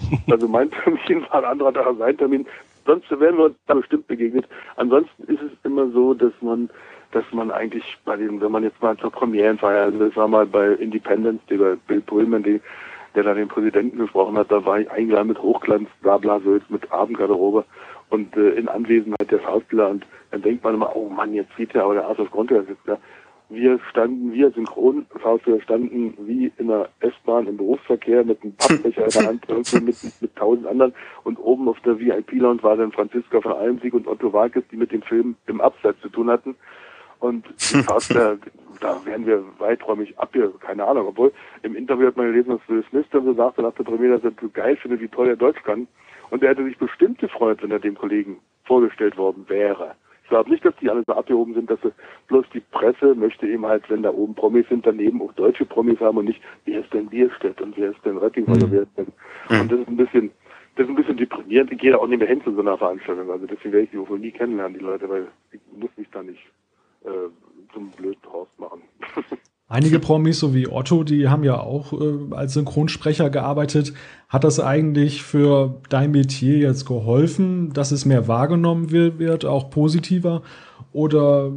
Also 0.30 0.46
mein 0.46 0.70
Termin 0.70 1.22
war 1.22 1.38
ein 1.38 1.44
anderer 1.44 1.74
Tag 1.74 1.86
als 1.86 1.98
sein 1.98 2.16
Termin 2.16 2.46
sonst 2.88 3.10
wären 3.10 3.36
wir 3.36 3.44
uns 3.44 3.56
da 3.66 3.74
bestimmt 3.74 4.06
begegnet. 4.08 4.48
Ansonsten 4.76 5.22
ist 5.24 5.42
es 5.42 5.52
immer 5.62 5.88
so, 5.90 6.14
dass 6.14 6.32
man 6.40 6.68
dass 7.12 7.24
man 7.32 7.50
eigentlich 7.50 7.84
bei 8.04 8.16
den, 8.16 8.40
wenn 8.40 8.52
man 8.52 8.64
jetzt 8.64 8.82
mal 8.82 8.96
zur 8.98 9.10
Premierenfeier, 9.10 9.84
also 9.84 9.98
das 9.98 10.14
war 10.16 10.28
mal 10.28 10.44
bei 10.44 10.72
Independence, 10.72 11.40
der 11.48 11.56
bei 11.56 11.76
Bill 11.86 12.02
Pullman, 12.02 12.42
die, 12.42 12.60
der 13.14 13.22
da 13.22 13.32
den 13.32 13.48
Präsidenten 13.48 13.98
gesprochen 13.98 14.36
hat, 14.36 14.52
da 14.52 14.62
war 14.64 14.80
ich 14.80 14.90
eingeladen 14.90 15.28
mit 15.28 15.40
Hochglanz, 15.40 15.88
bla 16.02 16.18
bla 16.18 16.38
so 16.40 16.58
mit 16.68 16.92
Abendgarderobe 16.92 17.64
und 18.10 18.36
äh, 18.36 18.50
in 18.50 18.68
Anwesenheit 18.68 19.30
der 19.30 19.40
Schauspieler 19.40 19.88
und 19.88 20.06
dann 20.30 20.42
denkt 20.42 20.62
man 20.64 20.74
immer, 20.74 20.94
oh 20.94 21.08
Mann, 21.08 21.32
jetzt 21.32 21.56
sieht 21.56 21.72
ja 21.72 21.84
aber 21.84 21.94
der 21.94 22.06
Arzt 22.06 22.20
auf 22.20 22.30
Grund, 22.30 22.50
der 22.50 22.64
sitzt 22.64 22.86
da 22.86 22.98
wir 23.50 23.80
standen, 23.90 24.32
wir 24.32 24.50
Synchronschauspieler 24.50 25.60
standen 25.62 26.14
wie 26.26 26.52
in 26.58 26.68
der 26.68 26.90
S-Bahn 27.00 27.46
im 27.46 27.56
Berufsverkehr 27.56 28.24
mit 28.24 28.42
einem 28.42 28.54
Pappbecher 28.56 29.04
in 29.04 29.10
der 29.10 29.26
Hand 29.26 29.44
irgendwie 29.48 29.80
mit, 29.80 29.96
mit 30.20 30.36
tausend 30.36 30.66
anderen 30.66 30.94
und 31.24 31.38
oben 31.38 31.68
auf 31.68 31.80
der 31.80 31.98
VIP-Lounge 31.98 32.62
war 32.62 32.76
dann 32.76 32.92
Franziska 32.92 33.40
von 33.40 33.52
Almsieg 33.52 33.94
und 33.94 34.06
Otto 34.06 34.32
Walkes, 34.32 34.64
die 34.70 34.76
mit 34.76 34.92
dem 34.92 35.02
Film 35.02 35.36
im 35.46 35.60
Absatz 35.60 35.98
zu 36.00 36.08
tun 36.10 36.30
hatten. 36.30 36.56
Und 37.20 37.46
Schauspieler, 37.58 38.38
da 38.80 39.00
wären 39.04 39.26
wir 39.26 39.42
weiträumig 39.58 40.16
ab 40.18 40.30
hier, 40.32 40.52
keine 40.60 40.84
Ahnung, 40.86 41.08
obwohl 41.08 41.32
im 41.62 41.74
Interview 41.74 42.06
hat 42.06 42.16
man 42.16 42.26
gelesen, 42.26 42.50
dass 42.50 42.68
Will 42.68 42.84
Smith 42.90 43.06
dann 43.10 43.24
so 43.24 43.34
sagte 43.34 43.62
nach 43.62 43.74
der 43.74 43.84
Premiere, 43.84 44.20
dass 44.20 44.24
er 44.24 44.40
so 44.40 44.48
geil 44.50 44.76
findet, 44.76 45.00
wie 45.00 45.08
toll 45.08 45.28
er 45.28 45.36
Deutsch 45.36 45.62
kann. 45.64 45.88
Und 46.30 46.42
er 46.42 46.50
hätte 46.50 46.64
sich 46.64 46.78
bestimmt 46.78 47.18
gefreut, 47.18 47.62
wenn 47.62 47.70
er 47.70 47.80
dem 47.80 47.96
Kollegen 47.96 48.38
vorgestellt 48.64 49.16
worden 49.16 49.46
wäre. 49.48 49.96
Ich 50.28 50.30
glaube 50.30 50.50
nicht, 50.50 50.62
dass 50.62 50.76
die 50.76 50.90
alle 50.90 51.02
so 51.06 51.14
abgehoben 51.14 51.54
sind, 51.54 51.70
dass 51.70 51.80
sie 51.80 51.90
bloß 52.26 52.44
die 52.52 52.60
Presse 52.60 53.14
möchte 53.14 53.46
eben 53.46 53.64
halt, 53.64 53.88
wenn 53.88 54.02
da 54.02 54.10
oben 54.10 54.34
Promis 54.34 54.68
sind, 54.68 54.84
daneben 54.84 55.22
auch 55.22 55.32
deutsche 55.32 55.64
Promis 55.64 55.98
haben 56.00 56.18
und 56.18 56.26
nicht, 56.26 56.42
wer 56.66 56.80
ist 56.80 56.92
denn 56.92 57.06
Bierstedt 57.06 57.62
und 57.62 57.74
wer 57.78 57.92
ist 57.92 58.04
denn 58.04 58.18
Retting 58.18 58.44
mhm. 58.46 58.52
oder 58.52 58.70
wer 58.70 58.82
ist 58.82 58.98
denn. 58.98 59.06
Mhm. 59.48 59.60
Und 59.62 59.72
das 59.72 59.80
ist 59.80 59.88
ein 59.88 59.96
bisschen, 59.96 60.30
das 60.76 60.84
ist 60.84 60.90
ein 60.90 60.96
bisschen 60.96 61.16
deprimierend. 61.16 61.72
Ich 61.72 61.78
gehe 61.78 61.92
da 61.92 61.96
auch 61.96 62.06
nicht 62.06 62.18
mehr 62.18 62.28
hin 62.28 62.42
zu 62.44 62.52
so 62.52 62.60
einer 62.60 62.76
Veranstaltung. 62.76 63.30
Also 63.30 63.46
deswegen 63.46 63.72
werde 63.72 63.84
ich 63.84 63.90
die 63.90 64.06
wohl 64.06 64.18
nie 64.18 64.30
kennenlernen, 64.30 64.78
die 64.78 64.84
Leute, 64.84 65.08
weil 65.08 65.28
ich 65.50 65.60
muss 65.74 65.96
mich 65.96 66.10
da 66.12 66.22
nicht 66.22 66.44
äh, 67.06 67.30
zum 67.72 67.90
blöden 67.92 68.20
Horst 68.30 68.52
machen. 68.60 68.82
Einige 69.70 69.98
Promis, 69.98 70.38
so 70.38 70.54
wie 70.54 70.66
Otto, 70.66 71.04
die 71.04 71.28
haben 71.28 71.44
ja 71.44 71.60
auch 71.60 71.92
äh, 71.92 72.34
als 72.34 72.54
Synchronsprecher 72.54 73.28
gearbeitet. 73.28 73.92
Hat 74.30 74.44
das 74.44 74.60
eigentlich 74.60 75.22
für 75.22 75.82
dein 75.90 76.10
Metier 76.10 76.56
jetzt 76.56 76.86
geholfen, 76.86 77.74
dass 77.74 77.92
es 77.92 78.06
mehr 78.06 78.28
wahrgenommen 78.28 78.90
wird, 78.90 79.18
wird 79.18 79.44
auch 79.44 79.68
positiver? 79.68 80.40
Oder 80.92 81.52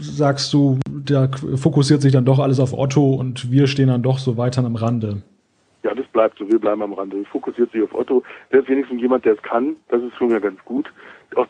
sagst 0.00 0.52
du, 0.52 0.78
da 0.88 1.28
fokussiert 1.56 2.00
sich 2.00 2.12
dann 2.12 2.24
doch 2.24 2.38
alles 2.38 2.60
auf 2.60 2.72
Otto 2.72 3.14
und 3.14 3.50
wir 3.50 3.66
stehen 3.66 3.88
dann 3.88 4.04
doch 4.04 4.20
so 4.20 4.36
weiter 4.36 4.64
am 4.64 4.76
Rande? 4.76 5.22
Bleibt 6.18 6.36
so, 6.36 6.50
wir 6.50 6.58
bleiben 6.58 6.82
am 6.82 6.94
Rande. 6.94 7.24
Fokussiert 7.26 7.70
sich 7.70 7.80
auf 7.80 7.94
Otto. 7.94 8.24
Der 8.50 8.58
ist 8.58 8.68
wenigstens 8.68 9.00
jemand, 9.00 9.24
der 9.24 9.34
es 9.34 9.42
kann. 9.42 9.76
Das 9.88 10.02
ist 10.02 10.16
schon 10.16 10.30
ja 10.30 10.40
ganz 10.40 10.58
gut. 10.64 10.92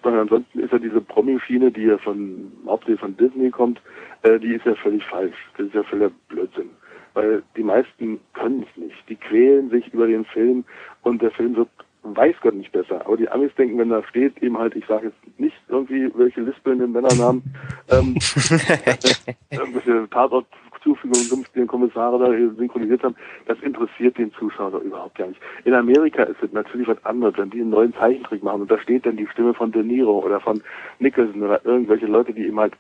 Ansonsten 0.03 0.61
ist 0.61 0.71
ja 0.71 0.79
diese 0.79 1.01
Promi-Schiene, 1.01 1.73
die 1.73 1.85
ja 1.85 1.97
von, 1.97 2.53
hauptsächlich 2.67 3.01
von 3.01 3.17
Disney 3.17 3.49
kommt, 3.49 3.81
äh, 4.25 4.39
die 4.39 4.53
ist 4.53 4.67
ja 4.67 4.75
völlig 4.75 5.03
falsch. 5.05 5.39
Das 5.57 5.69
ist 5.69 5.75
ja 5.75 5.83
völlig 5.85 6.13
Blödsinn. 6.29 6.69
Weil 7.15 7.43
die 7.57 7.63
meisten 7.63 8.21
können 8.35 8.67
es 8.71 8.77
nicht. 8.77 9.09
Die 9.09 9.17
quälen 9.17 9.71
sich 9.71 9.89
über 9.95 10.07
den 10.07 10.27
Film 10.27 10.67
und 11.03 11.23
der 11.23 11.31
Film 11.31 11.57
wird 11.57 11.71
weiß 12.03 12.37
Gott 12.43 12.55
nicht 12.55 12.73
besser. 12.73 13.05
Aber 13.07 13.17
die 13.17 13.29
Amis 13.29 13.55
denken, 13.57 13.79
wenn 13.79 13.91
da 13.91 14.03
steht, 14.05 14.43
eben 14.43 14.59
halt, 14.59 14.77
ich 14.77 14.87
sage 14.87 15.07
jetzt 15.07 15.41
nicht 15.41 15.57
irgendwie 15.69 16.11
welche 16.15 16.43
lispelnden 16.43 16.93
Männernamen, 16.93 17.43
ähm, 17.91 18.15
irgendwelche 19.51 20.09
Tatortzufügungen, 20.11 20.68
die 21.03 21.45
den 21.55 21.67
Kommissare 21.67 22.19
da 22.19 22.55
synchronisiert 22.57 23.03
haben, 23.03 23.17
das 23.47 23.59
interessiert 23.61 24.19
den 24.19 24.33
Zuschauer 24.33 24.71
doch 24.71 24.83
überhaupt 24.83 25.17
gar 25.17 25.29
nicht. 25.29 25.41
In 25.65 25.75
Amerika 25.75 26.23
ist 26.23 26.43
es 26.43 26.53
natürlich 26.53 26.89
was 26.89 27.05
anderes, 27.05 27.37
wenn 27.37 27.51
die 27.51 27.61
einen 27.61 27.71
neuen 27.71 27.95
Zeichentrick 27.95 28.43
machen 28.43 28.63
und 28.63 28.71
da 28.71 28.79
steht 28.79 29.07
dann 29.07 29.17
die 29.17 29.27
Stimme 29.27 29.55
von 29.55 29.73
De 29.73 29.83
Niro 29.83 30.25
oder 30.25 30.41
von 30.41 30.63
Nicholson 30.99 31.43
oder 31.43 31.65
irgendwelche 31.65 32.07
Leute, 32.07 32.33
die 32.33 32.47
eben 32.47 32.59
halt 32.59 32.75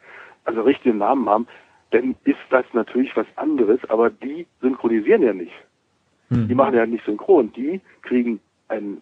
also 0.45 0.63
richtigen 0.63 0.99
Namen 0.99 1.29
haben, 1.29 1.47
dann 1.91 2.15
ist 2.25 2.39
das 2.51 2.65
natürlich 2.73 3.17
was 3.17 3.27
anderes, 3.37 3.81
aber 3.89 4.11
die 4.11 4.47
synchronisieren 4.61 5.23
ja 5.23 5.33
nicht. 5.33 5.53
Hm. 6.29 6.49
Die 6.49 6.55
machen 6.55 6.75
ja 6.75 6.87
nicht 6.87 7.05
synchron. 7.05 7.53
Die 7.53 7.81
kriegen 8.03 8.41
ein, 8.69 9.01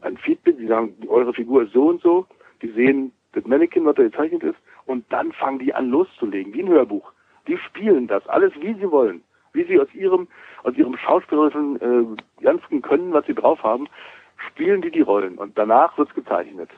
ein 0.00 0.16
Feedback, 0.16 0.56
die 0.58 0.66
sagen, 0.66 0.94
eure 1.08 1.34
Figur 1.34 1.62
ist 1.62 1.72
so 1.72 1.88
und 1.88 2.00
so, 2.02 2.26
die 2.62 2.68
sehen 2.68 3.12
das 3.32 3.44
Mannequin, 3.44 3.84
was 3.84 3.96
da 3.96 4.02
gezeichnet 4.02 4.42
ist, 4.42 4.58
und 4.86 5.04
dann 5.10 5.32
fangen 5.32 5.58
die 5.58 5.74
an 5.74 5.90
loszulegen, 5.90 6.52
wie 6.52 6.62
ein 6.62 6.68
Hörbuch. 6.68 7.12
Die 7.50 7.58
spielen 7.58 8.06
das 8.06 8.24
alles, 8.28 8.52
wie 8.60 8.74
sie 8.74 8.88
wollen. 8.92 9.22
Wie 9.52 9.64
sie 9.64 9.80
aus 9.80 9.92
ihrem, 9.92 10.28
aus 10.62 10.76
ihrem 10.76 10.96
schauspielerischen 10.96 11.80
äh, 11.80 12.42
ganzen 12.44 12.80
Können, 12.80 13.12
was 13.12 13.26
sie 13.26 13.34
drauf 13.34 13.60
haben, 13.64 13.88
spielen 14.36 14.82
die 14.82 14.92
die 14.92 15.00
Rollen. 15.00 15.36
Und 15.36 15.58
danach 15.58 15.98
wird's 15.98 16.14
gezeichnet. 16.14 16.70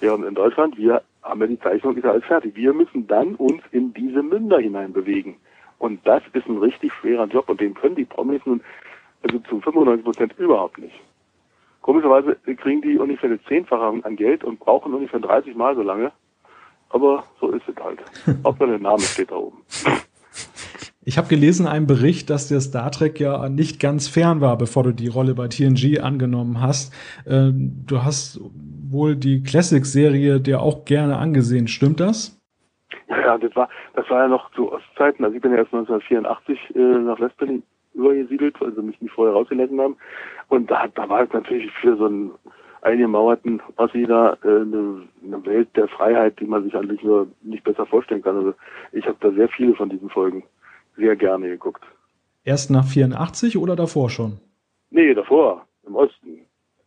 Während 0.00 0.24
in 0.24 0.34
Deutschland, 0.34 0.78
wir 0.78 1.02
haben 1.22 1.40
ja 1.42 1.46
die 1.46 1.60
Zeichnung 1.60 1.94
ist 1.94 2.06
alles 2.06 2.24
fertig. 2.24 2.56
Wir 2.56 2.72
müssen 2.72 3.06
dann 3.06 3.34
uns 3.34 3.62
in 3.70 3.92
diese 3.92 4.22
Münder 4.22 4.58
hinein 4.60 4.94
bewegen. 4.94 5.36
Und 5.78 6.06
das 6.06 6.22
ist 6.32 6.46
ein 6.46 6.56
richtig 6.56 6.90
schwerer 6.94 7.26
Job 7.26 7.50
und 7.50 7.60
den 7.60 7.74
können 7.74 7.96
die 7.96 8.06
Promis 8.06 8.40
nun 8.46 8.62
also 9.22 9.38
zu 9.40 9.60
95 9.60 10.04
Prozent 10.06 10.38
überhaupt 10.38 10.78
nicht. 10.78 10.98
Komischerweise 11.82 12.36
kriegen 12.56 12.80
die 12.80 12.96
ungefähr 12.96 13.28
eine 13.28 13.42
Zehnfache 13.44 14.02
an 14.02 14.16
Geld 14.16 14.42
und 14.42 14.58
brauchen 14.58 14.94
ungefähr 14.94 15.20
30 15.20 15.54
Mal 15.54 15.76
so 15.76 15.82
lange. 15.82 16.12
Aber 16.90 17.24
so 17.40 17.50
ist 17.50 17.68
es 17.68 17.76
halt. 17.82 18.00
Hauptsache 18.44 18.70
der 18.70 18.78
Name 18.78 19.00
steht 19.00 19.30
da 19.30 19.36
oben. 19.36 19.62
Ich 21.08 21.18
habe 21.18 21.28
gelesen 21.28 21.68
einen 21.68 21.86
Bericht, 21.86 22.30
dass 22.30 22.48
der 22.48 22.60
Star 22.60 22.90
Trek 22.90 23.20
ja 23.20 23.48
nicht 23.48 23.80
ganz 23.80 24.08
fern 24.08 24.40
war, 24.40 24.58
bevor 24.58 24.82
du 24.82 24.92
die 24.92 25.06
Rolle 25.06 25.34
bei 25.34 25.46
TNG 25.46 26.00
angenommen 26.00 26.60
hast. 26.60 26.92
Äh, 27.26 27.52
du 27.52 28.02
hast 28.02 28.40
wohl 28.90 29.14
die 29.14 29.42
Classic-Serie 29.42 30.40
dir 30.40 30.60
auch 30.60 30.84
gerne 30.84 31.16
angesehen. 31.18 31.68
Stimmt 31.68 32.00
das? 32.00 32.40
Ja, 33.08 33.38
das 33.38 33.54
war, 33.54 33.68
das 33.94 34.08
war 34.10 34.22
ja 34.22 34.28
noch 34.28 34.50
zu 34.52 34.72
Ostzeiten. 34.72 35.24
Also 35.24 35.36
ich 35.36 35.42
bin 35.42 35.52
ja 35.52 35.58
erst 35.58 35.72
1984 35.72 36.74
äh, 36.74 36.78
nach 36.78 37.20
Westberlin 37.20 37.62
übergesiedelt, 37.94 38.60
weil 38.60 38.74
sie 38.74 38.82
mich 38.82 39.00
nicht 39.00 39.14
vorher 39.14 39.34
rausgelassen 39.34 39.80
haben. 39.80 39.96
Und 40.48 40.70
da, 40.70 40.86
da 40.88 41.08
war 41.08 41.22
es 41.22 41.32
natürlich 41.32 41.70
für 41.72 41.96
so 41.96 42.06
einen 42.06 42.32
eingemauerten 42.82 43.62
Ossi 43.76 44.04
da 44.06 44.36
äh, 44.44 44.48
eine, 44.48 45.02
eine 45.24 45.46
Welt 45.46 45.68
der 45.76 45.88
Freiheit, 45.88 46.38
die 46.40 46.46
man 46.46 46.64
sich 46.64 46.74
eigentlich 46.74 47.02
nur 47.02 47.28
nicht 47.42 47.64
besser 47.64 47.86
vorstellen 47.86 48.22
kann. 48.22 48.36
Also 48.36 48.54
ich 48.92 49.06
habe 49.06 49.16
da 49.20 49.30
sehr 49.32 49.48
viele 49.48 49.74
von 49.74 49.88
diesen 49.88 50.10
Folgen 50.10 50.44
sehr 50.96 51.16
gerne 51.16 51.48
geguckt. 51.48 51.84
Erst 52.44 52.70
nach 52.70 52.86
84 52.86 53.58
oder 53.58 53.76
davor 53.76 54.08
schon? 54.10 54.38
Nee, 54.90 55.14
davor, 55.14 55.66
im 55.86 55.96
Osten. 55.96 56.40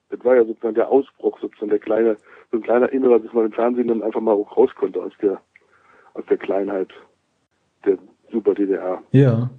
Das 0.09 0.23
war 0.23 0.35
ja 0.35 0.45
sozusagen 0.45 0.75
der 0.75 0.89
Ausbruch, 0.89 1.37
sozusagen 1.39 1.69
der 1.69 1.79
kleine, 1.79 2.17
so 2.51 2.57
ein 2.57 2.63
kleiner 2.63 2.91
Innerer, 2.91 3.19
dass 3.19 3.33
man 3.33 3.45
im 3.45 3.51
Fernsehen 3.51 3.89
dann 3.89 4.01
einfach 4.01 4.21
mal 4.21 4.31
auch 4.31 4.57
raus 4.57 4.71
konnte 4.75 5.01
aus 5.01 5.11
der, 5.21 5.41
aus 6.13 6.25
der 6.29 6.37
Kleinheit 6.37 6.89
der 7.85 7.97
Super 8.31 8.55
DDR. 8.55 9.03
Ja. 9.11 9.49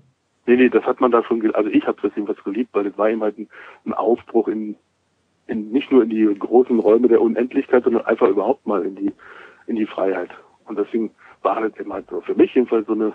Nee, 0.47 0.57
nee, 0.57 0.69
das 0.69 0.85
hat 0.85 1.01
man 1.01 1.11
da 1.11 1.23
schon, 1.23 1.55
also 1.55 1.71
ich 1.71 1.87
habe 1.87 2.01
das 2.03 2.13
jedenfalls 2.17 2.43
geliebt, 2.43 2.71
weil 2.73 2.85
das 2.85 2.99
war 2.99 3.09
eben 3.09 3.23
halt 3.23 3.39
ein, 3.39 3.49
ein 3.85 3.93
Aufbruch 3.93 4.49
in, 4.49 4.77
in, 5.51 5.71
nicht 5.73 5.91
nur 5.91 6.05
in 6.05 6.11
die 6.11 6.35
großen 6.39 6.79
Räume 6.79 7.09
der 7.09 7.21
Unendlichkeit, 7.21 7.85
sondern 7.85 8.07
einfach 8.07 8.29
überhaupt 8.29 8.67
mal 8.67 8.83
in 8.85 8.95
die, 8.95 9.13
in 9.67 9.77
die 9.77 9.87
Freiheit. 9.87 10.31
Und 10.67 10.79
deswegen 10.79 11.11
war 11.43 11.61
das 11.61 11.77
eben 11.79 11.93
halt 11.93 12.07
so, 12.09 12.21
für 12.21 12.35
mich 12.35 12.55
jedenfalls 12.55 12.87
so 12.87 12.93
eine, 12.93 13.13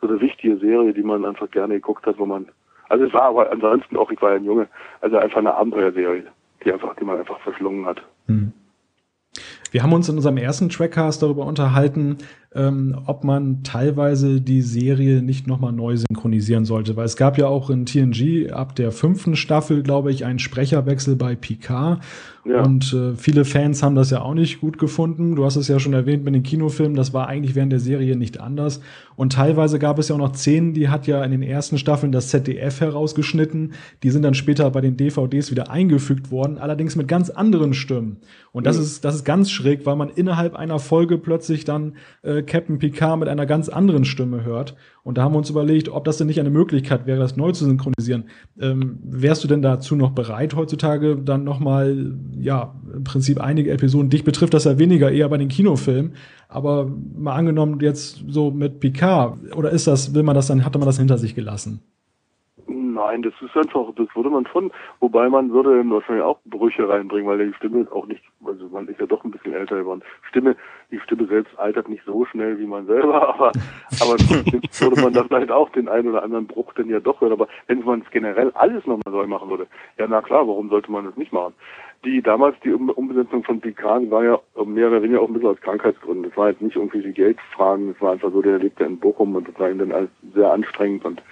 so 0.00 0.08
eine 0.08 0.20
wichtige 0.20 0.56
Serie, 0.58 0.92
die 0.92 1.02
man 1.02 1.24
einfach 1.24 1.50
gerne 1.50 1.74
geguckt 1.74 2.06
hat, 2.06 2.18
wo 2.18 2.26
man, 2.26 2.48
also 2.88 3.04
es 3.04 3.12
war 3.14 3.22
aber 3.22 3.50
ansonsten 3.50 3.96
auch, 3.96 4.10
ich 4.10 4.20
war 4.20 4.30
ja 4.30 4.36
ein 4.36 4.44
Junge, 4.44 4.68
also 5.00 5.16
einfach 5.16 5.38
eine 5.38 5.54
Abenteuerserie, 5.54 6.24
die 6.64 6.72
einfach, 6.72 6.94
die 6.96 7.04
man 7.04 7.18
einfach 7.18 7.40
verschlungen 7.40 7.86
hat. 7.86 8.02
Hm. 8.26 8.52
Wir 9.70 9.82
haben 9.82 9.92
uns 9.92 10.08
in 10.08 10.16
unserem 10.16 10.36
ersten 10.36 10.68
Trackcast 10.68 11.22
darüber 11.22 11.46
unterhalten, 11.46 12.18
ähm, 12.52 12.98
ob 13.06 13.22
man 13.22 13.62
teilweise 13.62 14.40
die 14.40 14.62
Serie 14.62 15.22
nicht 15.22 15.46
nochmal 15.46 15.72
neu 15.72 15.96
synchronisieren 15.96 16.64
sollte. 16.64 16.96
Weil 16.96 17.04
es 17.04 17.16
gab 17.16 17.38
ja 17.38 17.46
auch 17.46 17.70
in 17.70 17.86
TNG 17.86 18.50
ab 18.50 18.74
der 18.74 18.90
fünften 18.90 19.36
Staffel, 19.36 19.84
glaube 19.84 20.10
ich, 20.10 20.24
einen 20.24 20.40
Sprecherwechsel 20.40 21.14
bei 21.14 21.36
Picard. 21.36 22.00
Ja. 22.44 22.62
Und 22.62 22.92
äh, 22.92 23.14
viele 23.14 23.44
Fans 23.44 23.82
haben 23.82 23.94
das 23.94 24.10
ja 24.10 24.22
auch 24.22 24.34
nicht 24.34 24.60
gut 24.60 24.78
gefunden. 24.78 25.36
Du 25.36 25.44
hast 25.44 25.56
es 25.56 25.68
ja 25.68 25.78
schon 25.78 25.92
erwähnt 25.92 26.24
mit 26.24 26.34
den 26.34 26.42
Kinofilmen, 26.42 26.96
das 26.96 27.12
war 27.12 27.28
eigentlich 27.28 27.54
während 27.54 27.70
der 27.70 27.80
Serie 27.80 28.16
nicht 28.16 28.40
anders. 28.40 28.80
Und 29.14 29.34
teilweise 29.34 29.78
gab 29.78 29.98
es 29.98 30.08
ja 30.08 30.14
auch 30.14 30.18
noch 30.20 30.34
Szenen, 30.34 30.72
die 30.72 30.88
hat 30.88 31.06
ja 31.06 31.22
in 31.22 31.32
den 31.32 31.42
ersten 31.42 31.76
Staffeln 31.76 32.10
das 32.10 32.28
ZDF 32.28 32.80
herausgeschnitten. 32.80 33.74
Die 34.02 34.10
sind 34.10 34.22
dann 34.22 34.34
später 34.34 34.70
bei 34.70 34.80
den 34.80 34.96
DVDs 34.96 35.50
wieder 35.50 35.70
eingefügt 35.70 36.30
worden, 36.30 36.56
allerdings 36.58 36.96
mit 36.96 37.06
ganz 37.06 37.28
anderen 37.28 37.74
Stimmen. 37.74 38.16
Und 38.52 38.66
das 38.66 38.78
mhm. 38.78 38.82
ist, 38.84 39.04
das 39.04 39.16
ist 39.16 39.24
ganz 39.24 39.50
schräg, 39.60 39.86
weil 39.86 39.96
man 39.96 40.08
innerhalb 40.08 40.54
einer 40.54 40.78
Folge 40.78 41.18
plötzlich 41.18 41.64
dann 41.64 41.96
äh, 42.22 42.42
Captain 42.42 42.78
Picard 42.78 43.18
mit 43.18 43.28
einer 43.28 43.46
ganz 43.46 43.68
anderen 43.68 44.04
Stimme 44.04 44.44
hört. 44.44 44.74
Und 45.02 45.18
da 45.18 45.22
haben 45.22 45.32
wir 45.32 45.38
uns 45.38 45.50
überlegt, 45.50 45.88
ob 45.88 46.04
das 46.04 46.18
denn 46.18 46.26
nicht 46.26 46.40
eine 46.40 46.50
Möglichkeit 46.50 47.06
wäre, 47.06 47.18
das 47.18 47.36
neu 47.36 47.52
zu 47.52 47.64
synchronisieren. 47.64 48.24
Ähm, 48.60 48.98
wärst 49.02 49.44
du 49.44 49.48
denn 49.48 49.62
dazu 49.62 49.96
noch 49.96 50.10
bereit, 50.10 50.54
heutzutage 50.54 51.16
dann 51.16 51.44
nochmal, 51.44 52.14
ja, 52.38 52.74
im 52.94 53.04
Prinzip 53.04 53.40
einige 53.40 53.70
Episoden, 53.70 54.10
dich 54.10 54.24
betrifft 54.24 54.54
das 54.54 54.64
ja 54.64 54.78
weniger 54.78 55.10
eher 55.10 55.28
bei 55.28 55.38
den 55.38 55.48
Kinofilmen, 55.48 56.14
aber 56.48 56.90
mal 57.16 57.34
angenommen 57.34 57.80
jetzt 57.80 58.24
so 58.28 58.50
mit 58.50 58.80
Picard, 58.80 59.38
oder 59.54 59.70
ist 59.70 59.86
das, 59.86 60.14
will 60.14 60.22
man 60.22 60.34
das 60.34 60.48
dann, 60.48 60.64
hatte 60.64 60.78
man 60.78 60.86
das 60.86 60.98
hinter 60.98 61.18
sich 61.18 61.34
gelassen? 61.34 61.80
Nein, 63.00 63.22
das 63.22 63.32
ist 63.40 63.56
einfach, 63.56 63.86
das 63.96 64.08
würde 64.14 64.28
man 64.28 64.46
schon, 64.46 64.70
wobei 65.00 65.30
man 65.30 65.50
würde 65.52 65.82
wahrscheinlich 65.90 66.22
auch 66.22 66.38
Brüche 66.44 66.86
reinbringen, 66.86 67.26
weil 67.26 67.46
die 67.46 67.54
Stimme 67.54 67.86
auch 67.92 68.06
nicht, 68.06 68.22
also 68.44 68.68
man 68.68 68.88
ist 68.88 69.00
ja 69.00 69.06
doch 69.06 69.24
ein 69.24 69.30
bisschen 69.30 69.54
älter 69.54 69.78
geworden. 69.78 70.02
Stimme, 70.28 70.54
die 70.90 71.00
Stimme 71.00 71.26
selbst 71.26 71.58
altert 71.58 71.88
nicht 71.88 72.04
so 72.04 72.26
schnell 72.26 72.58
wie 72.58 72.66
man 72.66 72.84
selber, 72.84 73.26
aber, 73.34 73.52
aber 74.02 74.18
würde 74.18 75.00
man 75.00 75.14
da 75.14 75.24
vielleicht 75.24 75.50
auch 75.50 75.70
den 75.70 75.88
einen 75.88 76.08
oder 76.08 76.22
anderen 76.22 76.46
Bruch 76.46 76.74
denn 76.74 76.90
ja 76.90 77.00
doch 77.00 77.22
hören. 77.22 77.32
Aber 77.32 77.48
wenn 77.68 77.82
man 77.84 78.02
es 78.02 78.10
generell 78.10 78.50
alles 78.50 78.84
nochmal 78.86 79.14
neu 79.14 79.26
machen 79.26 79.48
würde, 79.48 79.66
ja 79.96 80.06
na 80.06 80.20
klar, 80.20 80.46
warum 80.46 80.68
sollte 80.68 80.92
man 80.92 81.06
das 81.06 81.16
nicht 81.16 81.32
machen? 81.32 81.54
Die 82.04 82.20
damals, 82.20 82.56
die 82.64 82.72
Umbesetzung 82.72 83.44
von 83.44 83.60
Picard 83.60 84.10
war 84.10 84.24
ja 84.24 84.38
mehr 84.66 84.88
oder 84.88 85.02
weniger 85.02 85.22
auch 85.22 85.28
ein 85.28 85.32
bisschen 85.32 85.50
aus 85.50 85.60
Krankheitsgründen. 85.62 86.24
Das 86.24 86.36
war 86.36 86.50
jetzt 86.50 86.60
nicht 86.60 86.76
irgendwie 86.76 87.00
die 87.00 87.12
Geldfragen, 87.12 87.92
das 87.92 88.00
war 88.02 88.12
einfach 88.12 88.30
so, 88.30 88.42
der 88.42 88.58
lebte 88.58 88.84
in 88.84 88.98
Bochum 88.98 89.36
und 89.36 89.48
das 89.48 89.58
war 89.58 89.70
ihm 89.70 89.78
dann 89.78 89.92
alles 89.92 90.10
sehr 90.34 90.52
anstrengend 90.52 91.06
und 91.06 91.22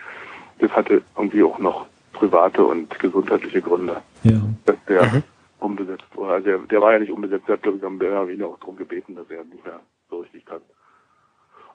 das 0.59 0.71
hatte 0.73 1.03
irgendwie 1.17 1.43
auch 1.43 1.59
noch 1.59 1.87
private 2.13 2.65
und 2.65 2.99
gesundheitliche 2.99 3.63
Gründe, 3.63 4.03
ja. 4.25 4.41
dass 4.65 4.77
der 4.89 5.05
mhm. 5.05 5.23
umbesetzt 5.61 6.07
wurde. 6.15 6.33
Also 6.33 6.47
der, 6.47 6.59
der 6.59 6.81
war 6.81 6.93
ja 6.93 6.99
nicht 6.99 7.13
umbesetzt, 7.13 7.47
der 7.49 7.55
hat 7.55 7.63
glaube 7.63 7.79
ich 7.79 7.85
am 7.85 7.99
Berlin 7.99 8.43
auch 8.43 8.59
darum 8.59 8.77
gebeten, 8.77 9.15
dass 9.15 9.31
er 9.31 9.45
nicht 9.45 9.65
mehr 9.65 9.81
so 10.11 10.19
richtig 10.19 10.45
kann. 10.45 10.61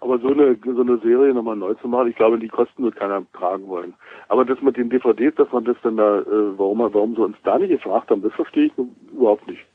Aber 0.04 0.20
so 0.20 0.28
eine, 0.28 0.58
so 0.66 0.82
eine 0.82 0.98
Serie 0.98 1.34
nochmal 1.34 1.56
neu 1.56 1.76
zu 1.76 1.88
machen, 1.88 2.10
ich 2.10 2.18
glaube, 2.18 2.38
die 2.38 2.50
Kosten 2.50 2.84
wird 2.84 2.98
keiner 2.98 3.24
tragen 3.32 3.68
wollen. 3.70 3.94
Aber 4.28 4.44
das 4.44 4.62
mit 4.62 4.76
den 4.76 4.90
DVDs, 4.90 5.34
dass 5.36 5.50
man 5.54 5.64
das 5.64 5.78
dann 5.82 5.96
da, 5.96 6.20
äh, 6.20 6.58
warum, 6.58 6.80
warum 6.80 7.16
sie 7.16 7.22
uns 7.22 7.38
da 7.46 7.58
nicht 7.58 7.70
gefragt 7.70 8.10
haben, 8.10 8.22
das 8.22 8.34
verstehe 8.34 8.66
ich 8.66 8.74
überhaupt 9.14 9.48
nicht. 9.48 9.66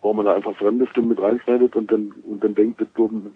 Warum 0.00 0.16
man 0.16 0.24
da 0.24 0.34
einfach 0.34 0.56
fremde 0.56 0.86
Stimmen 0.86 1.08
mit 1.08 1.20
reinschneidet 1.20 1.76
und 1.76 1.92
dann, 1.92 2.14
und 2.26 2.42
dann 2.42 2.54
denkt, 2.54 2.80
das 2.80 2.88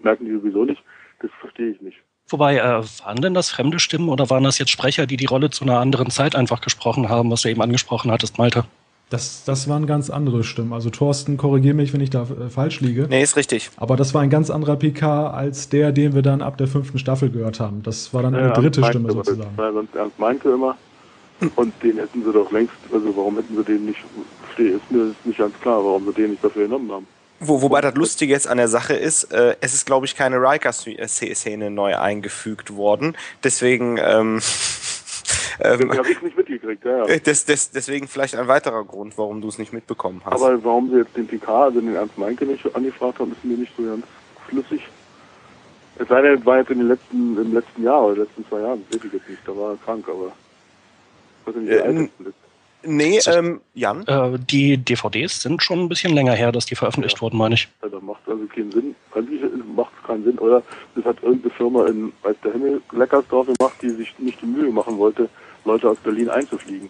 merken 0.02 0.24
die 0.24 0.32
sowieso 0.32 0.64
nicht, 0.64 0.82
das 1.20 1.30
verstehe 1.38 1.68
ich 1.68 1.82
nicht. 1.82 1.98
Wobei, 2.28 2.58
äh, 2.58 2.82
waren 3.04 3.20
denn 3.22 3.34
das 3.34 3.50
fremde 3.50 3.78
Stimmen 3.78 4.08
oder 4.08 4.28
waren 4.28 4.44
das 4.44 4.58
jetzt 4.58 4.70
Sprecher, 4.70 5.06
die 5.06 5.16
die 5.16 5.26
Rolle 5.26 5.50
zu 5.50 5.64
einer 5.64 5.80
anderen 5.80 6.10
Zeit 6.10 6.36
einfach 6.36 6.60
gesprochen 6.60 7.08
haben, 7.08 7.30
was 7.30 7.42
du 7.42 7.48
eben 7.48 7.62
angesprochen 7.62 8.10
hattest, 8.10 8.38
Malte? 8.38 8.64
Das, 9.10 9.44
das 9.44 9.68
waren 9.68 9.86
ganz 9.86 10.10
andere 10.10 10.44
Stimmen. 10.44 10.74
Also 10.74 10.90
Thorsten, 10.90 11.38
korrigiere 11.38 11.74
mich, 11.74 11.94
wenn 11.94 12.02
ich 12.02 12.10
da 12.10 12.24
äh, 12.24 12.50
falsch 12.50 12.80
liege. 12.80 13.06
Nee, 13.08 13.22
ist 13.22 13.36
richtig. 13.36 13.70
Aber 13.78 13.96
das 13.96 14.12
war 14.12 14.20
ein 14.20 14.28
ganz 14.28 14.50
anderer 14.50 14.76
PK 14.76 15.30
als 15.30 15.70
der, 15.70 15.92
den 15.92 16.14
wir 16.14 16.20
dann 16.20 16.42
ab 16.42 16.58
der 16.58 16.66
fünften 16.66 16.98
Staffel 16.98 17.30
gehört 17.30 17.58
haben. 17.58 17.82
Das 17.82 18.12
war 18.12 18.22
dann 18.22 18.34
eine 18.34 18.48
ja, 18.48 18.52
dritte 18.52 18.84
Stimme 18.84 19.10
sozusagen. 19.10 19.50
Das 19.56 19.64
war 19.64 19.72
sonst 19.72 19.94
Ernst 19.94 20.18
meinte 20.18 20.50
immer. 20.50 20.76
Und 21.56 21.72
den 21.82 21.96
hätten 21.96 22.22
sie 22.24 22.32
doch 22.32 22.50
längst, 22.50 22.74
also 22.92 23.16
warum 23.16 23.36
hätten 23.36 23.56
sie 23.56 23.64
den 23.64 23.86
nicht, 23.86 24.00
ist 24.58 24.90
mir 24.90 25.14
nicht 25.24 25.38
ganz 25.38 25.54
klar, 25.60 25.82
warum 25.84 26.04
sie 26.06 26.12
den 26.12 26.30
nicht 26.32 26.42
dafür 26.42 26.64
genommen 26.64 26.90
haben. 26.90 27.06
Wo, 27.40 27.62
wobei 27.62 27.80
das 27.80 27.94
Lustige 27.94 28.32
jetzt 28.32 28.48
an 28.48 28.58
der 28.58 28.68
Sache 28.68 28.94
ist, 28.94 29.32
äh, 29.32 29.56
es 29.60 29.72
ist, 29.72 29.86
glaube 29.86 30.06
ich, 30.06 30.16
keine 30.16 30.36
Riker-Szene 30.38 31.70
neu 31.70 31.96
eingefügt 31.96 32.74
worden. 32.74 33.16
Deswegen. 33.44 33.96
Ähm, 33.98 34.40
ähm, 35.60 35.96
habe 35.96 36.10
ich 36.10 36.22
nicht 36.22 36.36
mitgekriegt, 36.36 36.84
ja. 36.84 37.06
ja. 37.06 37.18
Des, 37.18 37.44
des, 37.44 37.70
deswegen 37.70 38.08
vielleicht 38.08 38.34
ein 38.34 38.48
weiterer 38.48 38.84
Grund, 38.84 39.16
warum 39.18 39.40
du 39.40 39.48
es 39.48 39.58
nicht 39.58 39.72
mitbekommen 39.72 40.20
hast. 40.24 40.32
Aber 40.32 40.62
warum 40.64 40.90
sie 40.90 40.98
jetzt 40.98 41.16
den 41.16 41.28
PK, 41.28 41.64
also 41.64 41.80
den 41.80 41.94
Ernst 41.94 42.18
Meinke 42.18 42.44
nicht 42.44 42.74
angefragt 42.74 43.20
haben, 43.20 43.32
ist 43.32 43.44
mir 43.44 43.56
nicht 43.56 43.72
so 43.76 43.84
ganz 43.84 44.04
flüssig. 44.48 44.88
Es 46.00 46.08
sei 46.08 46.22
denn, 46.22 46.44
war 46.44 46.58
jetzt 46.58 46.70
in 46.70 46.78
den 46.78 46.88
letzten, 46.88 47.36
im 47.36 47.52
letzten 47.52 47.82
Jahr 47.82 48.04
oder 48.06 48.22
letzten 48.22 48.46
zwei 48.48 48.60
Jahren, 48.60 48.84
das 48.90 49.04
ich 49.04 49.12
jetzt 49.12 49.28
nicht, 49.28 49.42
da 49.46 49.56
war 49.56 49.72
er 49.72 49.76
krank, 49.84 50.06
aber 50.08 50.32
ich 51.40 51.46
weiß 51.46 51.56
nicht, 51.56 51.70
wie 51.70 51.74
äh, 51.74 51.82
alt 51.82 52.10
Nee, 52.82 53.18
ähm, 53.26 53.60
Jan? 53.74 54.06
Äh, 54.06 54.38
die 54.38 54.78
DVDs 54.78 55.42
sind 55.42 55.62
schon 55.62 55.80
ein 55.80 55.88
bisschen 55.88 56.14
länger 56.14 56.32
her, 56.32 56.52
dass 56.52 56.66
die 56.66 56.76
veröffentlicht 56.76 57.16
ja. 57.16 57.22
wurden, 57.22 57.36
meine 57.36 57.54
ich. 57.54 57.68
Ja, 57.82 57.88
da 57.88 57.98
macht 58.00 58.20
also 58.28 58.46
keinen 58.46 58.70
Sinn. 58.70 58.94
Eigentlich 59.14 59.42
macht 59.74 59.92
es 60.00 60.06
keinen 60.06 60.24
Sinn. 60.24 60.38
Oder 60.38 60.62
das 60.94 61.04
hat 61.04 61.22
irgendeine 61.22 61.54
Firma 61.54 61.86
in 61.86 62.12
weiß 62.22 62.36
der 62.44 62.52
Himmel 62.52 62.80
Leckersdorf 62.92 63.46
gemacht, 63.46 63.74
die 63.82 63.90
sich 63.90 64.16
nicht 64.18 64.40
die 64.40 64.46
Mühe 64.46 64.70
machen 64.70 64.96
wollte, 64.98 65.28
Leute 65.64 65.90
aus 65.90 65.98
Berlin 65.98 66.30
einzufliegen. 66.30 66.88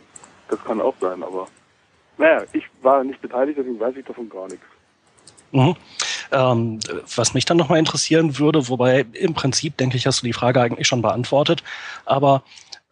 Das 0.49 0.63
kann 0.65 0.81
auch 0.81 0.95
sein, 1.01 1.23
aber 1.23 1.49
naja, 2.19 2.43
ich 2.53 2.65
war 2.83 3.05
nicht 3.05 3.21
beteiligt, 3.21 3.59
deswegen 3.59 3.79
weiß 3.79 3.97
ich 3.97 4.05
davon 4.05 4.29
gar 4.29 4.49
nichts. 4.49 4.65
Mhm. 5.53 5.77
Ähm, 6.31 6.79
was 7.17 7.33
mich 7.33 7.47
dann 7.47 7.57
nochmal 7.57 7.79
interessieren 7.79 8.39
würde, 8.39 8.69
wobei 8.69 9.07
im 9.13 9.33
Prinzip, 9.33 9.77
denke 9.79 9.97
ich, 9.97 10.07
hast 10.07 10.21
du 10.21 10.27
die 10.27 10.33
Frage 10.33 10.61
eigentlich 10.61 10.87
schon 10.87 11.01
beantwortet, 11.01 11.63
aber 12.05 12.43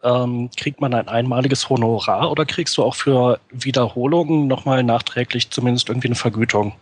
ähm, 0.03 0.49
kriegt 0.55 0.81
man 0.81 0.93
ein 0.93 1.07
einmaliges 1.07 1.69
Honorar 1.69 2.31
oder 2.31 2.45
kriegst 2.45 2.77
du 2.77 2.83
auch 2.83 2.95
für 2.95 3.39
Wiederholungen 3.51 4.47
nochmal 4.47 4.83
nachträglich 4.83 5.49
zumindest 5.49 5.89
irgendwie 5.89 6.09
eine 6.09 6.15
Vergütung? 6.15 6.73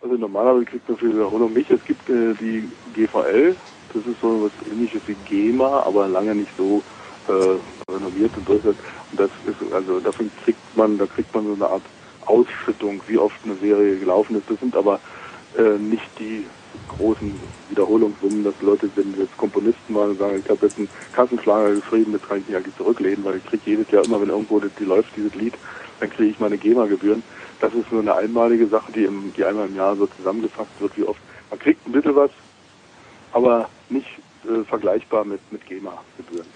Also 0.00 0.16
normalerweise 0.16 0.64
kriegt 0.64 0.88
man 0.88 0.98
für 0.98 1.12
Wiederholung 1.12 1.52
nicht. 1.52 1.70
Es 1.70 1.84
gibt 1.84 2.08
äh, 2.08 2.34
die 2.34 2.68
GVL, 2.94 3.56
das 3.94 4.06
ist 4.06 4.20
so 4.20 4.44
was 4.44 4.72
ähnliches 4.72 5.02
wie 5.06 5.16
GEMA, 5.28 5.82
aber 5.84 6.08
lange 6.08 6.34
nicht 6.34 6.50
so 6.56 6.82
äh, 7.28 7.92
renoviert 7.92 8.32
in 8.36 8.44
Deutschland. 8.44 8.76
Und 9.10 9.20
das 9.20 9.30
ist, 9.46 9.72
also 9.72 10.00
dafür 10.00 10.26
kriegt 10.44 10.76
man, 10.76 10.98
da 10.98 11.06
kriegt 11.06 11.34
man 11.34 11.46
so 11.46 11.54
eine 11.54 11.66
Art 11.66 11.82
Ausschüttung, 12.26 13.00
wie 13.06 13.18
oft 13.18 13.36
eine 13.44 13.54
Serie 13.56 13.98
gelaufen 13.98 14.36
ist. 14.36 14.50
Das 14.50 14.60
sind 14.60 14.76
aber 14.76 15.00
äh, 15.56 15.78
nicht 15.78 16.08
die 16.18 16.46
großen 16.88 17.38
Wiederholungssummen, 17.68 18.44
dass 18.44 18.54
Leute, 18.60 18.90
wenn 18.96 19.14
jetzt 19.18 19.36
Komponisten 19.36 19.94
waren 19.94 20.16
sagen, 20.16 20.42
ich 20.44 20.50
habe 20.50 20.66
jetzt 20.66 20.78
einen 20.78 20.88
Kassenschlager 21.12 21.74
geschrieben, 21.74 22.12
das 22.12 22.22
kann 22.22 22.38
ich 22.38 22.48
nicht 22.48 22.56
eigentlich 22.56 22.76
zurücklehnen, 22.76 23.24
weil 23.24 23.36
ich 23.36 23.44
kriege 23.44 23.62
jedes 23.64 23.90
Jahr 23.90 24.04
immer, 24.04 24.20
wenn 24.20 24.30
irgendwo 24.30 24.60
die, 24.60 24.70
die 24.78 24.84
läuft, 24.84 25.16
dieses 25.16 25.34
Lied, 25.34 25.54
dann 26.00 26.10
kriege 26.10 26.30
ich 26.30 26.40
meine 26.40 26.58
GEMA-Gebühren. 26.58 27.22
Das 27.60 27.74
ist 27.74 27.90
nur 27.90 28.02
eine 28.02 28.14
einmalige 28.14 28.66
Sache, 28.68 28.92
die, 28.92 29.04
im, 29.04 29.32
die 29.36 29.44
einmal 29.44 29.68
im 29.68 29.76
Jahr 29.76 29.96
so 29.96 30.06
zusammengefasst 30.06 30.70
wird, 30.78 30.96
wie 30.96 31.04
oft. 31.04 31.20
Man 31.50 31.58
kriegt 31.58 31.86
ein 31.86 31.92
bisschen 31.92 32.14
was, 32.14 32.30
aber 33.32 33.68
nicht 33.88 34.08
äh, 34.44 34.64
vergleichbar 34.64 35.24
mit, 35.24 35.40
mit 35.52 35.66
GEMA-Gebühren. 35.66 36.46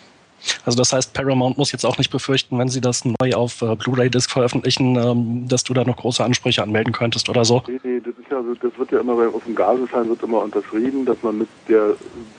Also 0.65 0.79
das 0.79 0.93
heißt, 0.93 1.13
Paramount 1.13 1.59
muss 1.59 1.73
jetzt 1.73 1.85
auch 1.85 1.99
nicht 1.99 2.11
befürchten, 2.11 2.59
wenn 2.59 2.69
sie 2.69 2.81
das 2.81 3.05
neu 3.05 3.35
auf 3.35 3.63
äh, 3.63 3.75
Blu-ray-Disc 3.77 4.31
veröffentlichen, 4.31 4.97
ähm, 4.97 5.49
dass 5.49 5.65
du 5.65 5.75
da 5.75 5.85
noch 5.85 5.97
große 5.97 6.25
Ansprüche 6.25 6.63
anmelden 6.63 6.93
könntest 6.93 7.29
oder 7.29 7.45
so. 7.45 7.63
Nee, 7.67 7.81
nee, 7.83 8.01
das, 8.01 8.15
ist 8.19 8.31
ja, 8.31 8.43
das 8.61 8.79
wird 8.79 8.93
ja 8.93 9.01
immer 9.01 9.17
bei, 9.17 9.27
auf 9.29 9.45
dem 9.45 9.55
Gasenschein 9.55 10.09
wird 10.09 10.23
immer 10.23 10.43
unterschrieben, 10.43 11.05
dass 11.05 11.23
man 11.23 11.39
mit 11.39 11.49
der 11.69 11.95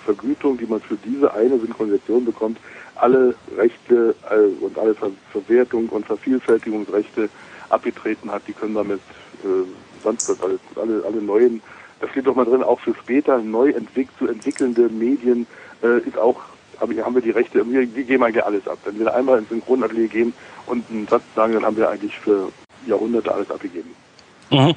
Vergütung, 0.06 0.58
die 0.58 0.66
man 0.66 0.82
für 0.82 0.98
diese 1.06 1.34
eine 1.34 1.60
Synchronisation 1.60 2.26
bekommt, 2.26 2.58
alle 2.96 3.36
Rechte 3.58 4.16
äh, 4.30 4.64
und 4.64 4.78
alle 4.78 4.94
Ver 4.94 5.12
Verwertung 5.32 5.90
und 5.90 6.06
Vervielfältigungsrechte 6.06 7.30
abgetreten 7.70 8.32
hat. 8.32 8.44
Die 8.48 8.54
können 8.54 8.76
damit 8.76 9.02
äh, 9.44 9.68
sonst 10.04 10.30
was 10.30 10.42
alles, 10.42 10.60
alle, 10.76 11.04
alle 11.06 11.22
neuen, 11.22 11.62
da 12.00 12.08
steht 12.10 12.28
doch 12.28 12.36
mal 12.36 12.46
drin, 12.46 12.64
auch 12.64 12.80
für 12.80 12.94
später 12.96 13.40
neu 13.40 13.70
entwick 13.70 14.10
zu 14.20 14.28
entwickelnde 14.28 14.90
Medien 14.90 15.48
äh, 15.82 16.00
ist 16.00 16.18
auch 16.18 16.42
haben 16.80 17.16
wir 17.16 17.22
die 17.22 17.32
Rechte, 17.32 17.70
wir, 17.70 17.96
wir 17.96 18.04
geben 18.04 18.24
eigentlich 18.24 18.44
alles 18.44 18.68
ab. 18.68 18.78
Wenn 18.86 19.00
wir 19.00 19.14
einmal 19.14 19.40
ins 19.40 19.50
Synchronatelier 19.50 20.08
gehen 20.08 20.34
und 20.68 20.90
einen 20.90 21.08
Satz 21.08 21.24
sagen, 21.36 21.54
dann 21.54 21.66
haben 21.66 21.78
wir 21.78 21.90
eigentlich 21.90 22.18
für 22.18 22.50
Jahrhunderte 22.88 23.34
alles 23.34 23.50
abgegeben. 23.50 23.96
Mhm. 24.52 24.74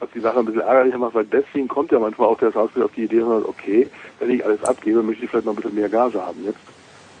Was 0.00 0.10
die 0.14 0.20
Sache 0.20 0.38
ein 0.38 0.44
bisschen 0.44 0.60
ärgerlicher 0.60 0.98
macht, 0.98 1.14
weil 1.14 1.24
deswegen 1.24 1.68
kommt 1.68 1.92
ja 1.92 1.98
manchmal 1.98 2.28
auch 2.28 2.38
der 2.38 2.52
Schauspieler 2.52 2.86
auf 2.86 2.92
die 2.92 3.04
Idee, 3.04 3.22
okay, 3.22 3.88
wenn 4.18 4.30
ich 4.30 4.44
alles 4.44 4.62
abgebe, 4.64 5.02
möchte 5.02 5.24
ich 5.24 5.30
vielleicht 5.30 5.46
noch 5.46 5.52
ein 5.52 5.56
bisschen 5.56 5.74
mehr 5.74 5.88
Gage 5.88 6.20
haben 6.20 6.44
jetzt. 6.44 6.58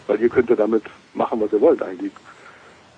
Weil 0.06 0.20
ihr 0.20 0.28
könnt 0.28 0.50
ja 0.50 0.56
damit 0.56 0.84
machen, 1.14 1.40
was 1.40 1.52
ihr 1.52 1.60
wollt 1.60 1.82
eigentlich. 1.82 2.12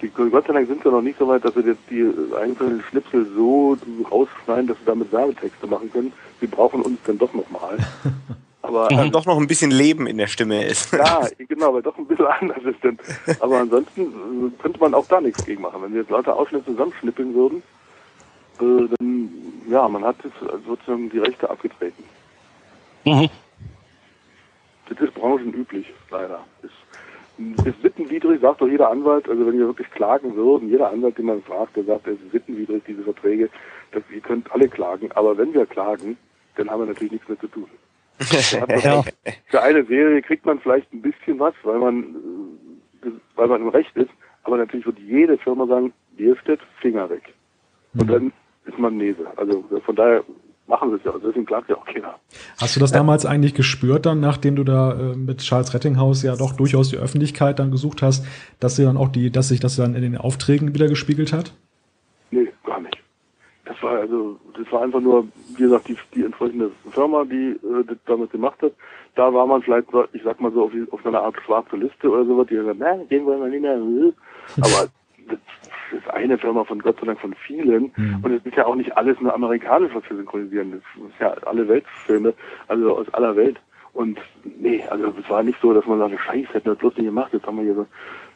Die, 0.03 0.09
Gott 0.09 0.47
sei 0.47 0.53
Dank 0.53 0.69
sind 0.69 0.85
wir 0.85 0.93
noch 0.93 1.03
nicht 1.03 1.19
so 1.19 1.27
weit, 1.29 1.45
dass 1.45 1.57
wir 1.57 1.63
jetzt 1.63 1.81
die 1.89 2.07
einzelnen 2.39 2.83
Schnipsel 2.83 3.27
so 3.35 3.79
rausschneiden, 4.11 4.67
dass 4.67 4.77
wir 4.79 4.87
damit 4.87 5.11
Werbetexte 5.13 5.67
machen 5.67 5.91
können. 5.91 6.13
Sie 6.41 6.47
brauchen 6.47 6.83
uns 6.83 6.99
dann 7.07 7.19
doch 7.19 7.33
nochmal. 7.33 7.79
Aber 8.67 8.93
mhm. 8.93 9.13
doch 9.13 9.27
noch 9.27 9.39
ein 9.39 9.47
bisschen 9.47 9.71
Leben 9.71 10.07
in 10.07 10.19
der 10.19 10.27
Stimme 10.27 10.65
ist. 10.65 10.93
Ja, 10.93 11.27
genau, 11.39 11.75
weil 11.75 11.83
doch 11.83 11.97
ein 11.97 12.07
bisschen 12.07 12.27
anders 12.27 12.63
ist. 12.65 12.83
Denn, 12.83 12.99
aber 13.41 13.61
ansonsten 13.61 14.03
äh, 14.03 14.63
könnte 14.63 14.81
man 14.81 14.95
auch 14.95 15.07
da 15.07 15.21
nichts 15.21 15.45
gegen 15.45 15.63
machen. 15.63 15.83
Wenn 15.83 15.93
wir 15.93 16.01
jetzt 16.01 16.11
lauter 16.11 16.37
Ausschnitte 16.37 16.67
zusammenschnippeln 16.67 17.35
würden, 17.35 17.63
äh, 18.61 18.89
dann 18.99 19.31
ja, 19.69 19.89
man 19.89 20.05
hat 20.05 20.17
sozusagen 20.67 21.11
die 21.11 21.19
Rechte 21.19 21.49
abgetreten. 21.49 22.05
Mhm. 23.05 23.29
Das 24.89 25.01
ist 25.01 25.15
branchenüblich, 25.15 25.87
leider. 26.11 26.45
Ist, 26.63 27.67
ist 27.67 27.83
sittenwidrig, 27.83 28.41
sagt 28.41 28.61
doch 28.61 28.69
jeder 28.69 28.91
Anwalt, 28.91 29.29
also 29.29 29.47
wenn 29.47 29.59
wir 29.59 29.67
wirklich 29.67 29.91
klagen 29.91 30.37
würden, 30.37 30.71
jeder 30.71 30.91
Anwalt, 30.91 31.19
den 31.19 31.27
man 31.27 31.43
fragt, 31.43 31.77
der 31.77 31.85
sagt, 31.85 32.07
es 32.07 32.21
ist 32.21 32.33
sittenwidrig, 32.33 32.83
diese 32.87 33.03
Verträge, 33.03 33.51
dass 33.93 34.03
ihr 34.13 34.21
könnt 34.21 34.51
alle 34.53 34.69
klagen, 34.69 35.11
aber 35.13 35.37
wenn 35.37 35.53
wir 35.53 35.67
klagen, 35.67 36.17
dann 36.57 36.71
haben 36.71 36.81
wir 36.81 36.87
natürlich 36.87 37.13
nichts 37.13 37.29
mehr 37.29 37.39
zu 37.39 37.49
tun. 37.49 37.69
ja. 38.83 39.03
Für 39.49 39.63
eine 39.63 39.85
Serie 39.85 40.23
kriegt 40.23 40.47
man 40.47 40.59
vielleicht 40.61 40.93
ein 40.93 41.03
bisschen 41.03 41.39
was, 41.39 41.55
weil 41.63 41.79
man, 41.79 42.17
äh, 43.03 43.11
weil 43.35 43.49
man 43.49 43.63
im 43.63 43.69
Recht 43.69 43.95
ist, 43.97 44.11
aber 44.45 44.57
natürlich 44.57 44.87
wird 44.87 44.99
jede 44.99 45.39
Firma 45.39 45.67
sagen, 45.67 45.93
Bierstedt, 46.17 46.61
Finger 46.81 47.11
weg. 47.11 47.35
Und 47.95 48.07
mhm. 48.07 48.13
dann 48.13 48.33
ist 48.65 48.79
man 48.79 48.97
Nese. 48.97 49.27
Also 49.37 49.65
von 49.85 49.97
daher 49.97 50.25
machen 50.67 50.91
sie 50.91 50.97
es 50.97 51.05
ja. 51.05 51.13
Also 51.13 51.29
deswegen 51.29 51.47
klagt 51.47 51.69
ja 51.69 51.77
auch 51.77 51.85
keiner. 51.85 52.15
Hast 52.61 52.77
du 52.77 52.81
das 52.81 52.93
damals 52.93 53.27
eigentlich 53.27 53.55
gespürt 53.55 54.07
dann, 54.07 54.21
nachdem 54.21 54.57
du 54.57 54.65
da 54.65 54.93
äh, 54.93 55.17
mit 55.17 55.39
Charles 55.39 55.75
Rettinghaus 55.75 56.23
ja 56.23 56.37
doch 56.37 56.53
durchaus 56.53 56.91
die 56.91 56.97
Öffentlichkeit 56.97 57.59
dann 57.59 57.71
gesucht 57.71 58.03
hast, 58.03 58.27
dass 58.61 58.77
sie 58.77 58.85
dann 58.85 58.97
auch 58.97 59.09
die, 59.09 59.31
dass 59.31 59.49
sich 59.49 59.61
das 59.61 59.77
dann 59.77 59.95
in 59.95 60.03
den 60.03 60.17
Aufträgen 60.17 60.75
wieder 60.75 60.89
gespiegelt 60.89 61.33
hat? 61.33 61.53
Nee, 62.31 62.49
gar 62.65 62.81
nicht. 62.81 62.99
Das 63.65 63.81
war 63.83 63.99
also, 63.99 64.39
das 64.57 64.71
war 64.73 64.83
einfach 64.83 65.01
nur, 65.01 65.27
wie 65.57 65.63
gesagt, 65.63 65.89
die, 65.89 65.97
die 66.15 66.25
entsprechende 66.25 66.71
Firma, 66.91 67.25
die 67.25 67.53
äh, 67.53 67.85
das 67.87 67.97
damit 68.07 68.31
gemacht 68.31 68.61
hat. 68.63 68.73
Da 69.15 69.33
war 69.33 69.47
man 69.47 69.63
vielleicht, 69.63 69.89
ich 70.13 70.23
sag 70.23 70.41
mal 70.41 70.53
so, 70.53 70.65
auf, 70.65 70.73
auf 70.91 71.01
so 71.03 71.09
einer 71.09 71.23
Art 71.23 71.37
schwarze 71.45 71.77
Liste 71.77 72.11
oder 72.11 72.25
sowas, 72.25 72.47
die 72.49 72.55
gesagt, 72.55 72.79
nein, 72.79 73.09
den 73.09 73.25
wollen 73.27 73.41
wir 73.41 73.49
nicht 73.49 73.63
mehr. 73.63 73.77
Aber 74.57 74.89
das 75.29 75.39
ist 75.93 76.09
eine 76.11 76.39
Firma 76.39 76.65
von 76.65 76.81
Gott 76.81 76.99
sei 77.01 77.07
Dank 77.07 77.21
von 77.21 77.35
vielen. 77.35 77.93
Mhm. 77.97 78.21
Und 78.23 78.33
es 78.33 78.45
ist 78.45 78.57
ja 78.57 78.67
auch 78.67 78.75
nicht 78.75 78.97
alles 78.97 79.21
nur 79.21 79.35
amerikanisch, 79.35 79.93
was 79.95 80.09
wir 80.09 80.17
synchronisieren. 80.17 80.73
Das 80.73 81.11
ist 81.11 81.21
ja 81.21 81.31
alle 81.47 81.67
Weltfilme, 81.69 82.35
also 82.69 82.99
aus 82.99 83.13
aller 83.15 83.37
Welt. 83.37 83.59
Und 83.97 84.19
nee, 84.45 84.85
also 84.91 85.07
es 85.19 85.31
war 85.31 85.43
nicht 85.43 85.59
so, 85.63 85.73
dass 85.73 85.87
man 85.87 85.99
sagt, 85.99 86.21
Scheiße, 86.21 86.53
hätten 86.53 86.67
wir 86.67 86.73
das 86.73 86.81
bloß 86.81 86.97
nicht 86.99 87.07
gemacht. 87.07 87.33
Jetzt 87.33 87.47
haben 87.47 87.57
wir 87.57 87.65
hier 87.65 87.75
so, 87.77 87.87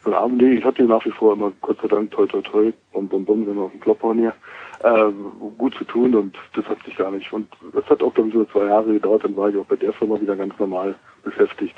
so 0.03 0.09
einen 0.09 0.15
Abend. 0.15 0.41
Nee, 0.41 0.53
ich 0.53 0.65
hatte 0.65 0.83
nach 0.85 1.05
wie 1.05 1.11
vor 1.11 1.33
immer, 1.33 1.51
Gott 1.61 1.79
sei 1.79 1.87
Dank, 1.87 2.09
toi 2.09 2.25
toi 2.25 2.41
toi, 2.41 2.73
und 2.93 3.09
bum 3.09 3.23
bum, 3.25 3.45
sind 3.45 3.55
wir 3.55 3.61
auf 3.61 3.71
dem 3.71 3.79
Klopphorn 3.79 4.17
hier, 4.17 4.33
äh, 4.79 5.11
gut 5.59 5.75
zu 5.75 5.83
tun 5.83 6.15
und 6.15 6.35
das 6.55 6.65
hat 6.65 6.83
sich 6.83 6.95
gar 6.95 7.11
nicht. 7.11 7.31
Und 7.31 7.47
das 7.73 7.85
hat 7.85 8.01
auch, 8.01 8.11
glaube 8.11 8.29
ich, 8.29 8.35
so 8.35 8.45
zwei 8.45 8.65
Jahre 8.65 8.91
gedauert, 8.91 9.23
dann 9.23 9.37
war 9.37 9.49
ich 9.49 9.57
auch 9.57 9.65
bei 9.65 9.75
der 9.75 9.93
Firma 9.93 10.19
wieder 10.19 10.35
ganz 10.35 10.57
normal 10.57 10.95
beschäftigt. 11.23 11.75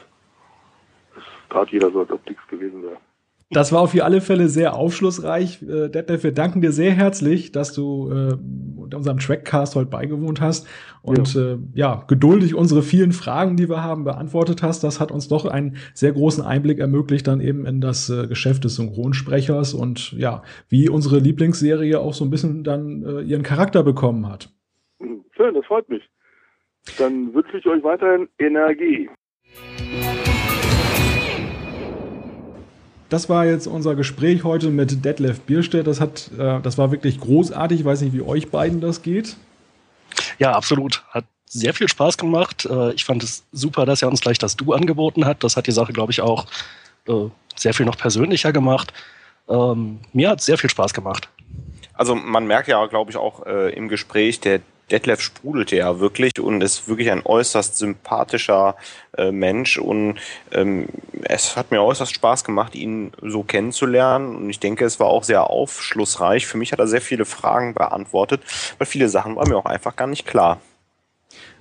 Das 1.14 1.26
tat 1.50 1.70
jeder 1.70 1.92
so, 1.92 2.00
als 2.00 2.12
ob 2.12 2.26
nichts 2.26 2.48
gewesen 2.48 2.84
wäre. 2.84 2.98
Das 3.50 3.72
war 3.72 3.82
auf 3.82 3.94
alle 4.02 4.22
Fälle 4.22 4.48
sehr 4.48 4.76
aufschlussreich. 4.76 5.62
Äh, 5.62 5.90
Detlef, 5.90 6.24
wir 6.24 6.32
danken 6.32 6.62
dir 6.62 6.72
sehr 6.72 6.92
herzlich, 6.92 7.52
dass 7.52 7.74
du 7.74 8.10
äh, 8.10 8.38
unserem 8.96 9.20
Trackcast 9.20 9.76
heute 9.76 9.90
beigewohnt 9.90 10.42
hast 10.42 10.68
und 11.02 11.34
ja. 11.34 11.54
Äh, 11.54 11.58
ja, 11.74 12.04
geduldig 12.08 12.56
unsere 12.56 12.82
vielen 12.82 13.12
Fragen, 13.12 13.58
die 13.58 13.70
wir 13.70 13.84
haben, 13.84 14.04
beantwortet 14.04 14.64
hast. 14.64 14.84
Das 14.84 15.00
hat 15.00 15.12
uns 15.12 15.28
doch 15.28 15.46
einen 15.46 15.78
sehr 15.94 16.12
großen 16.12 16.44
Einblick 16.44 16.80
ermöglicht 16.80 17.28
dann 17.28 17.42
eben 17.42 17.66
in 17.66 17.82
das 17.82 18.10
äh, 18.10 18.28
Geschäft 18.28 18.64
des 18.64 18.76
Synchronsprechers 18.76 19.74
und 19.74 20.14
ja, 20.14 20.44
wie 20.70 20.90
unsere 20.90 21.20
Lieblingsserie 21.20 22.00
auch 22.00 22.14
so 22.14 22.26
ein 22.26 22.30
bisschen 22.30 22.64
dann 22.64 23.04
äh, 23.04 23.22
ihren 23.22 23.44
Charakter 23.44 23.84
bekommen 23.84 24.28
hat. 24.28 24.50
Schön, 25.36 25.54
das 25.54 25.66
freut 25.66 25.90
mich. 25.90 26.04
Dann 26.98 27.34
wünsche 27.34 27.58
ich 27.58 27.66
euch 27.66 27.84
weiterhin 27.84 28.28
Energie. 28.40 29.10
Das 33.14 33.30
war 33.30 33.46
jetzt 33.46 33.68
unser 33.68 33.94
Gespräch 33.94 34.44
heute 34.44 34.70
mit 34.70 35.06
Detlef 35.06 35.42
Bierstedt. 35.42 35.86
Das 35.86 36.02
hat, 36.02 36.32
äh, 36.38 36.60
das 36.62 36.80
war 36.80 36.92
wirklich 36.92 37.20
großartig. 37.20 37.82
Ich 37.82 37.86
weiß 37.86 38.02
nicht, 38.02 38.14
wie 38.14 38.24
euch 38.24 38.50
beiden 38.50 38.82
das 38.82 39.04
geht. 39.04 39.38
Ja, 40.40 40.54
absolut. 40.54 41.04
Hat 41.10 41.26
sehr 41.46 41.76
viel 41.76 41.88
Spaß 41.88 42.18
gemacht. 42.18 42.66
Äh, 42.66 42.94
ich 42.94 43.06
fand 43.06 43.22
es 43.22 43.44
super, 43.52 43.86
dass 43.86 44.02
er 44.02 44.08
uns 44.08 44.22
gleich 44.22 44.40
das 44.40 44.56
Du 44.56 44.74
angeboten 44.74 45.26
hat. 45.26 45.44
Das 45.44 45.56
hat 45.56 45.68
die 45.68 45.72
Sache, 45.72 45.94
glaube 45.94 46.12
ich, 46.12 46.22
auch 46.22 46.48
äh, 47.08 47.30
sehr 47.56 47.76
viel 47.76 47.86
noch 47.86 47.98
persönlicher 47.98 48.52
gemacht. 48.52 48.92
Ähm, 49.48 50.00
mir 50.12 50.32
hat 50.32 50.40
es 50.40 50.48
sehr 50.48 50.58
viel 50.58 50.72
Spaß 50.72 50.96
gemacht. 50.96 51.30
Also 51.94 52.16
man 52.16 52.48
merkt 52.48 52.68
ja, 52.68 52.84
glaube 52.88 53.12
ich, 53.12 53.18
auch 53.18 53.46
äh, 53.46 53.76
im 53.76 53.90
Gespräch, 53.90 54.40
der 54.40 54.62
Detlef 54.92 55.22
sprudelte 55.22 55.76
ja 55.76 56.00
wirklich 56.00 56.40
und 56.40 56.62
ist 56.62 56.88
wirklich 56.88 57.12
ein 57.12 57.26
äußerst 57.26 57.78
sympathischer 57.78 58.76
äh, 59.18 59.32
Mensch 59.32 59.78
und 59.78 60.20
ähm, 60.52 60.88
es 61.24 61.56
hat 61.56 61.72
mir 61.72 61.82
äußerst 61.82 62.14
Spaß 62.14 62.44
gemacht, 62.44 62.76
ihn 62.76 63.12
so 63.22 63.44
kennenzulernen 63.44 64.36
und 64.36 64.50
ich 64.50 64.60
denke, 64.60 64.86
es 64.86 65.00
war 65.00 65.08
auch 65.08 65.24
sehr 65.24 65.50
aufschlussreich. 65.50 66.48
Für 66.48 66.58
mich 66.58 66.72
hat 66.72 66.80
er 66.80 66.88
sehr 66.88 67.02
viele 67.02 67.26
Fragen 67.26 67.74
beantwortet, 67.74 68.42
weil 68.78 68.88
viele 68.88 69.10
Sachen 69.10 69.36
waren 69.36 69.50
mir 69.50 69.58
auch 69.58 69.66
einfach 69.66 69.96
gar 69.96 70.08
nicht 70.08 70.26
klar. 70.26 70.60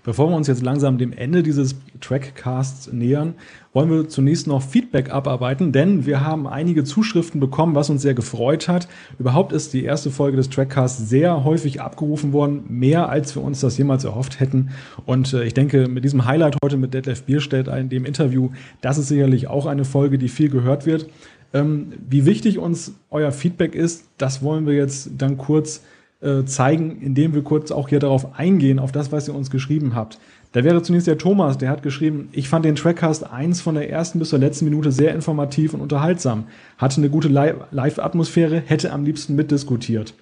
Bevor 0.05 0.31
wir 0.31 0.37
uns 0.37 0.49
jetzt 0.49 0.63
langsam 0.63 0.99
dem 0.99 1.13
Ende 1.13 1.45
dieses 1.45 1.77
Trackcasts 2.01 2.93
nähern, 2.93 3.35
wollen 3.73 3.89
wir 3.89 4.09
zunächst 4.09 4.49
noch 4.49 4.61
Feedback 4.61 5.13
abarbeiten, 5.13 5.71
denn 5.71 6.07
wir 6.07 6.23
haben 6.23 6.49
einige 6.49 6.83
Zuschriften 6.83 7.41
bekommen, 7.41 7.77
was 7.77 7.89
uns 7.89 8.03
sehr 8.03 8.15
gefreut 8.15 8.67
hat. 8.67 8.89
Überhaupt 9.21 9.53
ist 9.53 9.73
die 9.73 9.85
erste 9.85 10.11
Folge 10.11 10.37
des 10.37 10.51
Trackcasts 10.51 11.09
sehr 11.09 11.45
häufig 11.45 11.81
abgerufen 11.81 12.33
worden, 12.33 12.65
mehr 12.69 13.09
als 13.11 13.37
wir 13.37 13.45
uns 13.45 13.61
das 13.61 13.79
jemals 13.79 14.03
erhofft 14.03 14.41
hätten. 14.41 14.71
Und 15.07 15.33
äh, 15.35 15.45
ich 15.45 15.55
denke, 15.55 15.87
mit 15.87 16.03
diesem 16.03 16.25
Highlight 16.25 16.57
heute 16.65 16.77
mit 16.77 16.95
Detlef 16.95 17.23
Bierstedt 17.23 17.69
in 17.69 17.89
dem 17.89 18.05
Interview, 18.05 18.51
das 18.81 18.99
ist 18.99 19.07
sicherlich 19.07 19.47
auch 19.47 19.67
eine 19.67 19.85
Folge, 19.85 20.19
die 20.19 20.29
viel 20.29 20.49
gehört 20.49 20.85
wird. 20.85 21.09
Ähm, 21.55 21.93
wie 22.09 22.27
wichtig 22.27 22.59
uns 22.59 22.95
euer 23.11 23.31
Feedback 23.31 23.77
ist, 23.77 24.09
das 24.19 24.43
wollen 24.43 24.67
wir 24.67 24.75
jetzt 24.75 25.11
dann 25.17 25.39
kurz 25.39 25.83
äh, 26.23 26.45
zeigen, 26.45 27.01
indem 27.01 27.35
wir 27.35 27.43
kurz 27.43 27.71
auch 27.71 27.89
hier 27.89 27.99
darauf 27.99 28.39
eingehen, 28.39 28.79
auf 28.79 28.93
das, 28.93 29.13
was 29.13 29.29
ihr 29.29 29.35
uns 29.35 29.51
geschrieben 29.51 29.95
habt. 29.95 30.19
Da 30.53 30.65
wäre 30.65 30.83
zunächst 30.83 31.07
der 31.07 31.19
Thomas, 31.19 31.59
der 31.59 31.71
hat 31.71 31.83
geschrieben, 31.83 32.29
ich 32.33 32.49
fand 32.49 32.65
den 32.65 32.77
Trackcast 32.77 33.31
1 33.31 33.61
von 33.61 33.75
der 33.75 33.91
ersten 33.91 34.19
bis 34.19 34.29
zur 34.29 34.39
letzten 34.39 34.67
Minute 34.67 34.93
sehr 34.93 35.15
informativ 35.15 35.73
und 35.75 35.81
unterhaltsam, 35.81 36.45
hatte 36.79 36.99
eine 36.99 37.09
gute 37.09 37.29
Live-Atmosphäre, 37.29 38.63
hätte 38.65 38.93
am 38.93 39.05
liebsten 39.05 39.35
mitdiskutiert. 39.35 40.15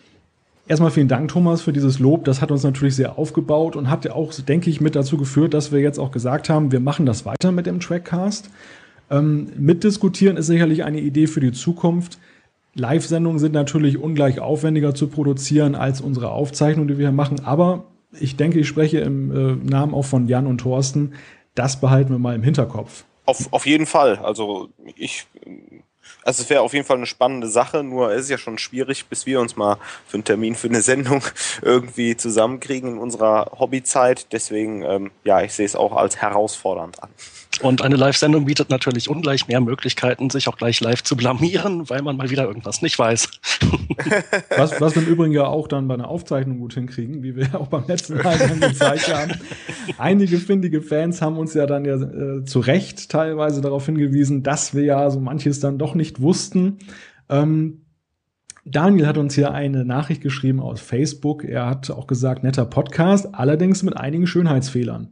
Erstmal 0.68 0.92
vielen 0.92 1.09
Dank, 1.09 1.28
Thomas, 1.28 1.62
für 1.62 1.72
dieses 1.72 1.98
Lob. 1.98 2.24
Das 2.24 2.40
hat 2.40 2.53
uns 2.53 2.62
natürlich 2.62 2.94
sehr 2.94 3.18
aufgebaut 3.18 3.74
und 3.74 3.90
hat 3.90 4.05
ja 4.05 4.12
auch, 4.12 4.32
denke 4.32 4.70
ich, 4.70 4.80
mit 4.80 4.94
dazu 4.94 5.16
geführt, 5.16 5.53
dass 5.53 5.72
wir 5.72 5.80
jetzt 5.80 5.98
auch 5.98 6.12
gesagt 6.12 6.48
haben, 6.48 6.70
wir 6.70 6.78
machen 6.78 7.07
das 7.07 7.26
weiter 7.26 7.51
mit 7.51 7.66
dem 7.66 7.80
Trackcast. 7.80 8.51
Ähm, 9.11 9.48
mitdiskutieren 9.59 10.36
ist 10.36 10.46
sicherlich 10.46 10.84
eine 10.84 11.01
Idee 11.01 11.26
für 11.26 11.40
die 11.40 11.51
Zukunft. 11.51 12.18
Live-Sendungen 12.75 13.39
sind 13.39 13.53
natürlich 13.53 13.99
ungleich 13.99 14.41
aufwendiger 14.41 14.95
zu 14.95 15.09
produzieren 15.09 15.75
als 15.75 16.01
unsere 16.01 16.31
Aufzeichnungen, 16.31 16.89
die 16.89 16.99
wir 16.99 17.09
hier 17.09 17.12
machen. 17.12 17.45
Aber 17.45 17.85
ich 18.18 18.37
denke, 18.37 18.61
ich 18.61 18.68
spreche 18.68 19.01
im 19.01 19.31
äh, 19.31 19.71
Namen 19.71 19.95
auch 19.95 20.05
von 20.05 20.29
Jan 20.29 20.47
und 20.47 20.59
Thorsten. 20.59 21.14
Das 21.55 21.81
behalten 21.81 22.11
wir 22.11 22.18
mal 22.18 22.35
im 22.35 22.43
Hinterkopf. 22.43 23.05
Auf, 23.27 23.53
auf 23.53 23.66
jeden 23.66 23.87
Fall. 23.87 24.18
Also 24.18 24.71
ich, 24.97 25.27
also 26.25 26.43
es 26.43 26.51
wäre 26.51 26.62
auf 26.62 26.73
jeden 26.73 26.87
Fall 26.87 26.97
eine 26.97 27.07
spannende 27.07 27.49
Sache. 27.49 27.83
Nur 27.83 28.12
es 28.12 28.23
ist 28.23 28.31
ja 28.31 28.39
schon 28.39 28.59
schwierig, 28.59 29.07
bis 29.07 29.27
wir 29.27 29.41
uns 29.41 29.57
mal 29.57 29.77
für 30.07 30.14
einen 30.14 30.25
Termin 30.25 30.55
für 30.55 30.68
eine 30.68 30.81
Sendung 30.81 31.23
irgendwie 31.62 32.16
zusammenkriegen 32.16 32.93
in 32.93 32.99
unserer 32.99 33.53
Hobbyzeit. 33.59 34.33
Deswegen, 34.33 34.83
ähm, 34.83 35.11
ja, 35.25 35.43
ich 35.43 35.53
sehe 35.55 35.66
es 35.66 35.77
auch 35.77 35.97
als 35.97 36.16
herausfordernd 36.16 37.03
an. 37.03 37.11
Und 37.62 37.82
eine 37.82 37.96
Live-Sendung 37.96 38.46
bietet 38.46 38.70
natürlich 38.70 39.08
ungleich 39.08 39.48
mehr 39.48 39.61
Möglichkeiten, 39.61 40.30
sich 40.30 40.48
auch 40.48 40.56
gleich 40.56 40.80
live 40.80 41.02
zu 41.02 41.16
blamieren, 41.16 41.90
weil 41.90 42.02
man 42.02 42.16
mal 42.16 42.30
wieder 42.30 42.44
irgendwas 42.46 42.80
nicht 42.80 42.98
weiß. 42.98 43.28
was, 44.56 44.80
was 44.80 44.94
wir 44.94 45.02
im 45.02 45.08
Übrigen 45.08 45.32
ja 45.32 45.46
auch 45.46 45.68
dann 45.68 45.86
bei 45.88 45.94
einer 45.94 46.08
Aufzeichnung 46.08 46.58
gut 46.58 46.74
hinkriegen, 46.74 47.22
wie 47.22 47.36
wir 47.36 47.54
auch 47.61 47.68
beim 47.68 47.84
letzten 47.86 48.16
Mal 48.16 48.38
dann 48.38 48.61
gezeigt 48.61 49.12
haben. 49.12 49.32
Einige 49.98 50.38
findige 50.38 50.80
Fans 50.80 51.20
haben 51.20 51.36
uns 51.36 51.54
ja 51.54 51.66
dann 51.66 51.84
ja 51.84 51.96
äh, 51.96 52.44
zu 52.44 52.61
Recht 52.61 53.11
teilweise 53.11 53.61
darauf 53.61 53.86
hingewiesen, 53.86 54.42
dass 54.42 54.74
wir 54.74 54.84
ja 54.84 55.11
so 55.11 55.20
manches 55.20 55.61
dann 55.61 55.78
doch 55.78 55.94
nicht 55.94 56.20
wussten. 56.20 56.78
Ähm, 57.28 57.82
Daniel 58.64 59.06
hat 59.06 59.18
uns 59.18 59.34
hier 59.34 59.52
eine 59.52 59.84
Nachricht 59.84 60.22
geschrieben 60.22 60.61
aus 60.61 60.80
Facebook. 60.80 61.44
Er 61.44 61.66
hat 61.66 61.90
auch 61.90 62.06
gesagt, 62.06 62.42
netter 62.42 62.66
Podcast, 62.66 63.34
allerdings 63.34 63.82
mit 63.82 63.96
einigen 63.96 64.26
Schönheitsfehlern. 64.26 65.08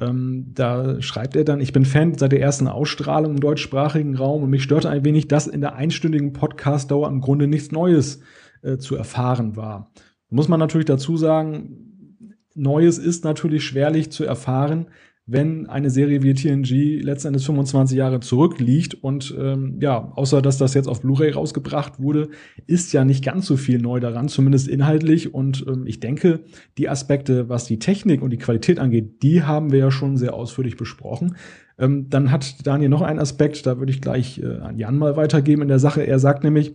Ähm, 0.00 0.52
da 0.54 1.00
schreibt 1.02 1.36
er 1.36 1.44
dann, 1.44 1.60
ich 1.60 1.72
bin 1.72 1.84
Fan 1.84 2.16
seit 2.16 2.32
der 2.32 2.40
ersten 2.40 2.66
Ausstrahlung 2.66 3.32
im 3.32 3.40
deutschsprachigen 3.40 4.16
Raum 4.16 4.42
und 4.42 4.50
mich 4.50 4.62
störte 4.62 4.88
ein 4.88 5.04
wenig, 5.04 5.28
dass 5.28 5.46
in 5.46 5.60
der 5.60 5.74
einstündigen 5.74 6.32
Podcastdauer 6.32 7.08
im 7.08 7.20
Grunde 7.20 7.46
nichts 7.46 7.70
Neues 7.70 8.20
äh, 8.62 8.78
zu 8.78 8.96
erfahren 8.96 9.56
war. 9.56 9.92
Muss 10.30 10.48
man 10.48 10.60
natürlich 10.60 10.86
dazu 10.86 11.16
sagen, 11.16 12.36
Neues 12.54 12.98
ist 12.98 13.24
natürlich 13.24 13.64
schwerlich 13.64 14.10
zu 14.10 14.24
erfahren, 14.24 14.86
wenn 15.32 15.68
eine 15.68 15.90
Serie 15.90 16.22
wie 16.24 16.34
TNG 16.34 17.02
letztendlich 17.02 17.46
25 17.46 17.96
Jahre 17.96 18.18
zurückliegt 18.18 18.94
und 18.94 19.32
ähm, 19.38 19.78
ja, 19.80 20.10
außer 20.16 20.42
dass 20.42 20.58
das 20.58 20.74
jetzt 20.74 20.88
auf 20.88 21.02
Blu-ray 21.02 21.30
rausgebracht 21.30 22.00
wurde, 22.00 22.30
ist 22.66 22.92
ja 22.92 23.04
nicht 23.04 23.24
ganz 23.24 23.46
so 23.46 23.56
viel 23.56 23.78
neu 23.78 24.00
daran, 24.00 24.28
zumindest 24.28 24.66
inhaltlich. 24.66 25.32
Und 25.32 25.64
ähm, 25.68 25.86
ich 25.86 26.00
denke, 26.00 26.40
die 26.78 26.88
Aspekte, 26.88 27.48
was 27.48 27.64
die 27.66 27.78
Technik 27.78 28.22
und 28.22 28.30
die 28.30 28.38
Qualität 28.38 28.80
angeht, 28.80 29.22
die 29.22 29.44
haben 29.44 29.70
wir 29.70 29.78
ja 29.78 29.90
schon 29.92 30.16
sehr 30.16 30.34
ausführlich 30.34 30.76
besprochen. 30.76 31.36
Ähm, 31.78 32.08
dann 32.10 32.32
hat 32.32 32.66
Daniel 32.66 32.88
noch 32.88 33.02
einen 33.02 33.20
Aspekt, 33.20 33.64
da 33.66 33.78
würde 33.78 33.92
ich 33.92 34.00
gleich 34.00 34.42
äh, 34.42 34.58
an 34.58 34.78
Jan 34.78 34.98
mal 34.98 35.16
weitergeben 35.16 35.62
in 35.62 35.68
der 35.68 35.78
Sache. 35.78 36.02
Er 36.02 36.18
sagt 36.18 36.42
nämlich, 36.42 36.74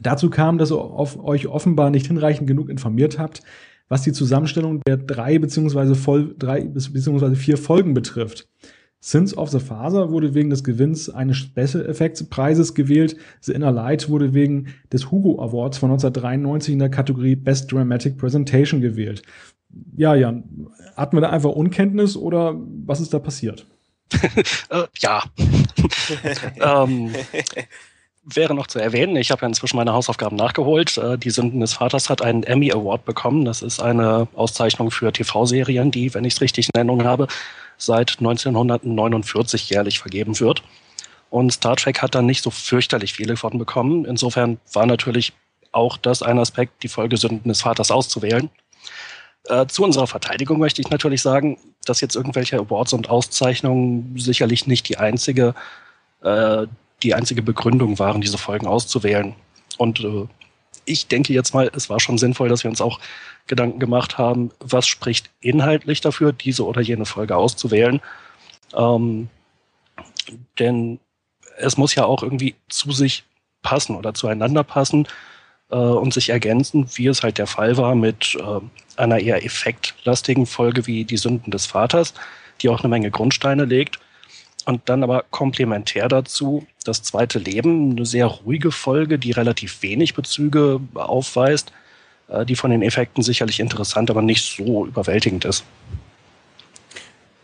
dazu 0.00 0.28
kam, 0.28 0.58
dass 0.58 0.70
ihr 0.70 0.78
euch 0.78 1.46
offenbar 1.46 1.88
nicht 1.88 2.06
hinreichend 2.06 2.46
genug 2.46 2.68
informiert 2.68 3.18
habt, 3.18 3.42
was 3.92 4.00
die 4.00 4.12
Zusammenstellung 4.12 4.80
der 4.86 4.96
drei 4.96 5.38
beziehungsweise 5.38 5.94
voll, 5.94 6.34
drei 6.38 6.64
beziehungsweise 6.64 7.36
vier 7.36 7.58
Folgen 7.58 7.92
betrifft. 7.92 8.48
Sins 9.00 9.36
of 9.36 9.50
the 9.50 9.58
Father 9.58 10.10
wurde 10.10 10.32
wegen 10.32 10.48
des 10.48 10.64
Gewinns 10.64 11.10
eines 11.10 11.36
Special 11.36 11.84
Effects 11.84 12.24
Preises 12.24 12.72
gewählt. 12.72 13.16
The 13.42 13.52
Inner 13.52 13.70
Light 13.70 14.08
wurde 14.08 14.32
wegen 14.32 14.68
des 14.90 15.10
Hugo 15.10 15.42
Awards 15.42 15.76
von 15.76 15.90
1993 15.90 16.72
in 16.72 16.78
der 16.78 16.88
Kategorie 16.88 17.36
Best 17.36 17.70
Dramatic 17.70 18.16
Presentation 18.16 18.80
gewählt. 18.80 19.20
Ja, 19.94 20.14
Jan, 20.14 20.44
hatten 20.96 21.18
wir 21.18 21.20
da 21.20 21.28
einfach 21.28 21.50
Unkenntnis 21.50 22.16
oder 22.16 22.58
was 22.86 23.02
ist 23.02 23.12
da 23.12 23.18
passiert? 23.18 23.66
äh, 24.70 24.84
ja. 25.00 25.22
ähm, 26.84 27.10
wäre 28.24 28.54
noch 28.54 28.66
zu 28.66 28.78
erwähnen, 28.78 29.16
ich 29.16 29.30
habe 29.30 29.42
ja 29.42 29.48
inzwischen 29.48 29.76
meine 29.76 29.92
Hausaufgaben 29.92 30.36
nachgeholt. 30.36 30.96
Äh, 30.96 31.18
die 31.18 31.30
Sünden 31.30 31.60
des 31.60 31.74
Vaters 31.74 32.08
hat 32.08 32.22
einen 32.22 32.42
Emmy 32.42 32.72
Award 32.72 33.04
bekommen. 33.04 33.44
Das 33.44 33.62
ist 33.62 33.80
eine 33.80 34.28
Auszeichnung 34.34 34.90
für 34.90 35.12
TV-Serien, 35.12 35.90
die, 35.90 36.14
wenn 36.14 36.24
ich 36.24 36.34
es 36.34 36.40
richtig 36.40 36.68
in 36.68 36.74
Erinnerung 36.74 37.04
habe, 37.04 37.26
seit 37.78 38.18
1949 38.20 39.68
jährlich 39.70 39.98
vergeben 39.98 40.38
wird. 40.38 40.62
Und 41.30 41.52
Star 41.52 41.76
Trek 41.76 42.02
hat 42.02 42.14
dann 42.14 42.26
nicht 42.26 42.42
so 42.42 42.50
fürchterlich 42.50 43.14
viele 43.14 43.36
von 43.36 43.58
bekommen. 43.58 44.04
Insofern 44.04 44.58
war 44.72 44.86
natürlich 44.86 45.32
auch 45.72 45.96
das 45.96 46.22
ein 46.22 46.38
Aspekt, 46.38 46.82
die 46.82 46.88
Folge 46.88 47.16
Sünden 47.16 47.48
des 47.48 47.62
Vaters 47.62 47.90
auszuwählen. 47.90 48.50
Äh, 49.46 49.66
zu 49.66 49.82
unserer 49.82 50.06
Verteidigung 50.06 50.58
möchte 50.58 50.80
ich 50.80 50.90
natürlich 50.90 51.22
sagen, 51.22 51.58
dass 51.84 52.00
jetzt 52.00 52.14
irgendwelche 52.14 52.58
Awards 52.58 52.92
und 52.92 53.10
Auszeichnungen 53.10 54.14
sicherlich 54.16 54.66
nicht 54.66 54.88
die 54.88 54.98
einzige, 54.98 55.54
äh, 56.22 56.66
die 57.02 57.14
einzige 57.14 57.42
Begründung 57.42 57.98
waren, 57.98 58.20
diese 58.20 58.38
Folgen 58.38 58.66
auszuwählen. 58.66 59.34
Und 59.78 60.00
äh, 60.00 60.26
ich 60.84 61.06
denke 61.06 61.32
jetzt 61.32 61.54
mal, 61.54 61.70
es 61.74 61.88
war 61.90 62.00
schon 62.00 62.18
sinnvoll, 62.18 62.48
dass 62.48 62.64
wir 62.64 62.70
uns 62.70 62.80
auch 62.80 63.00
Gedanken 63.46 63.78
gemacht 63.78 64.18
haben, 64.18 64.50
was 64.60 64.86
spricht 64.86 65.30
inhaltlich 65.40 66.00
dafür, 66.00 66.32
diese 66.32 66.66
oder 66.66 66.80
jene 66.80 67.04
Folge 67.04 67.36
auszuwählen. 67.36 68.00
Ähm, 68.76 69.28
denn 70.58 70.98
es 71.58 71.76
muss 71.76 71.94
ja 71.94 72.04
auch 72.04 72.22
irgendwie 72.22 72.54
zu 72.68 72.92
sich 72.92 73.24
passen 73.62 73.96
oder 73.96 74.14
zueinander 74.14 74.64
passen 74.64 75.06
äh, 75.70 75.76
und 75.76 76.12
sich 76.14 76.30
ergänzen, 76.30 76.88
wie 76.94 77.06
es 77.06 77.22
halt 77.22 77.38
der 77.38 77.46
Fall 77.46 77.76
war 77.76 77.94
mit 77.94 78.36
äh, 78.36 78.60
einer 79.00 79.20
eher 79.20 79.44
effektlastigen 79.44 80.46
Folge 80.46 80.86
wie 80.86 81.04
Die 81.04 81.16
Sünden 81.16 81.50
des 81.50 81.66
Vaters, 81.66 82.14
die 82.60 82.68
auch 82.68 82.80
eine 82.80 82.88
Menge 82.88 83.10
Grundsteine 83.10 83.64
legt. 83.64 83.98
Und 84.64 84.82
dann 84.88 85.02
aber 85.02 85.24
komplementär 85.30 86.08
dazu 86.08 86.66
das 86.84 87.02
zweite 87.02 87.38
Leben, 87.38 87.92
eine 87.92 88.06
sehr 88.06 88.26
ruhige 88.26 88.70
Folge, 88.70 89.18
die 89.18 89.32
relativ 89.32 89.82
wenig 89.82 90.14
Bezüge 90.14 90.80
aufweist, 90.94 91.72
äh, 92.28 92.44
die 92.44 92.56
von 92.56 92.70
den 92.70 92.82
Effekten 92.82 93.22
sicherlich 93.22 93.60
interessant, 93.60 94.10
aber 94.10 94.22
nicht 94.22 94.56
so 94.56 94.86
überwältigend 94.86 95.44
ist. 95.44 95.64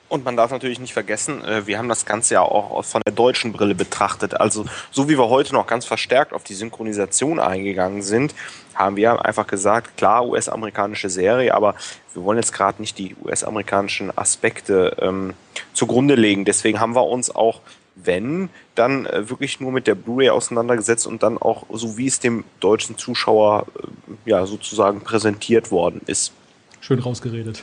Und 0.09 0.25
man 0.25 0.37
darf 0.37 0.51
natürlich 0.51 0.81
nicht 0.81 0.95
vergessen, 0.95 1.45
äh, 1.45 1.67
wir 1.67 1.79
haben 1.79 1.89
das 1.89 2.07
Ganze 2.07 2.35
ja 2.35 2.41
auch 2.41 2.83
von 2.85 3.03
der 3.07 3.15
deutschen 3.15 3.53
Brille 3.53 3.75
betrachtet. 3.75 4.41
Also 4.41 4.65
so 4.91 5.09
wie 5.09 5.19
wir 5.19 5.29
heute 5.29 5.53
noch 5.53 5.67
ganz 5.67 5.85
verstärkt 5.85 6.33
auf 6.33 6.45
die 6.45 6.55
Synchronisation 6.55 7.39
eingegangen 7.39 8.03
sind, 8.03 8.35
haben 8.75 8.97
wir 8.97 9.25
einfach 9.25 9.47
gesagt, 9.47 9.97
klar, 9.97 10.27
US-amerikanische 10.27 11.11
Serie, 11.11 11.53
aber 11.55 11.75
wir 12.15 12.25
wollen 12.25 12.39
jetzt 12.39 12.53
gerade 12.53 12.81
nicht 12.81 12.97
die 12.97 13.17
US-amerikanischen 13.23 14.17
Aspekte 14.17 14.97
ähm, 15.01 15.35
zugrunde 15.75 16.15
legen. 16.15 16.45
Deswegen 16.45 16.81
haben 16.81 16.95
wir 16.95 17.05
uns 17.05 17.35
auch, 17.35 17.61
wenn, 17.97 18.49
dann 18.77 19.07
äh, 19.07 19.29
wirklich 19.29 19.61
nur 19.61 19.73
mit 19.73 19.87
der 19.87 19.97
Blu-ray 19.97 20.31
auseinandergesetzt 20.31 21.07
und 21.07 21.23
dann 21.23 21.37
auch 21.37 21.67
so, 21.71 21.99
wie 21.99 22.07
es 22.07 22.21
dem 22.21 22.45
deutschen 22.61 22.97
Zuschauer 22.97 23.67
äh, 23.77 24.31
ja 24.31 24.47
sozusagen 24.47 25.01
präsentiert 25.03 25.71
worden 25.71 26.01
ist. 26.07 26.33
Schön 26.81 27.01
rausgeredet. 27.01 27.63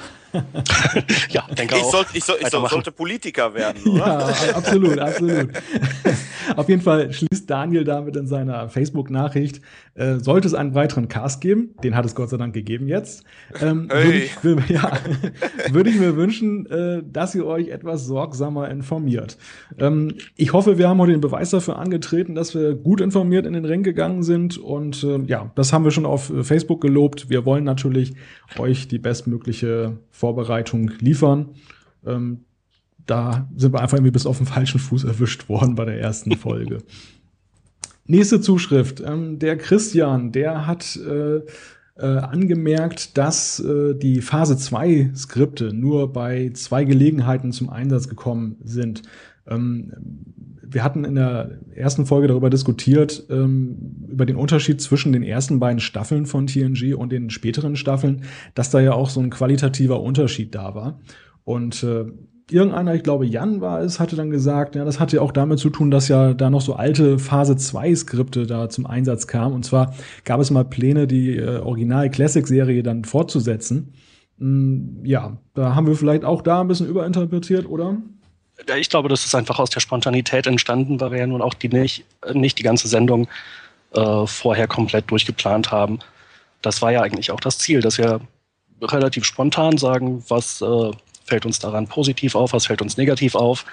Ja, 1.29 1.43
denke 1.57 1.75
ich 1.75 1.83
auch. 1.83 1.91
Sollte, 1.91 2.09
ich, 2.13 2.23
soll, 2.23 2.37
ich 2.41 2.47
soll, 2.47 2.67
sollte 2.69 2.91
Politiker 2.91 3.53
werden, 3.53 3.81
oder? 3.91 4.29
ja, 4.47 4.55
absolut, 4.55 4.99
absolut. 4.99 5.49
Auf 6.55 6.69
jeden 6.69 6.81
Fall 6.81 7.11
schließt 7.11 7.49
Daniel 7.49 7.83
damit 7.83 8.15
in 8.15 8.27
seiner 8.27 8.69
Facebook-Nachricht, 8.69 9.61
äh, 9.95 10.17
sollte 10.17 10.47
es 10.47 10.53
einen 10.53 10.75
weiteren 10.75 11.07
Cast 11.07 11.41
geben, 11.41 11.75
den 11.83 11.95
hat 11.95 12.05
es 12.05 12.15
Gott 12.15 12.29
sei 12.29 12.37
Dank 12.37 12.53
gegeben 12.53 12.87
jetzt, 12.87 13.23
ähm, 13.61 13.87
hey. 13.91 14.29
würde, 14.41 14.61
ich, 14.61 14.69
ja, 14.75 14.91
würde 15.71 15.89
ich 15.89 15.99
mir 15.99 16.15
wünschen, 16.15 16.65
äh, 16.67 17.03
dass 17.03 17.33
ihr 17.35 17.45
euch 17.45 17.69
etwas 17.69 18.05
sorgsamer 18.05 18.69
informiert. 18.69 19.37
Ähm, 19.79 20.15
ich 20.35 20.53
hoffe, 20.53 20.77
wir 20.77 20.89
haben 20.89 20.99
heute 20.99 21.13
den 21.13 21.21
Beweis 21.21 21.49
dafür 21.49 21.79
angetreten, 21.79 22.35
dass 22.35 22.53
wir 22.53 22.75
gut 22.75 23.01
informiert 23.01 23.45
in 23.45 23.53
den 23.53 23.65
Ring 23.65 23.83
gegangen 23.83 24.23
sind 24.23 24.57
und 24.57 25.03
äh, 25.03 25.19
ja, 25.25 25.51
das 25.55 25.73
haben 25.73 25.83
wir 25.83 25.91
schon 25.91 26.05
auf 26.05 26.31
Facebook 26.43 26.81
gelobt. 26.81 27.29
Wir 27.29 27.45
wollen 27.45 27.63
natürlich 27.63 28.13
euch 28.57 28.87
die 28.87 28.99
bestmögliche 28.99 29.97
Vorbereitung 30.25 30.91
liefern. 31.01 31.49
Ähm, 32.03 32.45
da 33.05 33.47
sind 33.55 33.73
wir 33.73 33.79
einfach 33.79 33.97
irgendwie 33.97 34.11
bis 34.11 34.25
auf 34.25 34.37
den 34.37 34.47
falschen 34.47 34.79
Fuß 34.79 35.03
erwischt 35.03 35.49
worden 35.49 35.75
bei 35.75 35.85
der 35.85 35.99
ersten 35.99 36.31
Folge. 36.35 36.79
Nächste 38.07 38.41
Zuschrift. 38.41 39.03
Ähm, 39.05 39.37
der 39.37 39.55
Christian, 39.55 40.31
der 40.31 40.65
hat 40.65 40.95
äh, 40.95 41.41
äh, 41.97 42.05
angemerkt, 42.05 43.19
dass 43.19 43.59
äh, 43.59 43.93
die 43.93 44.21
Phase 44.21 44.57
2 44.57 45.11
Skripte 45.15 45.73
nur 45.73 46.11
bei 46.11 46.49
zwei 46.55 46.85
Gelegenheiten 46.85 47.51
zum 47.51 47.69
Einsatz 47.69 48.09
gekommen 48.09 48.57
sind. 48.63 49.03
Ähm, 49.47 49.93
wir 50.69 50.83
hatten 50.83 51.05
in 51.05 51.15
der 51.15 51.59
ersten 51.73 52.05
Folge 52.05 52.27
darüber 52.27 52.49
diskutiert, 52.49 53.25
ähm, 53.29 54.07
über 54.07 54.25
den 54.25 54.35
Unterschied 54.35 54.81
zwischen 54.81 55.13
den 55.13 55.23
ersten 55.23 55.59
beiden 55.59 55.79
Staffeln 55.79 56.25
von 56.25 56.47
TNG 56.47 56.95
und 56.95 57.11
den 57.11 57.29
späteren 57.29 57.75
Staffeln, 57.75 58.23
dass 58.53 58.69
da 58.69 58.79
ja 58.79 58.93
auch 58.93 59.09
so 59.09 59.19
ein 59.19 59.29
qualitativer 59.29 60.01
Unterschied 60.01 60.55
da 60.55 60.75
war. 60.75 60.99
Und 61.43 61.83
äh, 61.83 62.05
irgendeiner, 62.49 62.95
ich 62.95 63.03
glaube 63.03 63.25
Jan 63.25 63.61
war 63.61 63.81
es, 63.81 63.99
hatte 63.99 64.15
dann 64.15 64.29
gesagt, 64.29 64.75
ja, 64.75 64.85
das 64.85 64.99
hatte 64.99 65.21
auch 65.21 65.31
damit 65.31 65.59
zu 65.59 65.69
tun, 65.69 65.91
dass 65.91 66.07
ja 66.07 66.33
da 66.33 66.49
noch 66.49 66.61
so 66.61 66.73
alte 66.73 67.17
Phase 67.19 67.55
2 67.55 67.95
Skripte 67.95 68.45
da 68.45 68.69
zum 68.69 68.85
Einsatz 68.85 69.27
kamen. 69.27 69.55
Und 69.55 69.65
zwar 69.65 69.93
gab 70.23 70.39
es 70.39 70.51
mal 70.51 70.65
Pläne, 70.65 71.07
die 71.07 71.37
äh, 71.37 71.59
Original 71.59 72.09
Classic 72.09 72.45
Serie 72.47 72.83
dann 72.83 73.03
fortzusetzen. 73.03 73.93
Mm, 74.37 75.03
ja, 75.03 75.37
da 75.53 75.75
haben 75.75 75.87
wir 75.87 75.95
vielleicht 75.95 76.25
auch 76.25 76.41
da 76.41 76.61
ein 76.61 76.67
bisschen 76.67 76.87
überinterpretiert, 76.87 77.67
oder? 77.67 77.97
Ich 78.77 78.89
glaube, 78.89 79.09
das 79.09 79.25
ist 79.25 79.35
einfach 79.35 79.59
aus 79.59 79.69
der 79.69 79.81
Spontanität 79.81 80.47
entstanden, 80.47 80.99
weil 80.99 81.11
wir 81.11 81.19
ja 81.19 81.27
nun 81.27 81.41
auch 81.41 81.53
die 81.53 81.69
nicht, 81.69 82.05
nicht 82.33 82.57
die 82.57 82.63
ganze 82.63 82.87
Sendung 82.87 83.27
äh, 83.93 84.27
vorher 84.27 84.67
komplett 84.67 85.11
durchgeplant 85.11 85.71
haben. 85.71 85.99
Das 86.61 86.81
war 86.81 86.91
ja 86.91 87.01
eigentlich 87.01 87.31
auch 87.31 87.39
das 87.39 87.57
Ziel, 87.57 87.81
dass 87.81 87.97
wir 87.97 88.21
relativ 88.81 89.25
spontan 89.25 89.77
sagen, 89.77 90.23
was 90.27 90.61
äh, 90.61 90.91
fällt 91.25 91.45
uns 91.45 91.59
daran 91.59 91.87
positiv 91.87 92.35
auf, 92.35 92.53
was 92.53 92.67
fällt 92.67 92.81
uns 92.81 92.97
negativ 92.97 93.35
auf. 93.35 93.65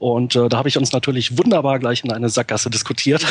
Und 0.00 0.34
äh, 0.34 0.48
da 0.48 0.56
habe 0.56 0.68
ich 0.70 0.78
uns 0.78 0.92
natürlich 0.92 1.36
wunderbar 1.36 1.78
gleich 1.78 2.02
in 2.02 2.10
eine 2.10 2.30
Sackgasse 2.30 2.70
diskutiert, 2.70 3.22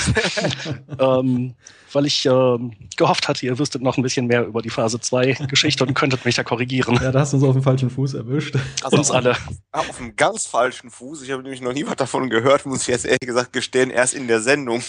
ähm, 1.00 1.56
weil 1.92 2.06
ich 2.06 2.28
äh, 2.28 2.58
gehofft 2.96 3.28
hatte, 3.28 3.44
ihr 3.44 3.58
wüsstet 3.58 3.82
noch 3.82 3.98
ein 3.98 4.04
bisschen 4.04 4.28
mehr 4.28 4.46
über 4.46 4.62
die 4.62 4.70
Phase 4.70 5.00
2 5.00 5.48
Geschichte 5.50 5.84
und 5.84 5.96
könntet 5.96 6.26
mich 6.26 6.36
da 6.36 6.44
korrigieren. 6.44 7.00
Ja, 7.02 7.12
da 7.12 7.22
hast 7.22 7.34
du 7.34 7.38
uns 7.38 7.46
auf 7.48 7.54
dem 7.54 7.64
falschen 7.64 7.90
Fuß 7.90 8.14
erwischt. 8.14 8.56
Also 8.84 8.98
uns 8.98 9.10
alle. 9.10 9.32
Auf, 9.72 9.90
auf 9.90 10.00
einem 10.00 10.16
ganz 10.16 10.46
falschen 10.46 10.92
Fuß. 10.92 11.24
Ich 11.24 11.32
habe 11.32 11.42
nämlich 11.42 11.62
noch 11.62 11.74
nie 11.74 11.88
was 11.88 11.96
davon 11.96 12.30
gehört, 12.30 12.68
muss 12.68 12.84
ich 12.84 12.90
jetzt 12.90 13.06
ehrlich 13.06 13.22
gesagt 13.22 13.52
gestehen, 13.52 13.90
erst 13.90 14.14
in 14.14 14.28
der 14.28 14.40
Sendung. 14.40 14.84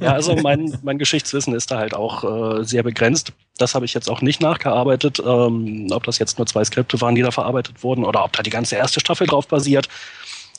ja, 0.00 0.14
also 0.14 0.34
mein, 0.34 0.76
mein 0.82 0.98
Geschichtswissen 0.98 1.54
ist 1.54 1.70
da 1.70 1.78
halt 1.78 1.94
auch 1.94 2.24
äh, 2.58 2.64
sehr 2.64 2.82
begrenzt. 2.82 3.32
Das 3.58 3.76
habe 3.76 3.84
ich 3.84 3.94
jetzt 3.94 4.10
auch 4.10 4.22
nicht 4.22 4.40
nachgearbeitet, 4.40 5.22
ähm, 5.24 5.86
ob 5.92 6.02
das 6.02 6.18
jetzt 6.18 6.38
nur 6.38 6.48
zwei 6.48 6.64
Skripte 6.64 7.00
waren, 7.00 7.14
die 7.14 7.22
da 7.22 7.30
verarbeitet 7.30 7.84
wurden 7.84 8.04
oder 8.04 8.24
ob 8.24 8.32
da 8.32 8.42
die 8.42 8.50
ganze 8.50 8.74
erste 8.74 8.98
Staffel 8.98 9.28
drauf 9.28 9.46
basiert. 9.46 9.88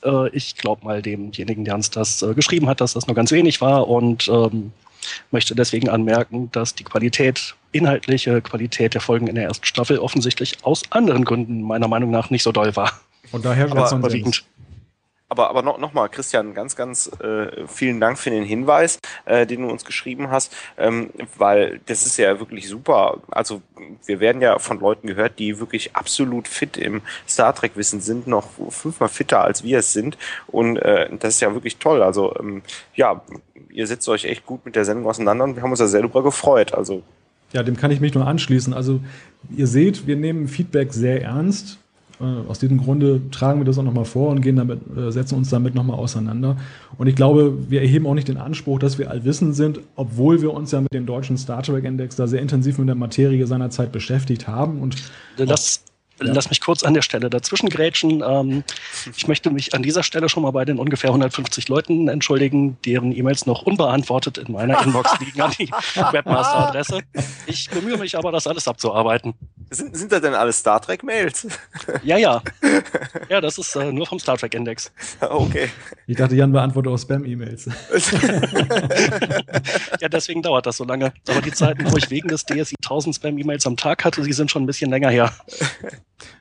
Äh, 0.03 0.29
ich 0.29 0.55
glaube 0.55 0.85
mal 0.85 1.01
demjenigen, 1.01 1.65
der 1.65 1.75
uns 1.75 1.89
das 1.89 2.21
äh, 2.21 2.33
geschrieben 2.33 2.67
hat, 2.67 2.81
dass 2.81 2.93
das 2.93 3.07
nur 3.07 3.15
ganz 3.15 3.31
wenig 3.31 3.61
war 3.61 3.87
und 3.87 4.27
ähm, 4.27 4.71
möchte 5.31 5.55
deswegen 5.55 5.89
anmerken, 5.89 6.49
dass 6.51 6.75
die 6.75 6.83
Qualität, 6.83 7.55
inhaltliche 7.71 8.41
Qualität 8.41 8.93
der 8.93 9.01
Folgen 9.01 9.27
in 9.27 9.35
der 9.35 9.45
ersten 9.45 9.65
Staffel 9.65 9.97
offensichtlich 9.99 10.57
aus 10.63 10.83
anderen 10.91 11.25
Gründen 11.25 11.61
meiner 11.61 11.87
Meinung 11.87 12.11
nach 12.11 12.29
nicht 12.29 12.43
so 12.43 12.51
doll 12.51 12.75
war. 12.75 12.91
Und 13.31 13.45
daher 13.45 13.69
war 13.71 13.85
es 13.85 13.91
überwiegend. 13.91 14.43
Aber, 15.33 15.49
aber 15.49 15.63
noch, 15.63 15.79
noch 15.79 15.93
mal, 15.93 16.09
Christian, 16.09 16.53
ganz, 16.53 16.75
ganz 16.75 17.09
äh, 17.19 17.65
vielen 17.65 17.99
Dank 17.99 18.19
für 18.19 18.29
den 18.29 18.43
Hinweis, 18.43 18.99
äh, 19.25 19.47
den 19.47 19.63
du 19.63 19.67
uns 19.71 19.83
geschrieben 19.83 20.29
hast, 20.29 20.55
ähm, 20.77 21.09
weil 21.39 21.79
das 21.87 22.05
ist 22.05 22.17
ja 22.17 22.39
wirklich 22.39 22.69
super. 22.69 23.17
Also 23.31 23.63
wir 24.05 24.19
werden 24.19 24.43
ja 24.43 24.59
von 24.59 24.79
Leuten 24.79 25.07
gehört, 25.07 25.39
die 25.39 25.57
wirklich 25.57 25.95
absolut 25.95 26.47
fit 26.47 26.77
im 26.77 27.01
Star 27.27 27.55
Trek-Wissen 27.55 27.99
sind, 27.99 28.27
noch 28.27 28.47
fünfmal 28.69 29.09
fitter 29.09 29.43
als 29.43 29.63
wir 29.63 29.79
es 29.79 29.91
sind. 29.91 30.19
Und 30.45 30.77
äh, 30.77 31.09
das 31.17 31.33
ist 31.33 31.41
ja 31.41 31.51
wirklich 31.51 31.77
toll. 31.77 32.03
Also 32.03 32.35
ähm, 32.39 32.61
ja, 32.93 33.23
ihr 33.71 33.87
setzt 33.87 34.07
euch 34.09 34.25
echt 34.25 34.45
gut 34.45 34.63
mit 34.67 34.75
der 34.75 34.85
Sendung 34.85 35.07
auseinander 35.07 35.45
und 35.45 35.55
wir 35.55 35.63
haben 35.63 35.71
uns 35.71 35.79
da 35.79 35.87
sehr 35.87 36.01
darüber 36.01 36.21
gefreut. 36.21 36.75
Also 36.75 37.01
ja, 37.53 37.63
dem 37.63 37.75
kann 37.75 37.89
ich 37.89 38.01
mich 38.01 38.13
nur 38.13 38.27
anschließen. 38.27 38.71
Also 38.75 38.99
ihr 39.49 39.65
seht, 39.65 40.05
wir 40.05 40.15
nehmen 40.15 40.47
Feedback 40.47 40.93
sehr 40.93 41.23
ernst 41.23 41.79
Äh, 42.23 42.49
aus 42.49 42.59
diesem 42.59 42.77
Grunde 42.77 43.21
tragen 43.31 43.59
wir 43.59 43.65
das 43.65 43.77
auch 43.77 43.83
nochmal 43.83 44.05
vor 44.05 44.29
und 44.29 44.41
gehen 44.41 44.55
damit, 44.55 44.79
äh, 44.95 45.11
setzen 45.11 45.35
uns 45.35 45.49
damit 45.49 45.75
nochmal 45.75 45.97
auseinander. 45.97 46.57
Und 46.97 47.07
ich 47.07 47.15
glaube, 47.15 47.69
wir 47.69 47.81
erheben 47.81 48.07
auch 48.07 48.13
nicht 48.13 48.27
den 48.29 48.37
Anspruch, 48.37 48.79
dass 48.79 48.97
wir 48.97 49.11
allwissend 49.11 49.55
sind, 49.55 49.79
obwohl 49.95 50.41
wir 50.41 50.53
uns 50.53 50.71
ja 50.71 50.79
mit 50.79 50.93
dem 50.93 51.05
deutschen 51.05 51.37
Star 51.37 51.61
Trek 51.61 51.83
Index 51.83 52.15
da 52.15 52.27
sehr 52.27 52.41
intensiv 52.41 52.77
mit 52.77 52.87
der 52.87 52.95
Materie 52.95 53.45
seiner 53.45 53.69
Zeit 53.69 53.91
beschäftigt 53.91 54.47
haben. 54.47 54.79
Und 54.79 54.95
das 55.37 55.83
ja. 56.21 56.33
Lass 56.33 56.49
mich 56.49 56.61
kurz 56.61 56.83
an 56.83 56.93
der 56.93 57.01
Stelle 57.01 57.29
dazwischen 57.29 57.69
grätschen. 57.69 58.23
Ähm, 58.25 58.63
ich 59.15 59.27
möchte 59.27 59.49
mich 59.49 59.73
an 59.73 59.83
dieser 59.83 60.03
Stelle 60.03 60.29
schon 60.29 60.43
mal 60.43 60.51
bei 60.51 60.65
den 60.65 60.79
ungefähr 60.79 61.09
150 61.09 61.67
Leuten 61.69 62.07
entschuldigen, 62.07 62.77
deren 62.85 63.11
E-Mails 63.15 63.45
noch 63.45 63.63
unbeantwortet 63.63 64.37
in 64.37 64.51
meiner 64.53 64.81
Inbox 64.83 65.19
liegen 65.19 65.41
an 65.41 65.51
die 65.57 65.69
Webmaster-Adresse. 65.69 66.99
Ich 67.47 67.69
bemühe 67.69 67.97
mich 67.97 68.17
aber, 68.17 68.31
das 68.31 68.47
alles 68.47 68.67
abzuarbeiten. 68.67 69.33
Sind, 69.69 69.97
sind 69.97 70.11
da 70.11 70.19
denn 70.19 70.33
alle 70.35 70.53
Star 70.53 70.81
Trek-Mails? 70.81 71.47
Ja, 72.03 72.17
ja. 72.17 72.41
Ja, 73.29 73.41
das 73.41 73.57
ist 73.57 73.75
äh, 73.75 73.91
nur 73.91 74.05
vom 74.05 74.19
Star 74.19 74.37
Trek-Index. 74.37 74.91
Okay. 75.21 75.69
Ich 76.07 76.17
dachte, 76.17 76.35
Jan 76.35 76.51
beantwortet 76.51 76.91
auch 76.91 76.97
Spam-E-Mails. 76.97 77.65
ja, 79.99 80.09
deswegen 80.09 80.41
dauert 80.41 80.65
das 80.65 80.77
so 80.77 80.83
lange. 80.83 81.13
Aber 81.27 81.41
die 81.41 81.51
Zeiten, 81.51 81.89
wo 81.91 81.97
ich 81.97 82.09
wegen 82.09 82.27
des 82.27 82.45
DSI 82.45 82.75
1000 82.83 83.15
Spam-E-Mails 83.15 83.65
am 83.65 83.77
Tag 83.77 84.03
hatte, 84.03 84.21
die 84.21 84.33
sind 84.33 84.51
schon 84.51 84.63
ein 84.63 84.67
bisschen 84.67 84.91
länger 84.91 85.09
her. 85.09 85.33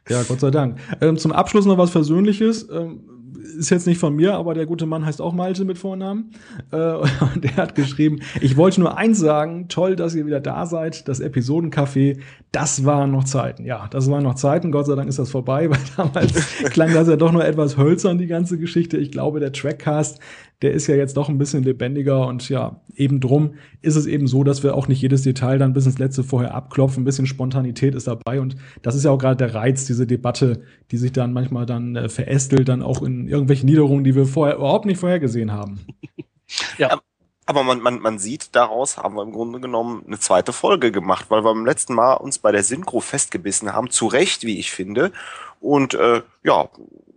Ja, 0.08 0.22
Gott 0.22 0.40
sei 0.40 0.50
Dank. 0.50 0.78
Ähm, 1.00 1.16
zum 1.16 1.32
Abschluss 1.32 1.66
noch 1.66 1.78
was 1.78 1.90
Versöhnliches. 1.90 2.68
Ähm, 2.70 3.04
ist 3.42 3.70
jetzt 3.70 3.86
nicht 3.86 3.98
von 3.98 4.14
mir, 4.14 4.34
aber 4.34 4.54
der 4.54 4.66
gute 4.66 4.86
Mann 4.86 5.04
heißt 5.04 5.20
auch 5.20 5.32
Malte 5.32 5.64
mit 5.64 5.78
Vornamen. 5.78 6.30
Äh, 6.70 6.76
und 7.34 7.44
der 7.44 7.56
hat 7.56 7.74
geschrieben, 7.74 8.20
ich 8.40 8.56
wollte 8.56 8.80
nur 8.80 8.96
eins 8.96 9.18
sagen, 9.18 9.68
toll, 9.68 9.96
dass 9.96 10.14
ihr 10.14 10.26
wieder 10.26 10.40
da 10.40 10.66
seid. 10.66 11.08
Das 11.08 11.22
Episodencafé, 11.22 12.18
das 12.52 12.84
waren 12.84 13.10
noch 13.10 13.24
Zeiten. 13.24 13.64
Ja, 13.64 13.88
das 13.90 14.10
waren 14.10 14.22
noch 14.22 14.34
Zeiten. 14.34 14.72
Gott 14.72 14.86
sei 14.86 14.94
Dank 14.94 15.08
ist 15.08 15.18
das 15.18 15.30
vorbei, 15.30 15.70
weil 15.70 15.78
damals 15.96 16.32
klang 16.70 16.92
das 16.92 17.08
ja 17.08 17.16
doch 17.16 17.32
nur 17.32 17.44
etwas 17.44 17.76
hölzern, 17.76 18.18
die 18.18 18.26
ganze 18.26 18.58
Geschichte. 18.58 18.96
Ich 18.96 19.10
glaube, 19.10 19.40
der 19.40 19.52
Trackcast, 19.52 20.20
der 20.62 20.72
ist 20.72 20.86
ja 20.86 20.94
jetzt 20.94 21.16
doch 21.16 21.28
ein 21.28 21.38
bisschen 21.38 21.64
lebendiger 21.64 22.26
und 22.28 22.48
ja, 22.48 22.80
eben 22.94 23.20
drum 23.20 23.54
ist 23.80 23.96
es 23.96 24.06
eben 24.06 24.28
so, 24.28 24.44
dass 24.44 24.62
wir 24.62 24.76
auch 24.76 24.86
nicht 24.86 25.02
jedes 25.02 25.22
Detail 25.22 25.58
dann 25.58 25.72
bis 25.72 25.86
ins 25.86 25.98
letzte 25.98 26.22
vorher 26.22 26.54
abklopfen. 26.54 27.02
Ein 27.02 27.04
bisschen 27.04 27.26
Spontanität 27.26 27.96
ist 27.96 28.06
dabei 28.06 28.40
und 28.40 28.54
das 28.82 28.94
ist 28.94 29.04
ja 29.04 29.10
auch 29.10 29.18
gerade 29.18 29.36
der 29.36 29.54
Reiz, 29.54 29.86
diese 29.86 30.06
Debatte, 30.06 30.62
die 30.92 30.98
sich 30.98 31.12
dann 31.12 31.32
manchmal 31.32 31.66
dann 31.66 31.96
äh, 31.96 32.08
verästelt, 32.08 32.68
dann 32.68 32.82
auch 32.82 33.02
in 33.02 33.28
irgendwelchen 33.32 33.66
Niederungen, 33.68 34.04
die 34.04 34.14
wir 34.14 34.26
vorher 34.26 34.56
überhaupt 34.56 34.86
nicht 34.86 34.98
vorhergesehen 34.98 35.52
haben. 35.52 35.80
ja. 36.78 37.00
Aber 37.44 37.64
man, 37.64 37.80
man, 37.80 37.98
man 37.98 38.18
sieht, 38.18 38.54
daraus 38.54 38.98
haben 38.98 39.16
wir 39.16 39.22
im 39.22 39.32
Grunde 39.32 39.58
genommen 39.58 40.04
eine 40.06 40.18
zweite 40.18 40.52
Folge 40.52 40.92
gemacht, 40.92 41.26
weil 41.28 41.42
wir 41.42 41.52
beim 41.52 41.66
letzten 41.66 41.94
Mal 41.94 42.14
uns 42.14 42.38
bei 42.38 42.52
der 42.52 42.62
Synchro 42.62 43.00
festgebissen 43.00 43.72
haben, 43.72 43.90
zu 43.90 44.06
Recht, 44.06 44.44
wie 44.44 44.60
ich 44.60 44.70
finde. 44.70 45.12
Und 45.60 45.94
äh, 45.94 46.22
ja, 46.44 46.68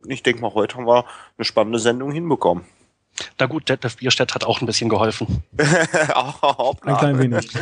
ich 0.07 0.23
denke 0.23 0.41
mal, 0.41 0.53
heute 0.53 0.77
haben 0.77 0.87
wir 0.87 1.05
eine 1.37 1.45
spannende 1.45 1.79
Sendung 1.79 2.11
hinbekommen. 2.11 2.65
Na 3.39 3.45
gut, 3.45 3.69
Detlef 3.69 3.97
Bierstedt 3.97 4.35
hat 4.35 4.43
auch 4.43 4.61
ein 4.61 4.65
bisschen 4.65 4.89
geholfen. 4.89 5.43
ein 5.57 6.97
klein 6.97 7.19
wenig. 7.19 7.47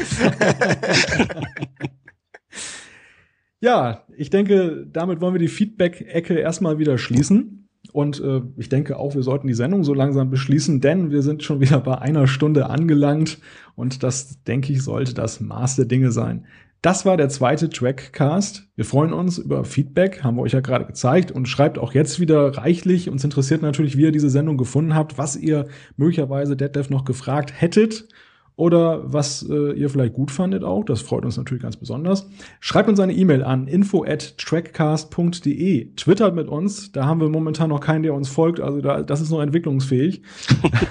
ja, 3.59 4.03
ich 4.17 4.29
denke, 4.29 4.87
damit 4.87 5.21
wollen 5.21 5.35
wir 5.35 5.39
die 5.39 5.47
Feedback-Ecke 5.47 6.39
erstmal 6.39 6.79
wieder 6.79 6.97
schließen. 6.97 7.62
Und 7.93 8.19
äh, 8.21 8.41
ich 8.57 8.69
denke 8.69 8.97
auch, 8.97 9.15
wir 9.15 9.23
sollten 9.23 9.47
die 9.47 9.53
Sendung 9.53 9.83
so 9.83 9.93
langsam 9.93 10.29
beschließen, 10.29 10.81
denn 10.81 11.11
wir 11.11 11.21
sind 11.21 11.43
schon 11.43 11.61
wieder 11.61 11.79
bei 11.79 11.99
einer 11.99 12.27
Stunde 12.27 12.69
angelangt. 12.69 13.39
Und 13.75 14.03
das, 14.03 14.43
denke 14.43 14.73
ich, 14.73 14.83
sollte 14.83 15.13
das 15.13 15.39
Maß 15.39 15.77
der 15.77 15.85
Dinge 15.85 16.11
sein. 16.11 16.45
Das 16.81 17.05
war 17.05 17.15
der 17.15 17.29
zweite 17.29 17.69
Trackcast. 17.69 18.67
Wir 18.75 18.83
freuen 18.83 19.13
uns 19.13 19.37
über 19.37 19.63
Feedback, 19.63 20.21
haben 20.23 20.35
wir 20.35 20.41
euch 20.41 20.51
ja 20.51 20.59
gerade 20.59 20.85
gezeigt 20.85 21.31
und 21.31 21.47
schreibt 21.47 21.77
auch 21.77 21.93
jetzt 21.93 22.19
wieder 22.19 22.57
reichlich. 22.57 23.09
Uns 23.09 23.23
interessiert 23.23 23.61
natürlich, 23.61 23.95
wie 23.95 24.01
ihr 24.01 24.11
diese 24.11 24.29
Sendung 24.29 24.57
gefunden 24.57 24.93
habt, 24.93 25.17
was 25.17 25.37
ihr 25.37 25.67
möglicherweise 25.95 26.57
Deadlift 26.57 26.89
noch 26.89 27.05
gefragt 27.05 27.53
hättet 27.55 28.09
oder 28.55 29.11
was 29.11 29.47
äh, 29.49 29.71
ihr 29.73 29.89
vielleicht 29.89 30.13
gut 30.13 30.29
fandet 30.29 30.63
auch. 30.63 30.83
Das 30.83 31.01
freut 31.01 31.25
uns 31.25 31.37
natürlich 31.37 31.63
ganz 31.63 31.75
besonders. 31.75 32.29
Schreibt 32.59 32.87
uns 32.87 32.99
eine 32.99 33.13
E-Mail 33.13 33.43
an 33.43 33.67
info 33.67 34.03
at 34.03 34.37
trackcast.de. 34.37 35.95
Twittert 35.95 36.35
mit 36.35 36.47
uns. 36.47 36.91
Da 36.91 37.05
haben 37.05 37.19
wir 37.19 37.29
momentan 37.29 37.69
noch 37.69 37.79
keinen, 37.79 38.03
der 38.03 38.13
uns 38.13 38.29
folgt. 38.29 38.59
Also 38.59 38.81
da, 38.81 39.01
das 39.01 39.21
ist 39.21 39.31
noch 39.31 39.41
entwicklungsfähig. 39.41 40.21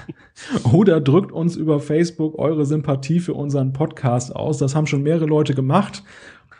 oder 0.73 0.99
drückt 0.99 1.31
uns 1.31 1.55
über 1.55 1.79
Facebook 1.79 2.37
eure 2.37 2.65
Sympathie 2.65 3.19
für 3.19 3.33
unseren 3.33 3.71
Podcast 3.71 4.35
aus. 4.35 4.57
Das 4.57 4.75
haben 4.75 4.87
schon 4.87 5.03
mehrere 5.03 5.25
Leute 5.25 5.55
gemacht. 5.55 6.03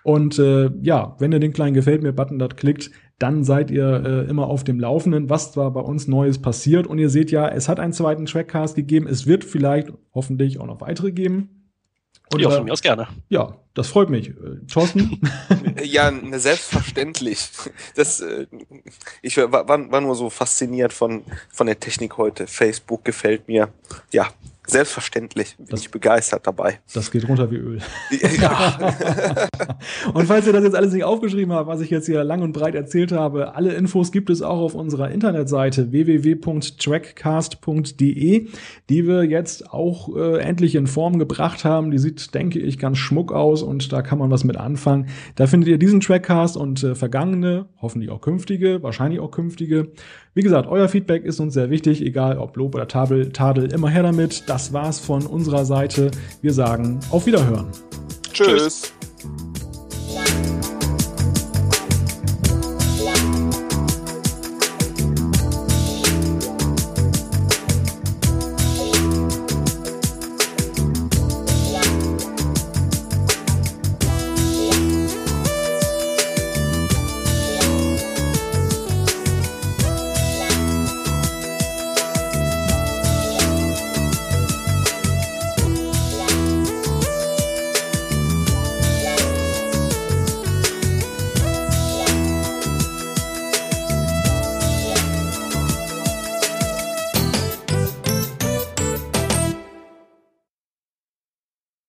Und 0.04 0.38
äh, 0.38 0.70
ja, 0.82 1.16
wenn 1.20 1.32
ihr 1.32 1.40
den 1.40 1.54
kleinen 1.54 1.74
Gefällt 1.74 2.04
mir-Button 2.04 2.40
dort 2.40 2.58
klickt, 2.58 2.92
dann 3.20 3.44
seid 3.44 3.72
ihr 3.72 4.04
äh, 4.06 4.30
immer 4.30 4.48
auf 4.48 4.64
dem 4.64 4.80
Laufenden, 4.80 5.30
was 5.30 5.54
da 5.54 5.70
bei 5.70 5.80
uns 5.80 6.08
Neues 6.08 6.42
passiert. 6.42 6.88
Und 6.88 7.00
ihr 7.00 7.10
seht 7.10 7.32
ja, 7.32 7.48
es 7.48 7.70
hat 7.70 7.80
einen 7.80 7.94
zweiten 7.94 8.26
Trackcast 8.26 8.76
gegeben. 8.76 9.08
Es 9.08 9.26
wird 9.26 9.46
vielleicht 9.46 9.94
hoffentlich 10.14 10.60
auch 10.60 10.66
noch 10.66 10.82
weitere 10.82 11.12
geben. 11.12 11.70
Und, 12.34 12.42
ja, 12.42 12.50
von 12.50 12.66
mir 12.66 12.74
aus 12.74 12.82
gerne. 12.82 13.08
Ja, 13.30 13.56
das 13.76 13.88
freut 13.88 14.10
mich. 14.10 14.30
Äh, 14.30 14.66
Thorsten? 14.72 15.22
ja, 15.84 16.12
ne, 16.12 16.40
selbstverständlich. 16.40 17.50
Das, 17.96 18.22
äh, 18.22 18.48
ich 19.22 19.38
war, 19.38 19.68
war 19.68 20.02
nur 20.02 20.16
so 20.16 20.30
fasziniert 20.30 20.92
von, 20.92 21.24
von 21.50 21.68
der 21.68 21.80
Technik 21.80 22.18
heute. 22.18 22.48
Facebook 22.48 23.06
gefällt 23.06 23.48
mir. 23.48 23.70
Ja, 24.12 24.28
Selbstverständlich 24.66 25.58
bin 25.58 25.66
das, 25.70 25.82
ich 25.82 25.92
begeistert 25.92 26.48
dabei. 26.48 26.80
Das 26.94 27.12
geht 27.12 27.28
runter 27.28 27.52
wie 27.52 27.58
Öl. 27.58 27.80
Ja. 28.40 28.80
und 30.14 30.28
falls 30.28 30.48
ihr 30.48 30.54
das 30.54 30.64
jetzt 30.64 30.76
alles 30.76 30.94
nicht 30.94 31.04
aufgeschrieben 31.04 31.52
habt, 31.54 31.68
was 31.68 31.82
ich 31.82 31.90
jetzt 31.90 32.06
hier 32.06 32.24
lang 32.24 32.42
und 32.42 32.54
breit 32.54 32.74
erzählt 32.74 33.12
habe, 33.12 33.54
alle 33.56 33.74
Infos 33.74 34.14
gibt 34.14 34.30
es 34.30 34.42
auch 34.42 34.60
auf 34.60 34.76
unserer 34.76 35.12
Internetseite 35.12 35.92
www.trackcast.de, 35.92 38.48
die 38.90 39.08
wir 39.08 39.24
jetzt 39.24 39.72
auch 39.72 40.16
äh, 40.16 40.40
endlich 40.40 40.76
in 40.76 40.88
Form 40.88 41.20
gebracht 41.20 41.66
haben. 41.66 41.92
Die 41.92 42.00
sieht, 42.00 42.34
denke 42.34 42.60
ich, 42.60 42.80
ganz 42.80 42.98
schmuck 42.98 43.34
aus 43.34 43.62
und 43.62 43.92
da 43.92 44.02
kann 44.02 44.20
man 44.20 44.32
was 44.32 44.46
mit 44.46 44.56
anfangen. 44.58 45.08
Da 45.36 45.48
findet 45.48 45.68
ihr 45.70 45.78
diesen 45.78 46.00
Trackcast 46.00 46.56
und 46.56 46.82
äh, 46.84 46.96
vergangene, 46.96 47.66
hoffentlich 47.82 48.12
auch 48.12 48.22
künftige, 48.22 48.82
wahrscheinlich 48.82 49.20
auch 49.20 49.32
künftige 49.32 49.92
wie 50.36 50.42
gesagt, 50.42 50.68
euer 50.68 50.90
Feedback 50.90 51.26
ist 51.26 51.40
uns 51.40 51.54
sehr 51.54 51.70
wichtig, 51.70 52.02
egal 52.02 52.40
ob 52.40 52.58
Lob 52.58 52.74
oder 52.74 52.88
Tadel, 52.88 53.32
Tadel, 53.32 53.72
immer 53.72 53.90
her 53.90 54.02
damit 54.02 54.50
das 54.54 54.72
war's 54.72 55.00
von 55.00 55.26
unserer 55.26 55.66
Seite. 55.66 56.12
Wir 56.44 56.54
sagen 56.54 57.00
auf 57.10 57.26
Wiederhören. 57.26 57.72
Tschüss. 58.32 58.94
Tschüss. 59.18 60.70